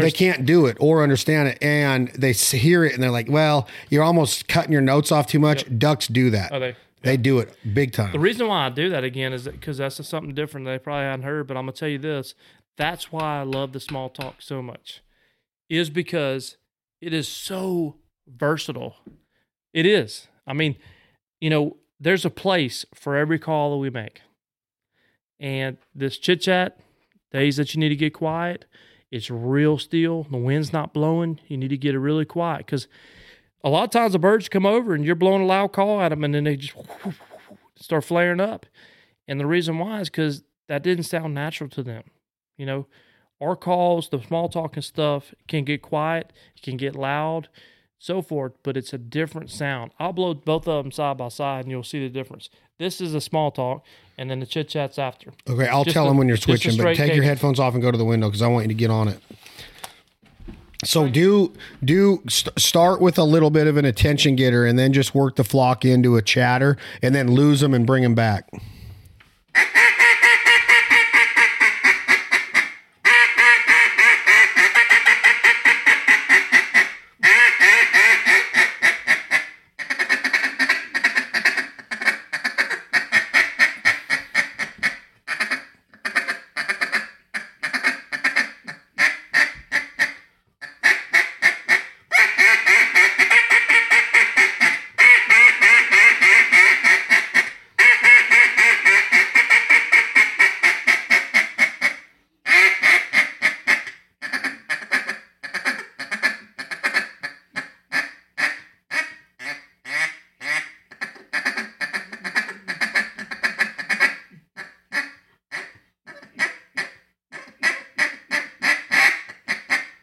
they 0.01 0.11
can't 0.11 0.45
do 0.45 0.65
it 0.65 0.77
or 0.79 1.01
understand 1.03 1.47
it, 1.49 1.57
and 1.61 2.09
they 2.09 2.33
hear 2.33 2.83
it 2.83 2.93
and 2.93 3.01
they're 3.01 3.09
like, 3.11 3.29
"Well, 3.29 3.67
you're 3.89 4.03
almost 4.03 4.47
cutting 4.47 4.71
your 4.71 4.81
notes 4.81 5.11
off 5.11 5.27
too 5.27 5.39
much." 5.39 5.65
Ducks 5.77 6.07
do 6.07 6.29
that. 6.31 6.51
Oh, 6.51 6.59
they- 6.59 6.75
They 7.03 7.17
do 7.17 7.39
it 7.39 7.49
big 7.73 7.93
time. 7.93 8.11
The 8.11 8.19
reason 8.19 8.47
why 8.47 8.67
I 8.67 8.69
do 8.69 8.87
that 8.89 9.03
again 9.03 9.33
is 9.33 9.47
because 9.47 9.77
that's 9.79 10.05
something 10.07 10.35
different 10.35 10.67
they 10.67 10.77
probably 10.77 11.05
hadn't 11.05 11.23
heard. 11.23 11.47
But 11.47 11.57
I'm 11.57 11.63
gonna 11.63 11.71
tell 11.71 11.89
you 11.89 11.97
this: 11.97 12.35
that's 12.77 13.11
why 13.11 13.39
I 13.39 13.43
love 13.43 13.71
the 13.73 13.79
small 13.79 14.07
talk 14.09 14.41
so 14.41 14.61
much, 14.61 15.01
is 15.67 15.89
because 15.89 16.57
it 17.01 17.11
is 17.11 17.27
so 17.27 17.95
versatile. 18.27 18.97
It 19.73 19.87
is. 19.87 20.27
I 20.45 20.53
mean, 20.53 20.75
you 21.39 21.49
know, 21.49 21.77
there's 21.99 22.23
a 22.25 22.29
place 22.29 22.85
for 22.93 23.15
every 23.17 23.39
call 23.39 23.71
that 23.71 23.77
we 23.77 23.89
make, 23.89 24.21
and 25.39 25.77
this 25.95 26.17
chit 26.19 26.41
chat 26.41 26.77
days 27.31 27.57
that 27.57 27.73
you 27.73 27.79
need 27.79 27.89
to 27.89 27.95
get 27.95 28.13
quiet. 28.13 28.65
It's 29.09 29.29
real 29.29 29.77
still. 29.77 30.27
The 30.29 30.37
wind's 30.37 30.71
not 30.71 30.93
blowing. 30.93 31.39
You 31.47 31.57
need 31.57 31.69
to 31.69 31.77
get 31.77 31.95
it 31.95 31.99
really 31.99 32.25
quiet 32.25 32.65
because 32.65 32.87
a 33.63 33.69
lot 33.69 33.83
of 33.83 33.89
times 33.89 34.13
the 34.13 34.19
birds 34.19 34.49
come 34.49 34.65
over 34.65 34.93
and 34.93 35.05
you're 35.05 35.15
blowing 35.15 35.41
a 35.41 35.45
loud 35.45 35.73
call 35.73 36.01
at 36.01 36.09
them 36.09 36.23
and 36.23 36.33
then 36.33 36.45
they 36.45 36.55
just 36.55 36.75
start 37.75 38.03
flaring 38.03 38.39
up. 38.39 38.65
And 39.27 39.39
the 39.39 39.45
reason 39.45 39.77
why 39.77 39.99
is 40.01 40.09
because 40.09 40.43
that 40.67 40.83
didn't 40.83 41.03
sound 41.03 41.33
natural 41.33 41.69
to 41.71 41.83
them. 41.83 42.03
You 42.57 42.65
know, 42.65 42.87
our 43.41 43.55
calls, 43.55 44.09
the 44.09 44.21
small 44.21 44.49
talk 44.49 44.75
and 44.75 44.85
stuff 44.85 45.33
can 45.47 45.63
get 45.63 45.81
quiet, 45.81 46.31
it 46.55 46.61
can 46.61 46.77
get 46.77 46.95
loud, 46.95 47.49
so 48.01 48.19
forth, 48.23 48.53
but 48.63 48.75
it's 48.75 48.93
a 48.93 48.97
different 48.97 49.51
sound. 49.51 49.91
I'll 49.99 50.11
blow 50.11 50.33
both 50.33 50.67
of 50.67 50.83
them 50.83 50.91
side 50.91 51.17
by 51.17 51.27
side 51.27 51.65
and 51.65 51.71
you'll 51.71 51.83
see 51.83 51.99
the 51.99 52.09
difference. 52.09 52.49
This 52.79 52.99
is 52.99 53.13
a 53.13 53.21
small 53.21 53.51
talk, 53.51 53.85
and 54.17 54.27
then 54.27 54.39
the 54.39 54.47
chit 54.47 54.69
chat's 54.69 54.97
after. 54.97 55.31
okay, 55.47 55.67
I'll 55.67 55.83
just 55.83 55.93
tell 55.93 56.05
a- 56.05 56.07
them 56.09 56.17
when 56.17 56.27
you're 56.27 56.35
switching, 56.35 56.75
but 56.77 56.95
take 56.95 57.13
your 57.13 57.23
headphones 57.23 57.59
off 57.59 57.75
and 57.75 57.81
go 57.81 57.91
to 57.91 57.97
the 57.99 58.03
window 58.05 58.27
because 58.27 58.41
I 58.41 58.47
want 58.47 58.63
you 58.63 58.69
to 58.69 58.73
get 58.73 58.89
on 58.89 59.07
it. 59.07 59.19
So 60.83 61.07
do 61.07 61.53
do 61.83 62.23
st- 62.27 62.59
start 62.59 63.01
with 63.01 63.19
a 63.19 63.23
little 63.23 63.51
bit 63.51 63.67
of 63.67 63.77
an 63.77 63.85
attention 63.85 64.35
getter, 64.35 64.65
and 64.65 64.79
then 64.79 64.93
just 64.93 65.13
work 65.13 65.35
the 65.35 65.43
flock 65.43 65.85
into 65.85 66.15
a 66.15 66.23
chatter, 66.23 66.77
and 67.03 67.13
then 67.13 67.29
lose 67.29 67.59
them 67.59 67.75
and 67.75 67.85
bring 67.85 68.01
them 68.01 68.15
back. 68.15 68.49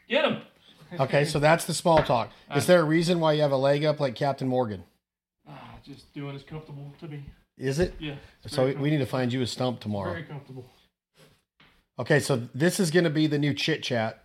Get 0.08 0.22
them. 0.22 0.42
Okay, 1.00 1.17
so 1.28 1.38
that's 1.38 1.64
the 1.64 1.74
small 1.74 2.02
talk. 2.02 2.30
Is 2.54 2.66
there 2.66 2.80
a 2.80 2.84
reason 2.84 3.20
why 3.20 3.32
you 3.34 3.42
have 3.42 3.52
a 3.52 3.56
leg 3.56 3.84
up 3.84 4.00
like 4.00 4.14
Captain 4.14 4.48
Morgan? 4.48 4.84
Ah, 5.48 5.74
just 5.84 6.12
doing 6.14 6.34
as 6.34 6.42
comfortable 6.42 6.92
to 7.00 7.08
me. 7.08 7.22
Is 7.56 7.78
it? 7.78 7.94
Yeah. 7.98 8.14
So 8.46 8.72
we 8.72 8.90
need 8.90 8.98
to 8.98 9.06
find 9.06 9.32
you 9.32 9.42
a 9.42 9.46
stump 9.46 9.80
tomorrow. 9.80 10.12
very 10.12 10.24
comfortable. 10.24 10.64
Okay, 11.98 12.20
so 12.20 12.48
this 12.54 12.78
is 12.78 12.90
going 12.90 13.04
to 13.04 13.10
be 13.10 13.26
the 13.26 13.38
new 13.38 13.52
chit 13.52 13.82
chat, 13.82 14.22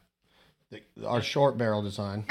our 1.05 1.21
short 1.21 1.57
barrel 1.57 1.81
design. 1.81 2.25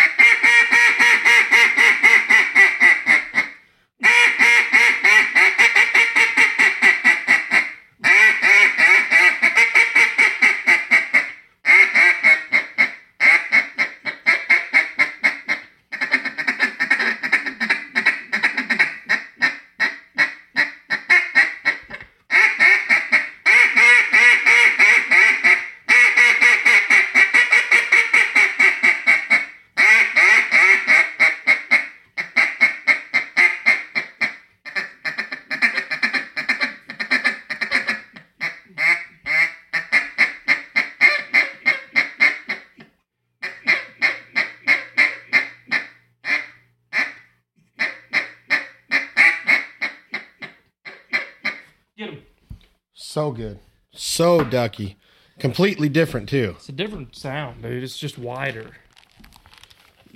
So 53.32 53.36
good. 53.36 53.58
So 53.94 54.44
ducky. 54.44 54.96
Completely 55.38 55.88
different 55.88 56.28
too. 56.28 56.54
It's 56.58 56.68
a 56.68 56.72
different 56.72 57.16
sound, 57.16 57.62
dude. 57.62 57.82
It's 57.82 57.96
just 57.98 58.18
wider. 58.18 58.72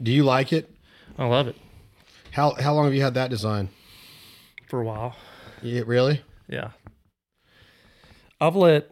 Do 0.03 0.13
you 0.13 0.23
like 0.23 0.53
it? 0.53 0.71
I 1.19 1.25
love 1.25 1.49
it 1.49 1.57
How 2.33 2.53
how 2.61 2.75
long 2.75 2.85
have 2.85 2.95
you 2.95 3.01
had 3.03 3.15
that 3.15 3.31
design? 3.31 3.71
for 4.69 4.81
a 4.81 4.85
while. 4.85 5.15
Yeah, 5.63 5.83
really? 5.87 6.23
Yeah. 6.49 6.73
I've 8.41 8.57
let 8.57 8.91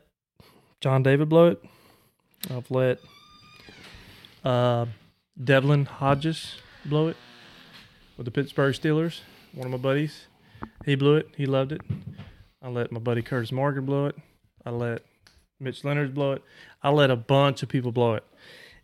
John 0.81 1.03
David 1.03 1.29
blow 1.29 1.49
it. 1.49 1.63
I've 2.49 2.71
let 2.71 3.01
uh, 4.45 4.87
Devlin 5.43 5.85
Hodges 5.85 6.55
blow 6.85 7.09
it 7.09 7.17
with 8.17 8.25
the 8.25 8.31
Pittsburgh 8.31 8.75
Steelers. 8.75 9.21
One 9.53 9.67
of 9.67 9.73
my 9.73 9.79
buddies. 9.79 10.29
He 10.87 10.95
blew 10.95 11.17
it. 11.17 11.29
He 11.37 11.45
loved 11.45 11.73
it. 11.73 11.83
I 12.65 12.69
let 12.69 12.91
my 12.91 12.99
buddy 12.99 13.21
Curtis 13.21 13.53
Morgan 13.53 13.85
blow 13.85 14.07
it. 14.07 14.17
I 14.65 14.71
let 14.71 15.03
Mitch 15.61 15.85
Leonard 15.85 16.15
blow 16.15 16.33
it. 16.33 16.43
I 16.83 16.89
let 16.89 17.11
a 17.11 17.17
bunch 17.17 17.63
of 17.63 17.69
people 17.69 17.93
blow 17.93 18.15
it. 18.15 18.25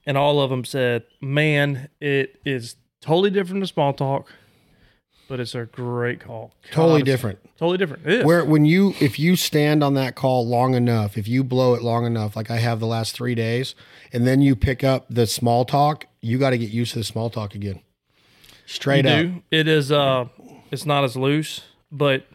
And 0.05 0.19
all 0.19 0.38
of 0.43 0.51
them 0.51 0.66
said, 0.66 1.05
man, 1.23 1.88
it 1.99 2.38
is 2.45 2.77
totally 3.01 3.31
different 3.31 3.61
than 3.61 3.66
small 3.66 3.95
talk, 3.95 4.31
but 5.29 5.40
it's 5.40 5.55
a 5.55 5.64
great 5.64 6.21
call. 6.21 6.53
Totally 6.71 7.01
God, 7.01 7.01
it's 7.01 7.07
different. 7.07 7.38
Totally 7.57 7.79
different. 7.79 8.07
It 8.07 8.12
is. 8.21 8.25
Where 8.27 8.45
when 8.45 8.66
you 8.66 8.93
if 9.01 9.19
you 9.19 9.35
stand 9.35 9.83
on 9.83 9.95
that 9.95 10.14
call 10.14 10.47
long 10.47 10.75
enough, 10.75 11.16
if 11.16 11.27
you 11.27 11.43
blow 11.43 11.73
it 11.73 11.81
long 11.83 12.05
enough, 12.05 12.37
like 12.37 12.51
I 12.51 12.59
have 12.59 12.81
the 12.81 12.87
last 12.87 13.14
three 13.14 13.35
days, 13.35 13.75
and 14.12 14.27
then 14.27 14.43
you 14.43 14.57
pick 14.57 14.85
up 14.85 15.07
the 15.09 15.27
small 15.27 15.64
talk, 15.64 16.05
you 16.21 16.37
got 16.37 16.51
to 16.51 16.59
get 16.59 16.69
used 16.71 16.93
to 16.93 16.99
the 16.99 17.05
small 17.05 17.31
talk 17.31 17.55
again. 17.55 17.81
Straight 18.66 19.07
you 19.07 19.11
up. 19.11 19.21
do. 19.23 19.43
It 19.51 19.69
is 19.69 19.90
uh 19.90 20.27
it's 20.71 20.85
not 20.85 21.03
as 21.03 21.16
loose, 21.16 21.62
but 21.90 22.27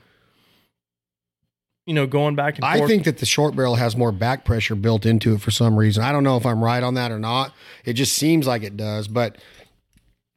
you 1.85 1.93
know, 1.93 2.07
going 2.07 2.35
back 2.35 2.55
and 2.55 2.65
I 2.65 2.77
forth. 2.77 2.89
think 2.89 3.03
that 3.03 3.19
the 3.19 3.25
short 3.25 3.55
barrel 3.55 3.75
has 3.75 3.95
more 3.95 4.11
back 4.11 4.43
pressure 4.43 4.75
built 4.75 5.05
into 5.05 5.33
it 5.35 5.41
for 5.41 5.51
some 5.51 5.77
reason. 5.77 6.03
I 6.03 6.11
don't 6.11 6.23
know 6.23 6.37
if 6.37 6.45
I'm 6.45 6.63
right 6.63 6.81
on 6.81 6.95
that 6.95 7.11
or 7.11 7.19
not. 7.19 7.53
It 7.83 7.93
just 7.93 8.13
seems 8.13 8.47
like 8.47 8.63
it 8.63 8.75
does, 8.75 9.07
but 9.07 9.37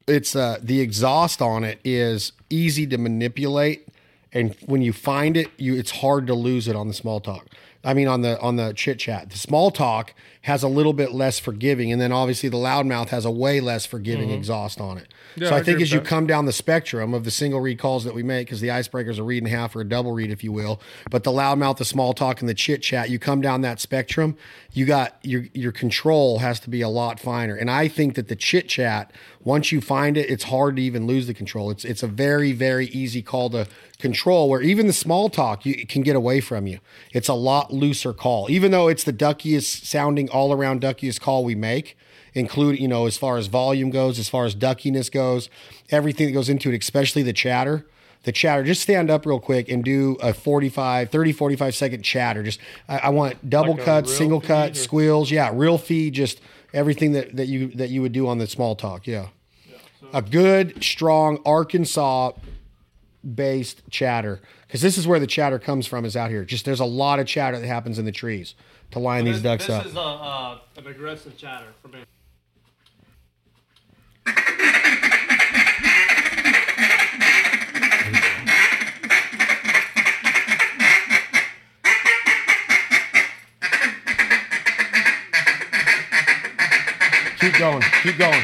it's 0.06 0.34
uh 0.34 0.58
the 0.62 0.80
exhaust 0.80 1.42
on 1.42 1.64
it 1.64 1.78
is 1.84 2.32
easy 2.48 2.86
to 2.86 2.98
manipulate 2.98 3.88
and 4.32 4.54
when 4.66 4.82
you 4.82 4.92
find 4.92 5.36
it, 5.36 5.48
you 5.56 5.74
it's 5.74 5.90
hard 5.90 6.26
to 6.26 6.34
lose 6.34 6.68
it 6.68 6.76
on 6.76 6.88
the 6.88 6.94
small 6.94 7.20
talk. 7.20 7.46
I 7.84 7.94
mean 7.94 8.08
on 8.08 8.22
the 8.22 8.38
on 8.40 8.56
the 8.56 8.72
chit 8.74 8.98
chat. 8.98 9.30
The 9.30 9.38
small 9.38 9.70
talk 9.70 10.12
has 10.42 10.62
a 10.62 10.68
little 10.68 10.92
bit 10.92 11.12
less 11.12 11.38
forgiving 11.38 11.92
and 11.92 12.00
then 12.00 12.12
obviously 12.12 12.48
the 12.48 12.56
loudmouth 12.56 13.08
has 13.08 13.24
a 13.24 13.30
way 13.30 13.60
less 13.60 13.86
forgiving 13.86 14.28
mm-hmm. 14.28 14.38
exhaust 14.38 14.80
on 14.80 14.98
it. 14.98 15.08
Yeah, 15.36 15.50
so 15.50 15.56
I 15.56 15.58
I 15.58 15.62
think 15.62 15.80
as 15.80 15.92
you 15.92 15.98
that. 15.98 16.06
come 16.06 16.26
down 16.26 16.46
the 16.46 16.52
spectrum 16.52 17.14
of 17.14 17.24
the 17.24 17.30
single 17.30 17.60
reed 17.60 17.78
calls 17.78 18.04
that 18.04 18.14
we 18.14 18.22
make, 18.22 18.46
because 18.46 18.60
the 18.60 18.70
icebreaker's 18.70 19.18
a 19.18 19.22
reed 19.22 19.42
and 19.42 19.52
a 19.52 19.56
half 19.56 19.74
or 19.76 19.80
a 19.80 19.84
double 19.84 20.12
reed, 20.12 20.30
if 20.30 20.42
you 20.42 20.52
will, 20.52 20.80
but 21.10 21.24
the 21.24 21.30
loudmouth, 21.30 21.78
the 21.78 21.84
small 21.84 22.14
talk, 22.14 22.40
and 22.40 22.48
the 22.48 22.54
chit 22.54 22.82
chat, 22.82 23.10
you 23.10 23.18
come 23.18 23.40
down 23.40 23.60
that 23.62 23.80
spectrum, 23.80 24.36
you 24.72 24.84
got 24.86 25.18
your 25.22 25.46
your 25.52 25.72
control 25.72 26.38
has 26.38 26.60
to 26.60 26.70
be 26.70 26.80
a 26.80 26.88
lot 26.88 27.18
finer. 27.18 27.54
And 27.54 27.70
I 27.70 27.88
think 27.88 28.14
that 28.14 28.28
the 28.28 28.36
chit 28.36 28.68
chat, 28.68 29.12
once 29.42 29.72
you 29.72 29.80
find 29.80 30.16
it, 30.16 30.30
it's 30.30 30.44
hard 30.44 30.76
to 30.76 30.82
even 30.82 31.06
lose 31.06 31.26
the 31.26 31.34
control. 31.34 31.70
It's 31.70 31.84
it's 31.84 32.02
a 32.02 32.06
very 32.06 32.52
very 32.52 32.86
easy 32.86 33.22
call 33.22 33.50
to 33.50 33.66
control. 33.98 34.48
Where 34.48 34.62
even 34.62 34.86
the 34.86 34.92
small 34.92 35.28
talk, 35.28 35.66
you 35.66 35.86
can 35.86 36.02
get 36.02 36.16
away 36.16 36.40
from 36.40 36.66
you. 36.66 36.78
It's 37.12 37.28
a 37.28 37.34
lot 37.34 37.72
looser 37.72 38.12
call, 38.12 38.50
even 38.50 38.70
though 38.70 38.88
it's 38.88 39.04
the 39.04 39.12
duckiest 39.12 39.86
sounding 39.86 40.27
all 40.28 40.52
around 40.52 40.80
duckiest 40.80 41.20
call 41.20 41.44
we 41.44 41.54
make 41.54 41.96
including, 42.34 42.80
you 42.80 42.88
know, 42.88 43.06
as 43.06 43.16
far 43.16 43.36
as 43.36 43.46
volume 43.46 43.90
goes, 43.90 44.18
as 44.18 44.28
far 44.28 44.44
as 44.44 44.54
duckiness 44.54 45.10
goes, 45.10 45.50
everything 45.90 46.26
that 46.26 46.32
goes 46.32 46.48
into 46.48 46.70
it, 46.70 46.82
especially 46.82 47.22
the 47.22 47.32
chatter. 47.32 47.86
The 48.24 48.32
chatter, 48.32 48.64
just 48.64 48.82
stand 48.82 49.10
up 49.10 49.24
real 49.24 49.38
quick 49.38 49.68
and 49.68 49.84
do 49.84 50.16
a 50.20 50.34
45, 50.34 51.08
30, 51.08 51.32
45 51.32 51.74
second 51.74 52.02
chatter. 52.02 52.42
Just, 52.42 52.58
I, 52.88 52.98
I 52.98 53.08
want 53.10 53.48
double 53.48 53.74
Like 53.74 53.84
cuts, 53.84 54.14
single 54.14 54.40
cuts, 54.40 54.80
squeals. 54.80 55.30
Yeah, 55.30 55.50
real 55.54 55.78
feed, 55.78 56.14
just 56.14 56.40
everything 56.74 57.12
that, 57.12 57.36
that 57.36 57.46
you 57.46 57.68
that 57.68 57.90
you 57.90 58.02
would 58.02 58.12
do 58.12 58.26
on 58.26 58.38
the 58.38 58.48
small 58.48 58.74
talk. 58.74 59.06
Yeah. 59.06 59.28
a 60.12 60.20
good, 60.20 60.82
strong 60.82 61.38
Arkansas 61.46 62.32
based 63.34 63.82
chatter. 63.88 64.40
Because 64.66 64.82
this 64.82 64.98
is 64.98 65.06
where 65.06 65.20
the 65.20 65.26
chatter 65.26 65.60
comes 65.60 65.86
from, 65.86 66.04
is 66.04 66.16
out 66.16 66.28
here. 66.28 66.44
Just 66.44 66.64
there's 66.64 66.80
a 66.80 66.84
lot 66.84 67.20
of 67.20 67.26
chatter 67.26 67.58
that 67.58 67.66
happens 67.66 68.00
in 68.00 68.04
the 68.04 68.12
trees 68.12 68.56
to 68.90 68.98
line 68.98 69.24
these 69.24 69.42
ducks 69.42 69.68
up. 69.68 69.82
This 69.84 69.92
is 69.92 69.98
a, 69.98 70.00
uh, 70.00 70.58
an 70.76 70.86
aggressive 70.86 71.36
chatter 71.36 71.66
for 71.82 71.88
me. 71.88 72.00
Keep 87.40 87.58
going. 87.58 87.82
Keep 88.02 88.18
going. 88.18 88.42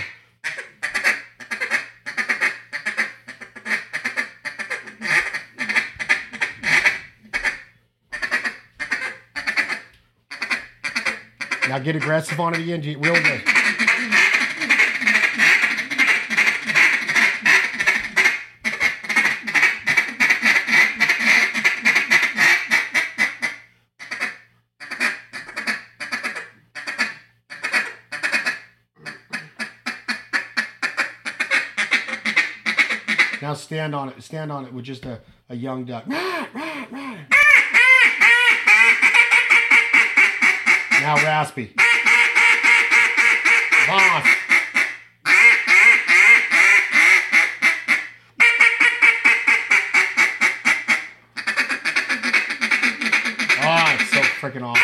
Now 11.68 11.78
get 11.78 11.96
aggressive 11.96 12.38
on 12.38 12.54
it 12.54 12.60
again. 12.60 12.82
Get 12.82 13.00
Real 13.00 13.14
good. 13.14 13.42
Now 33.40 33.54
stand 33.54 33.94
on 33.94 34.10
it. 34.10 34.22
Stand 34.22 34.52
on 34.52 34.66
it 34.66 34.72
with 34.72 34.84
just 34.84 35.06
a, 35.06 35.20
a 35.48 35.56
young 35.56 35.84
duck. 35.86 36.06
Now 41.04 41.16
raspy. 41.16 41.70
Boss. 43.86 44.26
Oh, 53.60 53.96
it's 54.00 54.10
so 54.10 54.22
freaking 54.40 54.62
awesome. 54.64 54.82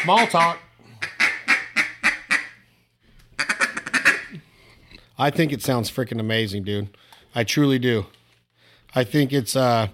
Small 0.00 0.28
talk. 0.28 0.60
I 5.18 5.30
think 5.30 5.52
it 5.52 5.60
sounds 5.60 5.90
freaking 5.90 6.20
amazing, 6.20 6.62
dude. 6.62 6.96
I 7.34 7.42
truly 7.42 7.80
do. 7.80 8.06
I 8.94 9.02
think 9.02 9.32
it's 9.32 9.56
uh 9.56 9.88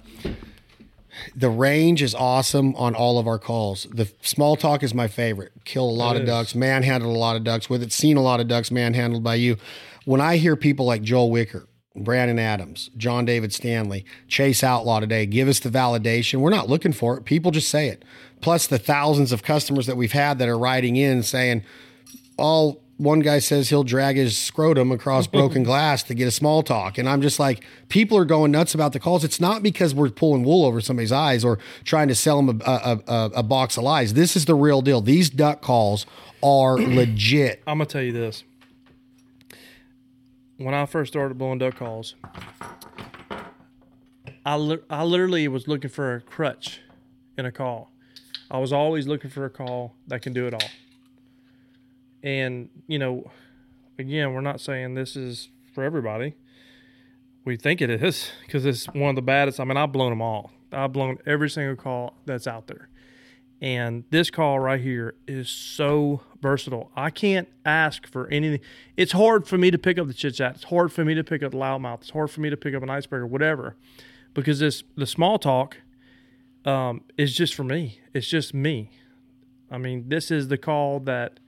the 1.36 1.50
range 1.50 2.02
is 2.02 2.14
awesome 2.14 2.74
on 2.76 2.94
all 2.94 3.18
of 3.18 3.26
our 3.26 3.38
calls. 3.38 3.86
The 3.90 4.10
small 4.22 4.56
talk 4.56 4.82
is 4.82 4.94
my 4.94 5.08
favorite. 5.08 5.52
Kill 5.64 5.88
a 5.88 5.90
lot 5.90 6.16
It 6.16 6.22
of 6.22 6.24
is. 6.24 6.28
ducks, 6.28 6.54
manhandled 6.54 7.14
a 7.14 7.18
lot 7.18 7.36
of 7.36 7.44
ducks 7.44 7.68
with 7.68 7.82
it, 7.82 7.92
seen 7.92 8.16
a 8.16 8.22
lot 8.22 8.40
of 8.40 8.48
ducks 8.48 8.70
manhandled 8.70 9.24
by 9.24 9.34
you. 9.34 9.56
When 10.04 10.20
I 10.20 10.36
hear 10.36 10.54
people 10.56 10.86
like 10.86 11.02
Joel 11.02 11.30
Wicker, 11.30 11.66
Brandon 11.96 12.38
Adams, 12.38 12.90
John 12.96 13.24
David 13.24 13.52
Stanley, 13.52 14.04
Chase 14.28 14.62
Outlaw 14.62 15.00
today 15.00 15.26
give 15.26 15.48
us 15.48 15.60
the 15.60 15.70
validation. 15.70 16.40
We're 16.40 16.50
not 16.50 16.68
looking 16.68 16.92
for 16.92 17.16
it. 17.16 17.24
People 17.24 17.50
just 17.50 17.68
say 17.70 17.88
it. 17.88 18.04
Plus 18.40 18.66
the 18.66 18.78
thousands 18.78 19.32
of 19.32 19.42
customers 19.42 19.86
that 19.86 19.96
we've 19.96 20.12
had 20.12 20.38
that 20.38 20.48
are 20.48 20.58
writing 20.58 20.96
in 20.96 21.22
saying, 21.22 21.64
all 22.36 22.83
one 22.96 23.20
guy 23.20 23.40
says 23.40 23.70
he'll 23.70 23.84
drag 23.84 24.16
his 24.16 24.38
scrotum 24.38 24.92
across 24.92 25.26
broken 25.26 25.62
glass 25.64 26.02
to 26.04 26.14
get 26.14 26.28
a 26.28 26.30
small 26.30 26.62
talk. 26.62 26.96
And 26.96 27.08
I'm 27.08 27.20
just 27.22 27.38
like, 27.38 27.64
people 27.88 28.16
are 28.16 28.24
going 28.24 28.52
nuts 28.52 28.74
about 28.74 28.92
the 28.92 29.00
calls. 29.00 29.24
It's 29.24 29.40
not 29.40 29.62
because 29.62 29.94
we're 29.94 30.10
pulling 30.10 30.44
wool 30.44 30.64
over 30.64 30.80
somebody's 30.80 31.12
eyes 31.12 31.44
or 31.44 31.58
trying 31.84 32.08
to 32.08 32.14
sell 32.14 32.40
them 32.40 32.60
a, 32.64 32.70
a, 32.70 33.00
a, 33.06 33.30
a 33.36 33.42
box 33.42 33.76
of 33.76 33.82
lies. 33.82 34.14
This 34.14 34.36
is 34.36 34.44
the 34.44 34.54
real 34.54 34.80
deal. 34.80 35.00
These 35.00 35.30
duck 35.30 35.60
calls 35.60 36.06
are 36.42 36.74
legit. 36.78 37.62
I'm 37.66 37.78
gonna 37.78 37.86
tell 37.86 38.02
you 38.02 38.12
this. 38.12 38.44
When 40.56 40.72
I 40.72 40.86
first 40.86 41.12
started 41.12 41.36
blowing 41.36 41.58
duck 41.58 41.76
calls, 41.76 42.14
I 44.46 44.56
li- 44.56 44.82
I 44.88 45.02
literally 45.02 45.48
was 45.48 45.66
looking 45.66 45.90
for 45.90 46.14
a 46.14 46.20
crutch 46.20 46.80
in 47.36 47.44
a 47.44 47.50
call. 47.50 47.90
I 48.50 48.58
was 48.58 48.72
always 48.72 49.08
looking 49.08 49.30
for 49.30 49.44
a 49.46 49.50
call 49.50 49.94
that 50.06 50.22
can 50.22 50.32
do 50.32 50.46
it 50.46 50.54
all. 50.54 50.68
And 52.24 52.70
you 52.88 52.98
know, 52.98 53.30
again, 53.98 54.32
we're 54.32 54.40
not 54.40 54.60
saying 54.60 54.94
this 54.94 55.14
is 55.14 55.50
for 55.74 55.84
everybody. 55.84 56.34
We 57.44 57.56
think 57.56 57.82
it 57.82 57.90
is 57.90 58.30
because 58.46 58.64
it's 58.64 58.86
one 58.86 59.10
of 59.10 59.16
the 59.16 59.22
baddest. 59.22 59.60
I 59.60 59.64
mean, 59.64 59.76
I've 59.76 59.92
blown 59.92 60.10
them 60.10 60.22
all. 60.22 60.50
I've 60.72 60.92
blown 60.92 61.18
every 61.26 61.50
single 61.50 61.76
call 61.76 62.16
that's 62.24 62.46
out 62.46 62.66
there. 62.66 62.88
And 63.60 64.04
this 64.10 64.30
call 64.30 64.58
right 64.58 64.80
here 64.80 65.14
is 65.28 65.48
so 65.48 66.22
versatile. 66.40 66.90
I 66.96 67.10
can't 67.10 67.48
ask 67.64 68.06
for 68.06 68.28
anything. 68.28 68.60
It's 68.96 69.12
hard 69.12 69.46
for 69.46 69.58
me 69.58 69.70
to 69.70 69.78
pick 69.78 69.98
up 69.98 70.06
the 70.06 70.14
chit 70.14 70.34
chat. 70.34 70.56
It's 70.56 70.64
hard 70.64 70.92
for 70.92 71.04
me 71.04 71.14
to 71.14 71.22
pick 71.22 71.42
up 71.42 71.52
the 71.52 71.58
loudmouth. 71.58 72.00
It's 72.00 72.10
hard 72.10 72.30
for 72.30 72.40
me 72.40 72.50
to 72.50 72.56
pick 72.56 72.74
up 72.74 72.82
an 72.82 72.90
icebreaker, 72.90 73.26
whatever, 73.26 73.76
because 74.32 74.58
this 74.58 74.82
the 74.96 75.06
small 75.06 75.38
talk 75.38 75.76
um, 76.64 77.02
is 77.16 77.34
just 77.34 77.54
for 77.54 77.64
me. 77.64 78.00
It's 78.12 78.28
just 78.28 78.54
me. 78.54 78.90
I 79.70 79.78
mean, 79.78 80.08
this 80.08 80.30
is 80.30 80.48
the 80.48 80.58
call 80.58 81.00
that 81.00 81.40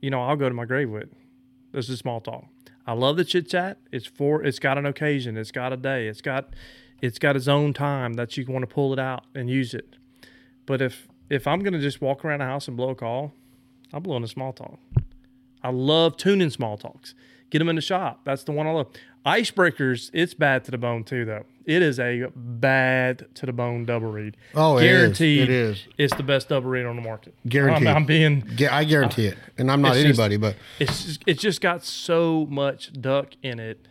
you 0.00 0.10
know 0.10 0.22
I'll 0.22 0.36
go 0.36 0.48
to 0.48 0.54
my 0.54 0.64
grave 0.64 0.90
with. 0.90 1.08
This 1.72 1.88
is 1.88 1.98
small 1.98 2.20
talk. 2.20 2.46
I 2.86 2.92
love 2.92 3.16
the 3.16 3.24
chit 3.24 3.48
chat. 3.48 3.78
It's 3.92 4.06
for. 4.06 4.42
It's 4.42 4.58
got 4.58 4.78
an 4.78 4.86
occasion. 4.86 5.36
It's 5.36 5.50
got 5.50 5.72
a 5.72 5.76
day. 5.76 6.08
It's 6.08 6.20
got. 6.20 6.54
It's 7.00 7.18
got 7.18 7.36
its 7.36 7.46
own 7.46 7.74
time 7.74 8.14
that 8.14 8.36
you 8.36 8.44
want 8.46 8.68
to 8.68 8.74
pull 8.74 8.92
it 8.92 8.98
out 8.98 9.24
and 9.34 9.48
use 9.48 9.74
it. 9.74 9.96
But 10.66 10.82
if 10.82 11.08
if 11.30 11.46
I'm 11.46 11.60
gonna 11.60 11.80
just 11.80 12.00
walk 12.00 12.24
around 12.24 12.40
the 12.40 12.46
house 12.46 12.68
and 12.68 12.76
blow 12.76 12.90
a 12.90 12.94
call, 12.94 13.32
I'm 13.92 14.02
blowing 14.02 14.24
a 14.24 14.28
small 14.28 14.52
talk. 14.52 14.78
I 15.62 15.70
love 15.70 16.16
tuning 16.16 16.50
small 16.50 16.76
talks. 16.76 17.14
Get 17.50 17.58
them 17.58 17.68
in 17.68 17.76
the 17.76 17.82
shop. 17.82 18.20
That's 18.24 18.44
the 18.44 18.52
one 18.52 18.66
I 18.66 18.70
love. 18.70 18.88
Icebreakers, 19.24 20.10
it's 20.12 20.34
bad 20.34 20.64
to 20.64 20.70
the 20.70 20.78
bone 20.78 21.04
too, 21.04 21.24
though. 21.24 21.44
It 21.68 21.82
is 21.82 22.00
a 22.00 22.28
bad 22.34 23.26
to 23.34 23.44
the 23.44 23.52
bone 23.52 23.84
double 23.84 24.10
reed. 24.10 24.38
Oh, 24.54 24.78
it 24.78 24.84
is. 24.84 24.90
guaranteed. 24.90 25.42
It 25.42 25.50
is. 25.50 25.84
It's 25.98 26.14
the 26.16 26.22
best 26.22 26.48
double 26.48 26.70
reed 26.70 26.86
on 26.86 26.96
the 26.96 27.02
market. 27.02 27.34
Guaranteed. 27.46 27.88
I'm, 27.88 27.96
I'm 27.98 28.04
being. 28.06 28.42
I 28.70 28.84
guarantee 28.84 29.26
it. 29.26 29.36
And 29.58 29.70
I'm 29.70 29.82
not 29.82 29.94
It's 29.94 30.04
just- 30.06 30.18
anybody, 30.18 30.38
but 30.38 30.56
It's 30.78 31.04
just, 31.04 31.22
it's 31.26 31.42
just 31.42 31.60
got 31.60 31.84
so 31.84 32.46
much 32.48 32.90
duck 32.94 33.34
in 33.42 33.60
it, 33.60 33.86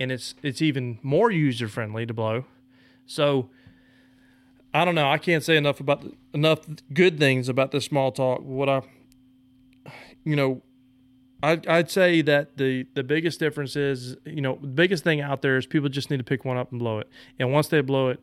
and 0.00 0.10
it's 0.10 0.34
it's 0.42 0.60
even 0.60 0.98
more 1.00 1.30
user 1.30 1.68
friendly 1.68 2.06
to 2.06 2.12
blow. 2.12 2.44
So 3.06 3.50
I 4.74 4.84
don't 4.84 4.96
know. 4.96 5.08
I 5.08 5.18
can't 5.18 5.44
say 5.44 5.56
enough 5.56 5.78
about 5.78 6.04
enough 6.34 6.58
good 6.92 7.20
things 7.20 7.48
about 7.48 7.70
this 7.70 7.84
small 7.84 8.10
talk. 8.10 8.40
What 8.40 8.68
I, 8.68 8.82
you 10.24 10.34
know, 10.34 10.60
I'd, 11.46 11.66
I'd 11.68 11.90
say 11.90 12.22
that 12.22 12.56
the 12.56 12.86
the 12.94 13.04
biggest 13.04 13.38
difference 13.38 13.76
is 13.76 14.16
you 14.24 14.40
know 14.40 14.58
the 14.60 14.66
biggest 14.66 15.04
thing 15.04 15.20
out 15.20 15.42
there 15.42 15.56
is 15.56 15.64
people 15.64 15.88
just 15.88 16.10
need 16.10 16.16
to 16.16 16.24
pick 16.24 16.44
one 16.44 16.56
up 16.56 16.72
and 16.72 16.80
blow 16.80 16.98
it, 16.98 17.08
and 17.38 17.52
once 17.52 17.68
they 17.68 17.80
blow 17.82 18.08
it, 18.08 18.20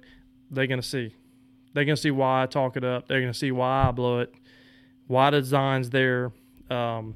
they're 0.52 0.68
gonna 0.68 0.82
see, 0.82 1.16
they're 1.74 1.86
gonna 1.86 1.96
see 1.96 2.12
why 2.12 2.44
I 2.44 2.48
talk 2.48 2.76
it 2.76 2.84
up. 2.84 3.08
They're 3.08 3.22
gonna 3.22 3.34
see 3.34 3.52
why 3.52 3.88
I 3.88 3.92
blow 3.92 4.20
it, 4.20 4.34
why 5.08 5.30
the 5.30 5.40
design's 5.40 5.90
there. 5.90 6.34
Um, 6.70 7.16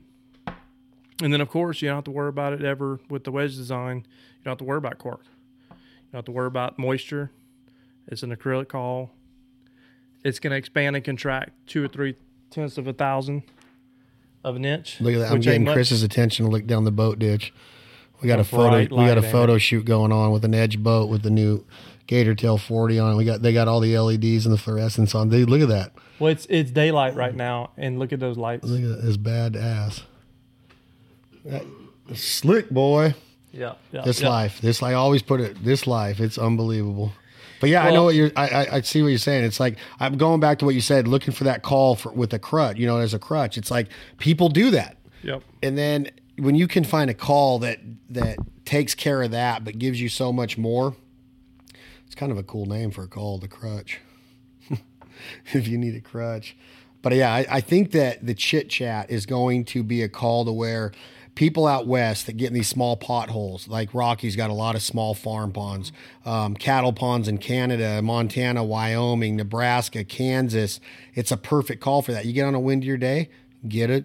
and 1.22 1.34
then, 1.34 1.42
of 1.42 1.50
course, 1.50 1.82
you 1.82 1.90
don't 1.90 1.98
have 1.98 2.04
to 2.06 2.12
worry 2.12 2.30
about 2.30 2.54
it 2.54 2.64
ever 2.64 3.02
with 3.10 3.26
the 3.26 3.32
wedge 3.32 3.58
design. 3.58 3.98
You 3.98 4.44
don't 4.46 4.52
have 4.52 4.60
to 4.60 4.64
worry 4.64 4.78
about 4.78 5.00
cork. 5.00 5.26
You 5.70 5.76
don't 6.14 6.20
have 6.20 6.26
to 6.26 6.32
worry 6.32 6.48
about 6.48 6.80
moisture. 6.80 7.32
It's 8.08 8.24
an 8.24 8.34
acrylic 8.34 8.70
call. 8.70 9.12
It's 10.24 10.40
to 10.40 10.52
expand 10.54 10.96
and 10.96 11.04
contract 11.04 11.52
two 11.68 11.84
or 11.84 11.90
three 11.90 12.16
tenths 12.50 12.78
of 12.78 12.88
a 12.88 12.94
thousand 12.94 13.44
of 14.44 14.56
an 14.56 14.66
inch. 14.66 15.00
look 15.02 15.14
at 15.14 15.20
that. 15.20 15.32
I'm 15.32 15.40
getting. 15.40 15.66
Chris's 15.66 16.04
attention 16.04 16.46
to 16.46 16.52
look 16.52 16.66
down 16.66 16.84
the 16.84 16.92
boat 16.92 17.20
ditch. 17.20 17.54
We 18.22 18.28
got 18.28 18.40
A 18.40 18.42
a 18.42 18.46
photo 18.46 18.96
we 18.96 19.06
got 19.06 19.18
a 19.18 19.22
photo 19.22 19.58
shoot 19.58 19.86
going 19.86 20.12
on 20.12 20.32
with 20.32 20.44
an 20.44 20.56
edge 20.56 20.82
boat 20.82 21.10
with 21.10 21.22
the 21.22 21.30
new 21.30 21.64
Gator 22.08 22.34
Tail 22.34 22.58
40 22.58 23.00
on 23.00 23.14
it. 23.14 23.16
We 23.16 23.26
got 23.26 23.42
they 23.42 23.54
got 23.54 23.68
all 23.68 23.80
the 23.80 23.98
LEDs 23.98 24.46
and 24.46 24.54
the 24.54 24.58
fluorescence 24.58 25.14
on. 25.14 25.30
Dude, 25.30 25.50
look 25.50 25.62
at 25.62 25.68
that. 25.68 25.94
Well, 26.20 26.32
it's 26.32 26.48
it's 26.50 26.72
daylight 26.72 27.16
right 27.16 27.36
now, 27.36 27.72
and 27.78 28.00
look 28.00 28.12
at 28.12 28.20
those 28.20 28.38
lights. 28.38 28.66
Look 28.68 28.82
at 28.82 29.02
that. 29.02 29.08
It's 29.08 29.18
badass. 29.18 30.02
That- 31.46 31.66
Slick 32.14 32.70
boy. 32.70 33.16
Yeah, 33.52 33.74
yeah. 33.92 34.02
This 34.02 34.22
yeah. 34.22 34.30
life, 34.30 34.62
this 34.62 34.82
I 34.82 34.94
always 34.94 35.22
put 35.22 35.42
it. 35.42 35.64
This 35.64 35.88
life, 35.88 36.20
it's 36.20 36.38
unbelievable. 36.38 37.12
But 37.60 37.70
yeah, 37.70 37.84
I 37.84 37.92
know 37.92 38.04
what 38.04 38.16
you're. 38.16 38.32
I, 38.36 38.48
I 38.50 38.76
I 38.78 38.82
see 38.82 39.02
what 39.02 39.10
you're 39.10 39.18
saying. 39.18 39.44
It's 39.44 39.60
like 39.60 39.78
I'm 40.00 40.18
going 40.18 40.40
back 40.40 40.60
to 40.60 40.66
what 40.66 40.76
you 40.76 40.82
said, 40.82 41.08
looking 41.08 41.34
for 41.34 41.44
that 41.46 41.64
call 41.64 41.96
for 41.96 42.12
with 42.12 42.34
a 42.34 42.40
crutch. 42.40 42.78
You 42.78 42.88
know, 42.88 42.98
as 42.98 43.14
a 43.14 43.20
crutch, 43.20 43.58
it's 43.58 43.72
like 43.72 43.88
people 44.18 44.50
do 44.50 44.70
that, 44.72 44.98
Yep. 45.24 45.44
and 45.64 45.78
then 45.78 46.10
when 46.38 46.56
you 46.56 46.68
can 46.68 46.84
find 46.84 47.10
a 47.10 47.14
call 47.16 47.60
that 47.60 47.80
that 48.10 48.38
takes 48.66 48.94
care 48.94 49.24
of 49.24 49.32
that, 49.32 49.64
but 49.64 49.80
gives 49.80 50.00
you 50.00 50.10
so 50.10 50.32
much 50.32 50.58
more, 50.58 50.96
it's 52.06 52.16
kind 52.16 52.32
of 52.32 52.38
a 52.38 52.44
cool 52.44 52.66
name 52.66 52.92
for 52.92 53.04
a 53.04 53.08
call, 53.08 53.38
the 53.40 53.48
crutch. 53.48 54.00
if 55.54 55.68
you 55.68 55.78
need 55.78 55.96
a 55.96 56.02
crutch. 56.02 56.56
But 57.02 57.14
yeah, 57.14 57.34
I, 57.34 57.46
I 57.50 57.62
think 57.62 57.92
that 57.92 58.26
the 58.26 58.34
chit 58.34 58.70
chat 58.70 59.10
is 59.10 59.26
going 59.26 59.66
to 59.66 59.84
be 59.84 60.02
a 60.02 60.10
call 60.10 60.46
to 60.46 60.52
where 60.52 60.92
people 61.38 61.68
out 61.68 61.86
west 61.86 62.26
that 62.26 62.34
get 62.36 62.48
in 62.48 62.54
these 62.56 62.68
small 62.68 62.98
potholes, 62.98 63.68
like 63.68 63.94
Rocky's 63.94 64.36
got 64.36 64.50
a 64.50 64.54
lot 64.54 64.76
of 64.76 64.82
small 64.82 65.14
farm 65.14 65.52
ponds, 65.54 65.92
um, 66.26 66.56
cattle 66.56 66.92
ponds 66.92 67.28
in 67.28 67.38
Canada, 67.38 68.02
Montana, 68.02 68.64
Wyoming, 68.64 69.36
Nebraska, 69.36 70.04
Kansas. 70.04 70.80
It's 71.14 71.32
a 71.32 71.38
perfect 71.38 71.80
call 71.80 72.02
for 72.02 72.12
that. 72.12 72.26
You 72.26 72.34
get 72.34 72.46
on 72.46 72.56
a 72.56 72.60
windier 72.60 72.98
day, 72.98 73.30
get 73.68 73.92
a, 73.92 74.04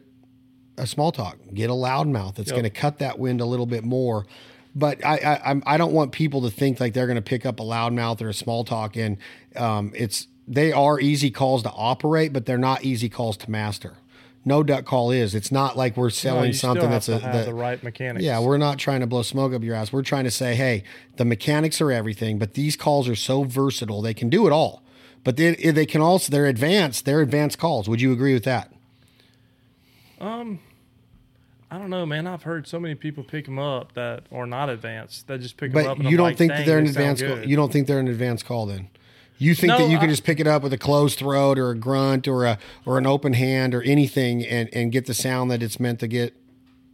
a 0.77 0.87
small 0.87 1.11
talk, 1.11 1.39
get 1.55 1.71
a 1.71 1.73
loudmouth. 1.73 2.39
It's 2.39 2.49
Yep. 2.51 2.55
going 2.55 2.65
to 2.65 2.71
cut 2.71 2.99
that 2.99 3.19
wind 3.19 3.41
a 3.41 3.47
little 3.47 3.67
bit 3.67 3.83
more. 3.83 4.27
But 4.75 5.05
I, 5.05 5.17
I 5.17 5.35
I'm- 5.37 5.63
I 5.67 5.77
don't 5.79 5.93
want 5.93 6.13
people 6.13 6.43
to 6.43 6.51
think 6.51 6.81
like 6.81 6.93
they're 6.93 7.07
going 7.07 7.17
to 7.17 7.23
pick 7.23 7.47
up 7.47 7.61
a 7.61 7.63
loudmouth 7.63 8.21
or 8.21 8.29
a 8.29 8.35
small 8.35 8.63
talk, 8.65 8.95
and 8.97 9.17
um, 9.57 9.93
it's 9.95 10.29
they 10.47 10.71
are 10.73 11.01
easy 11.01 11.31
calls 11.31 11.63
to 11.63 11.71
operate, 11.71 12.33
but 12.33 12.45
they're 12.47 12.59
not 12.59 12.85
easy 12.85 13.09
calls 13.09 13.37
to 13.39 13.51
master. 13.51 13.95
No 14.45 14.63
duck 14.63 14.85
call 14.85 15.11
is. 15.13 15.35
It's 15.35 15.53
not 15.53 15.77
like 15.77 15.97
we're 15.97 16.07
No, 16.07 16.09
selling 16.11 16.53
still 16.53 16.71
something 16.71 16.91
that's 16.91 17.09
a 17.09 17.19
that- 17.19 17.47
the 17.47 17.55
right 17.55 17.81
mechanics. 17.83 18.25
yeah, 18.25 18.41
we're 18.41 18.59
not 18.59 18.79
trying 18.79 19.01
to 19.01 19.07
blow 19.07 19.23
smoke 19.23 19.53
up 19.53 19.63
your 19.63 19.75
ass. 19.77 19.93
We're 19.93 20.03
trying 20.03 20.25
to 20.25 20.31
say, 20.33 20.55
hey, 20.57 20.83
the 21.17 21.25
mechanics 21.25 21.81
are 21.81 21.93
everything, 21.93 22.39
but 22.39 22.55
these 22.55 22.77
calls 22.77 23.09
are 23.09 23.15
so 23.15 23.45
versatile. 23.45 24.03
They 24.03 24.15
can 24.15 24.29
do 24.29 24.47
it 24.47 24.53
all. 24.53 24.83
But 25.25 25.37
they, 25.37 25.55
they 25.55 25.87
can 25.87 26.01
also, 26.01 26.33
they're 26.33 26.47
advanced. 26.47 27.05
They're 27.05 27.21
advanced 27.21 27.59
calls. 27.59 27.89
Would 27.89 28.01
you 28.01 28.13
agree 28.13 28.35
with 28.35 28.43
that? 28.45 28.73
Um, 30.21 30.59
I 31.71 31.79
don't 31.79 31.91
know, 31.91 32.05
man. 32.05 32.27
I've 32.27 32.43
heard 32.43 32.67
so 32.67 32.79
many 32.81 32.95
people 32.95 33.23
pick 33.25 33.45
them 33.45 33.59
up 33.59 33.95
that 33.95 34.25
are 34.33 34.47
not 34.47 34.69
advanced. 34.69 35.29
They 35.29 35.39
just 35.39 35.57
pick 35.57 35.73
them 35.73 35.87
up. 35.87 35.99
But 35.99 36.11
you 36.11 36.17
don't 36.17 36.29
like, 36.29 36.37
think 36.39 36.53
that 36.53 36.67
they're 36.67 36.79
an 36.79 36.87
advanced 36.87 37.25
call. 37.25 37.39
You 37.45 37.57
don't 37.57 37.73
think 37.73 37.87
they're 37.87 38.01
an 38.01 38.09
advanced 38.09 38.45
call 38.45 38.67
then? 38.67 38.89
You 39.39 39.55
think 39.55 39.69
No, 39.73 39.79
that 39.79 39.91
you 39.91 39.99
can 39.99 40.07
I- 40.09 40.13
just 40.13 40.25
pick 40.25 40.39
it 40.41 40.47
up 40.47 40.63
with 40.63 40.73
a 40.73 40.79
closed 40.79 41.19
throat 41.19 41.59
or 41.59 41.71
a 41.71 41.75
grunt 41.77 42.29
or 42.29 42.45
a 42.45 42.59
or 42.87 42.99
an 42.99 43.07
open 43.07 43.33
hand 43.33 43.75
or 43.75 43.83
anything 43.83 44.45
and, 44.45 44.69
and 44.73 44.93
get 44.93 45.07
the 45.07 45.15
sound 45.15 45.51
that 45.51 45.63
it's 45.63 45.81
meant 45.81 45.99
to 46.01 46.07
get? 46.07 46.35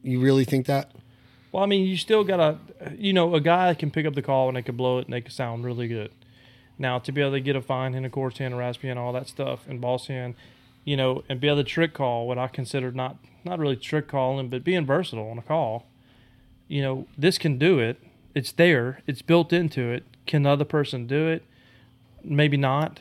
You 0.02 0.20
really 0.20 0.44
think 0.44 0.66
that? 0.66 0.92
Well, 1.52 1.62
I 1.62 1.66
mean, 1.66 1.86
you 1.86 1.96
still 1.96 2.24
gotta, 2.24 2.58
you 2.96 3.12
know, 3.12 3.34
a 3.34 3.40
guy 3.40 3.74
can 3.74 3.90
pick 3.90 4.06
up 4.06 4.14
the 4.14 4.22
call 4.22 4.48
and 4.48 4.56
they 4.56 4.62
can 4.62 4.76
blow 4.76 4.98
it 4.98 5.06
and 5.06 5.12
they 5.12 5.20
can 5.20 5.30
sound 5.30 5.64
really 5.64 5.88
good. 5.88 6.10
Now, 6.78 6.98
to 7.00 7.10
be 7.10 7.20
able 7.20 7.32
to 7.32 7.40
get 7.40 7.56
a 7.56 7.62
fine 7.62 7.92
hen, 7.94 8.04
a 8.04 8.10
coarse 8.10 8.38
hen, 8.38 8.52
a 8.52 8.56
raspy 8.56 8.88
hen, 8.88 8.98
all 8.98 9.12
that 9.14 9.26
stuff, 9.28 9.66
and 9.66 9.80
boss 9.80 10.06
hen, 10.06 10.36
you 10.84 10.96
know, 10.96 11.24
and 11.28 11.40
be 11.40 11.48
able 11.48 11.56
to 11.58 11.64
trick 11.64 11.92
call 11.94 12.28
what 12.28 12.38
I 12.38 12.48
consider 12.48 12.92
not 12.92 13.16
not 13.44 13.58
really 13.58 13.76
trick 13.76 14.08
calling, 14.08 14.48
but 14.48 14.62
being 14.64 14.86
versatile 14.86 15.30
on 15.30 15.38
a 15.38 15.42
call. 15.42 15.86
You 16.68 16.82
know, 16.82 17.06
this 17.16 17.38
can 17.38 17.58
do 17.58 17.78
it. 17.78 17.98
It's 18.34 18.52
there. 18.52 19.00
It's 19.06 19.22
built 19.22 19.52
into 19.52 19.90
it. 19.90 20.04
Can 20.26 20.42
the 20.42 20.50
other 20.50 20.64
person 20.64 21.06
do 21.06 21.26
it? 21.28 21.42
Maybe 22.22 22.56
not, 22.56 23.00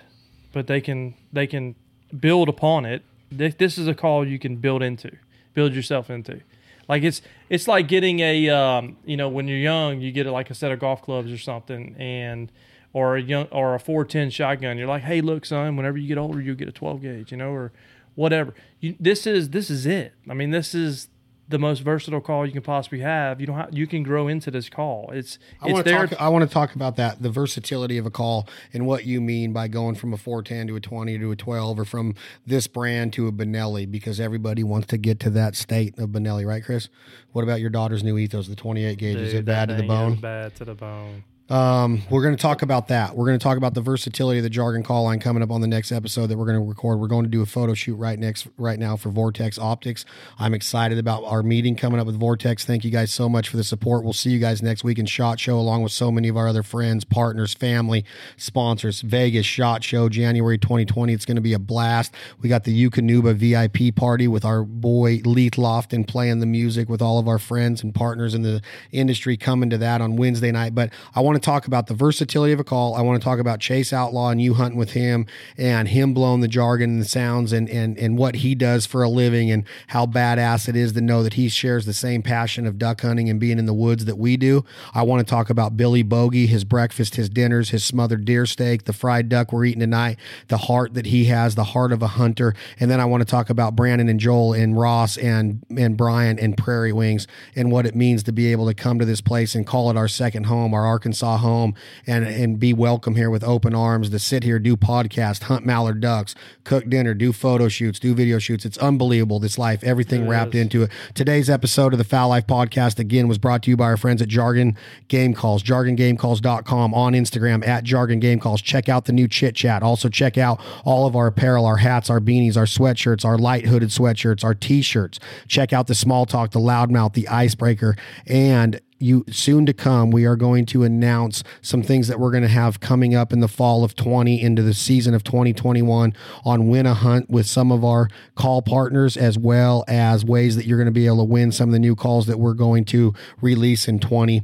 but 0.53 0.67
they 0.67 0.81
can 0.81 1.15
they 1.33 1.47
can 1.47 1.75
build 2.17 2.49
upon 2.49 2.85
it. 2.85 3.03
This, 3.29 3.77
is 3.77 3.87
a 3.87 3.93
call 3.93 4.25
you 4.25 4.39
can 4.39 4.55
build 4.55 4.81
into, 4.81 5.11
build 5.53 5.73
yourself 5.73 6.09
into. 6.09 6.41
Like 6.87 7.03
it's 7.03 7.21
it's 7.49 7.67
like 7.67 7.87
getting 7.87 8.19
a 8.21 8.49
um, 8.49 8.97
you 9.05 9.17
know 9.17 9.27
when 9.27 9.47
you're 9.47 9.57
young 9.57 9.99
you 9.99 10.11
get 10.11 10.25
like 10.27 10.49
a 10.49 10.53
set 10.53 10.71
of 10.71 10.79
golf 10.79 11.01
clubs 11.01 11.31
or 11.31 11.37
something 11.37 11.95
and 11.99 12.49
or 12.93 13.17
a 13.17 13.21
young 13.21 13.47
or 13.47 13.75
a 13.75 13.79
410 13.79 14.29
shotgun. 14.29 14.77
You're 14.77 14.87
like, 14.87 15.03
hey, 15.03 15.21
look, 15.21 15.45
son, 15.45 15.75
whenever 15.75 15.97
you 15.97 16.07
get 16.07 16.17
older, 16.17 16.41
you'll 16.41 16.55
get 16.55 16.67
a 16.67 16.71
12 16.71 17.01
gauge, 17.01 17.31
you 17.31 17.37
know, 17.37 17.51
or 17.51 17.71
whatever. 18.15 18.53
You, 18.79 18.95
this 18.99 19.27
is 19.27 19.49
this 19.49 19.69
is 19.69 19.85
it. 19.85 20.13
I 20.29 20.33
mean, 20.33 20.51
this 20.51 20.73
is 20.73 21.09
the 21.49 21.57
most 21.57 21.79
versatile 21.79 22.19
call 22.19 22.45
you 22.45 22.51
can 22.51 22.61
possibly 22.61 22.99
have. 22.99 23.39
You 23.39 23.47
don't 23.47 23.55
have, 23.55 23.69
you 23.73 23.87
can 23.87 24.03
grow 24.03 24.27
into 24.27 24.51
this 24.51 24.69
call. 24.69 25.09
It's 25.11 25.39
I 25.61 25.67
it's 25.67 25.73
want 25.73 25.85
to 25.85 25.91
there. 25.91 26.07
talk. 26.07 26.21
I 26.21 26.29
want 26.29 26.47
to 26.47 26.53
talk 26.53 26.75
about 26.75 26.97
that, 26.97 27.21
the 27.21 27.29
versatility 27.29 27.97
of 27.97 28.05
a 28.05 28.11
call, 28.11 28.47
and 28.73 28.85
what 28.85 29.05
you 29.05 29.21
mean 29.21 29.53
by 29.53 29.67
going 29.67 29.95
from 29.95 30.13
a 30.13 30.17
410 30.17 30.67
to 30.67 30.75
a 30.75 30.79
20 30.79 31.17
to 31.19 31.31
a 31.31 31.35
12, 31.35 31.79
or 31.79 31.85
from 31.85 32.15
this 32.45 32.67
brand 32.67 33.13
to 33.13 33.27
a 33.27 33.31
Benelli, 33.31 33.89
because 33.89 34.19
everybody 34.19 34.63
wants 34.63 34.87
to 34.87 34.97
get 34.97 35.19
to 35.21 35.29
that 35.31 35.55
state 35.55 35.97
of 35.97 36.09
Benelli, 36.09 36.45
right, 36.45 36.63
Chris? 36.63 36.89
What 37.31 37.43
about 37.43 37.61
your 37.61 37.69
daughter's 37.69 38.03
new 38.03 38.17
ethos, 38.17 38.47
the 38.47 38.55
28 38.55 38.97
gauge? 38.97 39.17
is 39.17 39.33
it 39.33 39.45
bad 39.45 39.69
to 39.69 39.75
the 39.75 39.83
bone? 39.83 40.15
Bad 40.15 40.55
to 40.55 40.65
the 40.65 40.75
bone. 40.75 41.23
Um, 41.49 42.01
we're 42.09 42.23
going 42.23 42.35
to 42.35 42.41
talk 42.41 42.61
about 42.61 42.89
that. 42.89 43.15
We're 43.15 43.25
going 43.25 43.39
to 43.39 43.43
talk 43.43 43.57
about 43.57 43.73
the 43.73 43.81
versatility 43.81 44.39
of 44.39 44.43
the 44.43 44.49
jargon 44.49 44.83
call 44.83 45.03
line 45.03 45.19
coming 45.19 45.41
up 45.41 45.49
on 45.49 45.61
the 45.61 45.67
next 45.67 45.93
episode 45.93 46.27
that 46.27 46.37
we're 46.37 46.45
going 46.45 46.59
to 46.59 46.67
record. 46.67 46.99
We're 46.99 47.07
going 47.07 47.23
to 47.23 47.29
do 47.29 47.41
a 47.41 47.45
photo 47.45 47.73
shoot 47.73 47.95
right 47.95 48.19
next, 48.19 48.47
right 48.57 48.77
now 48.77 48.97
for 48.97 49.09
Vortex 49.09 49.57
Optics. 49.57 50.03
I'm 50.39 50.53
excited 50.53 50.97
about 50.97 51.23
our 51.23 51.43
meeting 51.43 51.75
coming 51.77 52.01
up 52.01 52.05
with 52.05 52.19
Vortex. 52.19 52.65
Thank 52.65 52.83
you 52.83 52.91
guys 52.91 53.11
so 53.13 53.29
much 53.29 53.47
for 53.47 53.55
the 53.55 53.63
support. 53.63 54.03
We'll 54.03 54.11
see 54.11 54.29
you 54.31 54.39
guys 54.39 54.61
next 54.61 54.83
week 54.83 54.99
in 54.99 55.05
Shot 55.05 55.39
Show, 55.39 55.57
along 55.57 55.83
with 55.83 55.93
so 55.93 56.11
many 56.11 56.27
of 56.27 56.35
our 56.35 56.49
other 56.49 56.63
friends, 56.63 57.05
partners, 57.05 57.53
family, 57.53 58.03
sponsors. 58.35 59.01
Vegas 59.01 59.45
Shot 59.45 59.83
Show, 59.85 60.09
January 60.09 60.57
2020. 60.57 61.13
It's 61.13 61.25
going 61.25 61.35
to 61.35 61.41
be 61.41 61.53
a 61.53 61.59
blast. 61.59 62.13
We 62.41 62.49
got 62.49 62.65
the 62.65 62.89
Yukonuba 62.89 63.35
VIP 63.35 63.95
party 63.95 64.27
with 64.27 64.43
our 64.43 64.63
boy 64.63 65.21
Leith 65.23 65.53
Lofton 65.53 66.05
playing 66.05 66.39
the 66.39 66.45
music 66.45 66.89
with 66.89 67.01
all 67.01 67.19
of 67.19 67.27
our 67.29 67.39
friends 67.39 67.83
and 67.83 67.95
partners 67.95 68.33
in 68.33 68.41
the 68.41 68.61
industry 68.91 69.37
coming 69.37 69.69
to 69.69 69.77
that 69.77 70.01
on 70.01 70.17
Wednesday 70.17 70.51
night. 70.51 70.75
But 70.75 70.91
I 71.15 71.21
want 71.21 71.36
to 71.41 71.45
talk 71.45 71.67
about 71.67 71.87
the 71.87 71.93
versatility 71.93 72.53
of 72.53 72.59
a 72.59 72.63
call. 72.63 72.95
I 72.95 73.01
want 73.01 73.21
to 73.21 73.23
talk 73.23 73.39
about 73.39 73.59
Chase 73.59 73.93
Outlaw 73.93 74.29
and 74.29 74.41
you 74.41 74.55
hunting 74.55 74.77
with 74.77 74.91
him 74.91 75.25
and 75.57 75.87
him 75.87 76.13
blowing 76.13 76.41
the 76.41 76.47
jargon 76.47 76.91
and 76.91 77.01
the 77.01 77.05
sounds 77.05 77.53
and, 77.53 77.69
and, 77.69 77.97
and 77.97 78.17
what 78.17 78.35
he 78.35 78.55
does 78.55 78.85
for 78.85 79.03
a 79.03 79.09
living 79.09 79.51
and 79.51 79.63
how 79.87 80.05
badass 80.05 80.67
it 80.67 80.75
is 80.75 80.93
to 80.93 81.01
know 81.01 81.23
that 81.23 81.33
he 81.33 81.49
shares 81.49 81.85
the 81.85 81.93
same 81.93 82.21
passion 82.21 82.65
of 82.65 82.77
duck 82.77 83.01
hunting 83.01 83.29
and 83.29 83.39
being 83.39 83.59
in 83.59 83.65
the 83.65 83.73
woods 83.73 84.05
that 84.05 84.17
we 84.17 84.37
do. 84.37 84.65
I 84.93 85.03
want 85.03 85.25
to 85.25 85.29
talk 85.29 85.49
about 85.49 85.77
Billy 85.77 86.03
Bogey, 86.03 86.47
his 86.47 86.63
breakfast, 86.63 87.15
his 87.15 87.29
dinners, 87.29 87.69
his 87.69 87.83
smothered 87.83 88.25
deer 88.25 88.45
steak, 88.45 88.85
the 88.85 88.93
fried 88.93 89.29
duck 89.29 89.51
we're 89.51 89.65
eating 89.65 89.81
tonight, 89.81 90.17
the 90.47 90.57
heart 90.57 90.93
that 90.93 91.07
he 91.07 91.25
has, 91.25 91.55
the 91.55 91.63
heart 91.63 91.91
of 91.91 92.01
a 92.01 92.07
hunter. 92.07 92.55
And 92.79 92.89
then 92.89 92.99
I 92.99 93.05
want 93.05 93.21
to 93.21 93.25
talk 93.29 93.49
about 93.49 93.75
Brandon 93.75 94.09
and 94.09 94.19
Joel 94.19 94.53
and 94.53 94.77
Ross 94.77 95.17
and, 95.17 95.63
and 95.75 95.97
Brian 95.97 96.39
and 96.39 96.57
Prairie 96.57 96.93
Wings 96.93 97.27
and 97.55 97.71
what 97.71 97.85
it 97.85 97.95
means 97.95 98.23
to 98.23 98.31
be 98.31 98.51
able 98.51 98.67
to 98.67 98.73
come 98.73 98.99
to 98.99 99.05
this 99.05 99.21
place 99.21 99.55
and 99.55 99.65
call 99.65 99.89
it 99.89 99.97
our 99.97 100.07
second 100.07 100.45
home, 100.45 100.73
our 100.73 100.85
Arkansas 100.85 101.26
Arkansas 101.27 101.37
home 101.47 101.73
and 102.05 102.25
and 102.25 102.59
be 102.59 102.73
welcome 102.73 103.15
here 103.15 103.29
with 103.29 103.43
open 103.43 103.75
arms 103.75 104.09
to 104.09 104.19
sit 104.19 104.43
here, 104.43 104.59
do 104.59 104.75
podcast, 104.75 105.43
hunt 105.43 105.65
mallard 105.65 105.99
ducks, 105.99 106.35
cook 106.63 106.89
dinner, 106.89 107.13
do 107.13 107.31
photo 107.33 107.67
shoots, 107.67 107.99
do 107.99 108.13
video 108.13 108.39
shoots. 108.39 108.65
It's 108.65 108.77
unbelievable 108.77 109.39
this 109.39 109.57
life, 109.57 109.83
everything 109.83 110.25
It 110.25 110.29
wrapped 110.29 110.55
is. 110.55 110.61
into 110.61 110.83
it. 110.83 110.91
Today's 111.13 111.49
episode 111.49 111.93
of 111.93 111.97
the 111.97 112.03
Fowl 112.03 112.29
Life 112.29 112.47
podcast 112.47 112.99
again 112.99 113.27
was 113.27 113.37
brought 113.37 113.63
to 113.63 113.69
you 113.69 113.77
by 113.77 113.85
our 113.85 113.97
friends 113.97 114.21
at 114.21 114.27
Jargon 114.27 114.77
Game 115.07 115.33
Calls, 115.33 115.63
jargongamecalls.com 115.63 116.93
on 116.93 117.13
Instagram 117.13 117.65
at 117.67 117.83
Jargon 117.83 118.19
Game 118.19 118.39
Calls. 118.39 118.61
Check 118.61 118.89
out 118.89 119.05
the 119.05 119.13
new 119.13 119.27
chit 119.27 119.55
chat. 119.55 119.83
Also 119.83 120.09
check 120.09 120.37
out 120.37 120.61
all 120.83 121.05
of 121.05 121.15
our 121.15 121.27
apparel, 121.27 121.65
our 121.65 121.77
hats, 121.77 122.09
our 122.09 122.19
beanies, 122.19 122.57
our 122.57 122.65
sweatshirts, 122.65 123.25
our 123.25 123.37
light 123.37 123.65
hooded 123.65 123.89
sweatshirts, 123.89 124.43
our 124.43 124.53
t-shirts. 124.53 125.19
Check 125.47 125.73
out 125.73 125.87
the 125.87 125.95
small 125.95 126.25
talk, 126.25 126.51
the 126.51 126.59
loudmouth, 126.59 127.13
the 127.13 127.27
icebreaker, 127.27 127.95
and 128.25 128.79
you 128.99 129.23
soon 129.29 129.65
to 129.65 129.73
come 129.73 130.11
we 130.11 130.25
are 130.25 130.35
going 130.35 130.65
to 130.65 130.83
announce 130.83 131.43
some 131.61 131.83
things 131.83 132.07
that 132.07 132.19
we're 132.19 132.31
going 132.31 132.43
to 132.43 132.49
have 132.49 132.79
coming 132.79 133.13
up 133.13 133.31
in 133.31 133.39
the 133.39 133.47
fall 133.47 133.83
of 133.83 133.95
20 133.95 134.41
into 134.41 134.61
the 134.61 134.73
season 134.73 135.13
of 135.13 135.23
2021 135.23 136.13
on 136.43 136.67
win 136.67 136.85
a 136.85 136.93
hunt 136.93 137.29
with 137.29 137.45
some 137.45 137.71
of 137.71 137.83
our 137.83 138.07
call 138.35 138.61
partners 138.61 139.15
as 139.17 139.37
well 139.37 139.83
as 139.87 140.25
ways 140.25 140.55
that 140.55 140.65
you're 140.65 140.77
going 140.77 140.85
to 140.85 140.91
be 140.91 141.05
able 141.05 141.17
to 141.17 141.23
win 141.23 141.51
some 141.51 141.69
of 141.69 141.73
the 141.73 141.79
new 141.79 141.95
calls 141.95 142.25
that 142.27 142.39
we're 142.39 142.53
going 142.53 142.85
to 142.85 143.13
release 143.41 143.87
in 143.87 143.99
20 143.99 144.43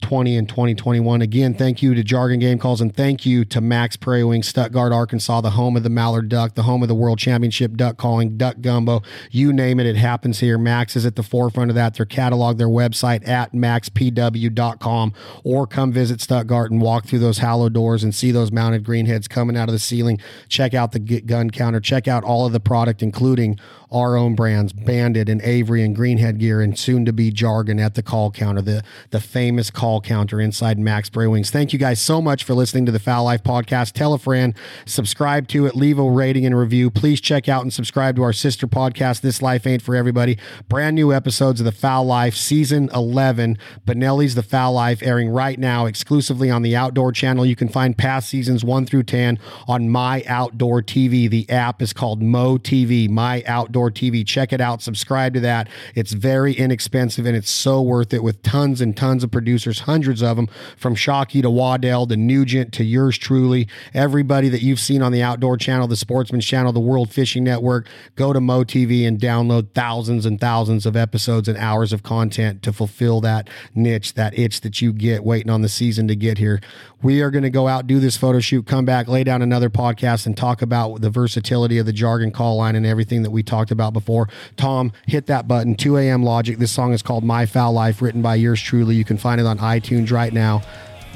20 0.00 0.36
and 0.36 0.48
2021. 0.48 1.22
Again, 1.22 1.54
thank 1.54 1.82
you 1.82 1.94
to 1.94 2.02
Jargon 2.02 2.38
Game 2.40 2.58
Calls 2.58 2.80
and 2.80 2.94
thank 2.94 3.26
you 3.26 3.44
to 3.46 3.60
Mack's 3.60 3.96
Prairie 3.96 4.24
Wing, 4.24 4.42
Stuttgart, 4.42 4.92
Arkansas, 4.92 5.40
the 5.40 5.50
home 5.50 5.76
of 5.76 5.82
the 5.82 5.90
Mallard 5.90 6.28
Duck, 6.28 6.54
the 6.54 6.62
home 6.62 6.82
of 6.82 6.88
the 6.88 6.94
World 6.94 7.18
Championship 7.18 7.76
duck 7.76 7.96
calling, 7.96 8.36
duck 8.36 8.60
gumbo. 8.60 9.02
You 9.30 9.52
name 9.52 9.80
it, 9.80 9.86
it 9.86 9.96
happens 9.96 10.40
here. 10.40 10.58
Mack's 10.58 10.96
is 10.96 11.06
at 11.06 11.16
the 11.16 11.22
forefront 11.22 11.70
of 11.70 11.74
that. 11.74 11.94
Their 11.94 12.06
catalog, 12.06 12.58
their 12.58 12.68
website 12.68 13.26
at 13.26 13.52
mackspw.com 13.52 15.14
or 15.44 15.66
come 15.66 15.92
visit 15.92 16.20
Stuttgart 16.20 16.70
and 16.70 16.80
walk 16.80 17.06
through 17.06 17.20
those 17.20 17.38
hollow 17.38 17.68
doors 17.68 18.04
and 18.04 18.14
see 18.14 18.30
those 18.30 18.52
mounted 18.52 18.84
greenheads 18.84 19.28
coming 19.28 19.56
out 19.56 19.68
of 19.68 19.72
the 19.72 19.78
ceiling. 19.78 20.20
Check 20.48 20.74
out 20.74 20.92
the 20.92 20.98
gun 20.98 21.50
counter. 21.50 21.80
Check 21.80 22.08
out 22.08 22.24
all 22.24 22.46
of 22.46 22.52
the 22.52 22.60
product, 22.60 23.02
including 23.02 23.58
our 23.90 24.16
own 24.16 24.34
brands, 24.34 24.72
Bandit 24.72 25.28
and 25.28 25.40
Avery 25.42 25.82
and 25.82 25.96
Greenhead 25.96 26.38
Gear, 26.38 26.60
and 26.60 26.78
soon 26.78 27.04
to 27.06 27.12
be 27.12 27.30
Jargon 27.30 27.80
at 27.80 27.94
the 27.94 28.02
call 28.02 28.30
counter, 28.30 28.60
the, 28.60 28.82
the 29.10 29.20
famous 29.20 29.70
call 29.70 30.00
counter 30.00 30.40
inside 30.40 30.78
Mack's 30.78 31.08
Prairie 31.08 31.28
Wings. 31.28 31.50
Thank 31.50 31.72
you 31.72 31.78
guys 31.78 32.00
so 32.00 32.20
much 32.20 32.44
for 32.44 32.54
listening 32.54 32.84
to 32.86 32.92
the 32.92 32.98
Fowl 32.98 33.24
Life 33.24 33.42
podcast. 33.42 33.92
Tell 33.92 34.12
a 34.12 34.18
friend, 34.18 34.54
subscribe 34.84 35.48
to 35.48 35.66
it, 35.66 35.74
leave 35.74 35.98
a 35.98 36.08
rating 36.08 36.44
and 36.44 36.56
review. 36.56 36.90
Please 36.90 37.20
check 37.20 37.48
out 37.48 37.62
and 37.62 37.72
subscribe 37.72 38.16
to 38.16 38.22
our 38.22 38.32
sister 38.32 38.66
podcast, 38.66 39.22
This 39.22 39.40
Life 39.40 39.66
Ain't 39.66 39.82
For 39.82 39.96
Everybody. 39.96 40.38
Brand 40.68 40.94
new 40.94 41.12
episodes 41.12 41.60
of 41.60 41.64
the 41.64 41.72
Fowl 41.72 42.04
Life, 42.04 42.34
season 42.34 42.90
11. 42.94 43.56
Benelli's 43.86 44.34
The 44.34 44.42
Fowl 44.42 44.74
Life, 44.74 45.02
airing 45.02 45.30
right 45.30 45.58
now 45.58 45.86
exclusively 45.86 46.50
on 46.50 46.62
the 46.62 46.76
Outdoor 46.76 47.10
channel. 47.12 47.46
You 47.46 47.56
can 47.56 47.68
find 47.68 47.96
past 47.96 48.28
seasons 48.28 48.64
1 48.64 48.84
through 48.84 49.04
10 49.04 49.38
on 49.66 49.88
My 49.88 50.22
Outdoor 50.26 50.82
TV. 50.82 51.28
The 51.30 51.48
app 51.48 51.80
is 51.80 51.92
called 51.94 52.22
Mo 52.22 52.58
TV, 52.58 53.08
My 53.08 53.42
Outdoor 53.46 53.77
TV. 53.86 54.26
Check 54.26 54.52
it 54.52 54.60
out, 54.60 54.82
subscribe 54.82 55.34
to 55.34 55.40
that. 55.40 55.68
It's 55.94 56.12
very 56.12 56.52
inexpensive 56.52 57.24
and 57.24 57.36
it's 57.36 57.50
so 57.50 57.80
worth 57.80 58.12
it 58.12 58.22
with 58.22 58.42
tons 58.42 58.80
and 58.80 58.96
tons 58.96 59.24
of 59.24 59.30
producers, 59.30 59.80
hundreds 59.80 60.22
of 60.22 60.36
them, 60.36 60.48
from 60.76 60.94
Shockey 60.94 61.42
to 61.42 61.50
Waddell 61.50 62.06
to 62.06 62.16
Nugent 62.16 62.72
to 62.74 62.84
yours 62.84 63.16
truly. 63.16 63.68
Everybody 63.94 64.48
that 64.48 64.62
you've 64.62 64.80
seen 64.80 65.02
on 65.02 65.12
the 65.12 65.22
Outdoor 65.22 65.56
channel, 65.56 65.86
the 65.86 65.96
Sportsman's 65.96 66.46
channel, 66.46 66.72
the 66.72 66.80
World 66.80 67.10
Fishing 67.10 67.44
Network, 67.44 67.86
go 68.16 68.32
to 68.32 68.40
Mo 68.40 68.64
TV 68.64 69.06
and 69.06 69.18
download 69.18 69.72
thousands 69.74 70.26
and 70.26 70.40
thousands 70.40 70.84
of 70.86 70.96
episodes 70.96 71.48
and 71.48 71.56
hours 71.58 71.92
of 71.92 72.02
content 72.02 72.62
to 72.62 72.72
fulfill 72.72 73.20
that 73.20 73.48
niche, 73.74 74.14
that 74.14 74.38
itch 74.38 74.60
that 74.62 74.82
you 74.82 74.92
get 74.92 75.24
waiting 75.24 75.50
on 75.50 75.62
the 75.62 75.68
season 75.68 76.08
to 76.08 76.16
get 76.16 76.38
here. 76.38 76.60
We 77.00 77.22
are 77.22 77.30
going 77.30 77.44
to 77.44 77.50
go 77.50 77.68
out, 77.68 77.86
do 77.86 78.00
this 78.00 78.16
photo 78.16 78.40
shoot, 78.40 78.66
come 78.66 78.84
back, 78.84 79.06
lay 79.06 79.22
down 79.22 79.40
another 79.40 79.70
podcast, 79.70 80.26
and 80.26 80.36
talk 80.36 80.62
about 80.62 81.00
the 81.00 81.10
versatility 81.10 81.78
of 81.78 81.86
the 81.86 81.92
jargon 81.92 82.32
call 82.32 82.56
line 82.56 82.74
and 82.74 82.84
everything 82.84 83.22
that 83.22 83.30
we 83.30 83.42
talked 83.68 83.72
about 83.72 83.92
before. 83.92 84.28
Tom, 84.56 84.92
hit 85.06 85.26
that 85.26 85.46
button. 85.46 85.74
2 85.74 85.96
a.m. 85.98 86.22
Logic. 86.22 86.58
This 86.58 86.72
song 86.72 86.92
is 86.92 87.02
called 87.02 87.24
My 87.24 87.46
Foul 87.46 87.72
Life, 87.72 88.00
written 88.02 88.22
by 88.22 88.36
yours 88.36 88.60
truly. 88.60 88.94
You 88.94 89.04
can 89.04 89.18
find 89.18 89.40
it 89.40 89.46
on 89.46 89.58
iTunes 89.58 90.10
right 90.10 90.32
now. 90.32 90.62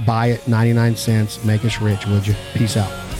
Buy 0.07 0.29
it, 0.29 0.47
99 0.49 0.97
cents. 0.97 1.45
Make 1.45 1.65
us 1.65 1.81
rich, 1.81 2.07
would 2.07 2.27
you? 2.27 2.35
Peace 2.55 2.77
out. 2.77 3.12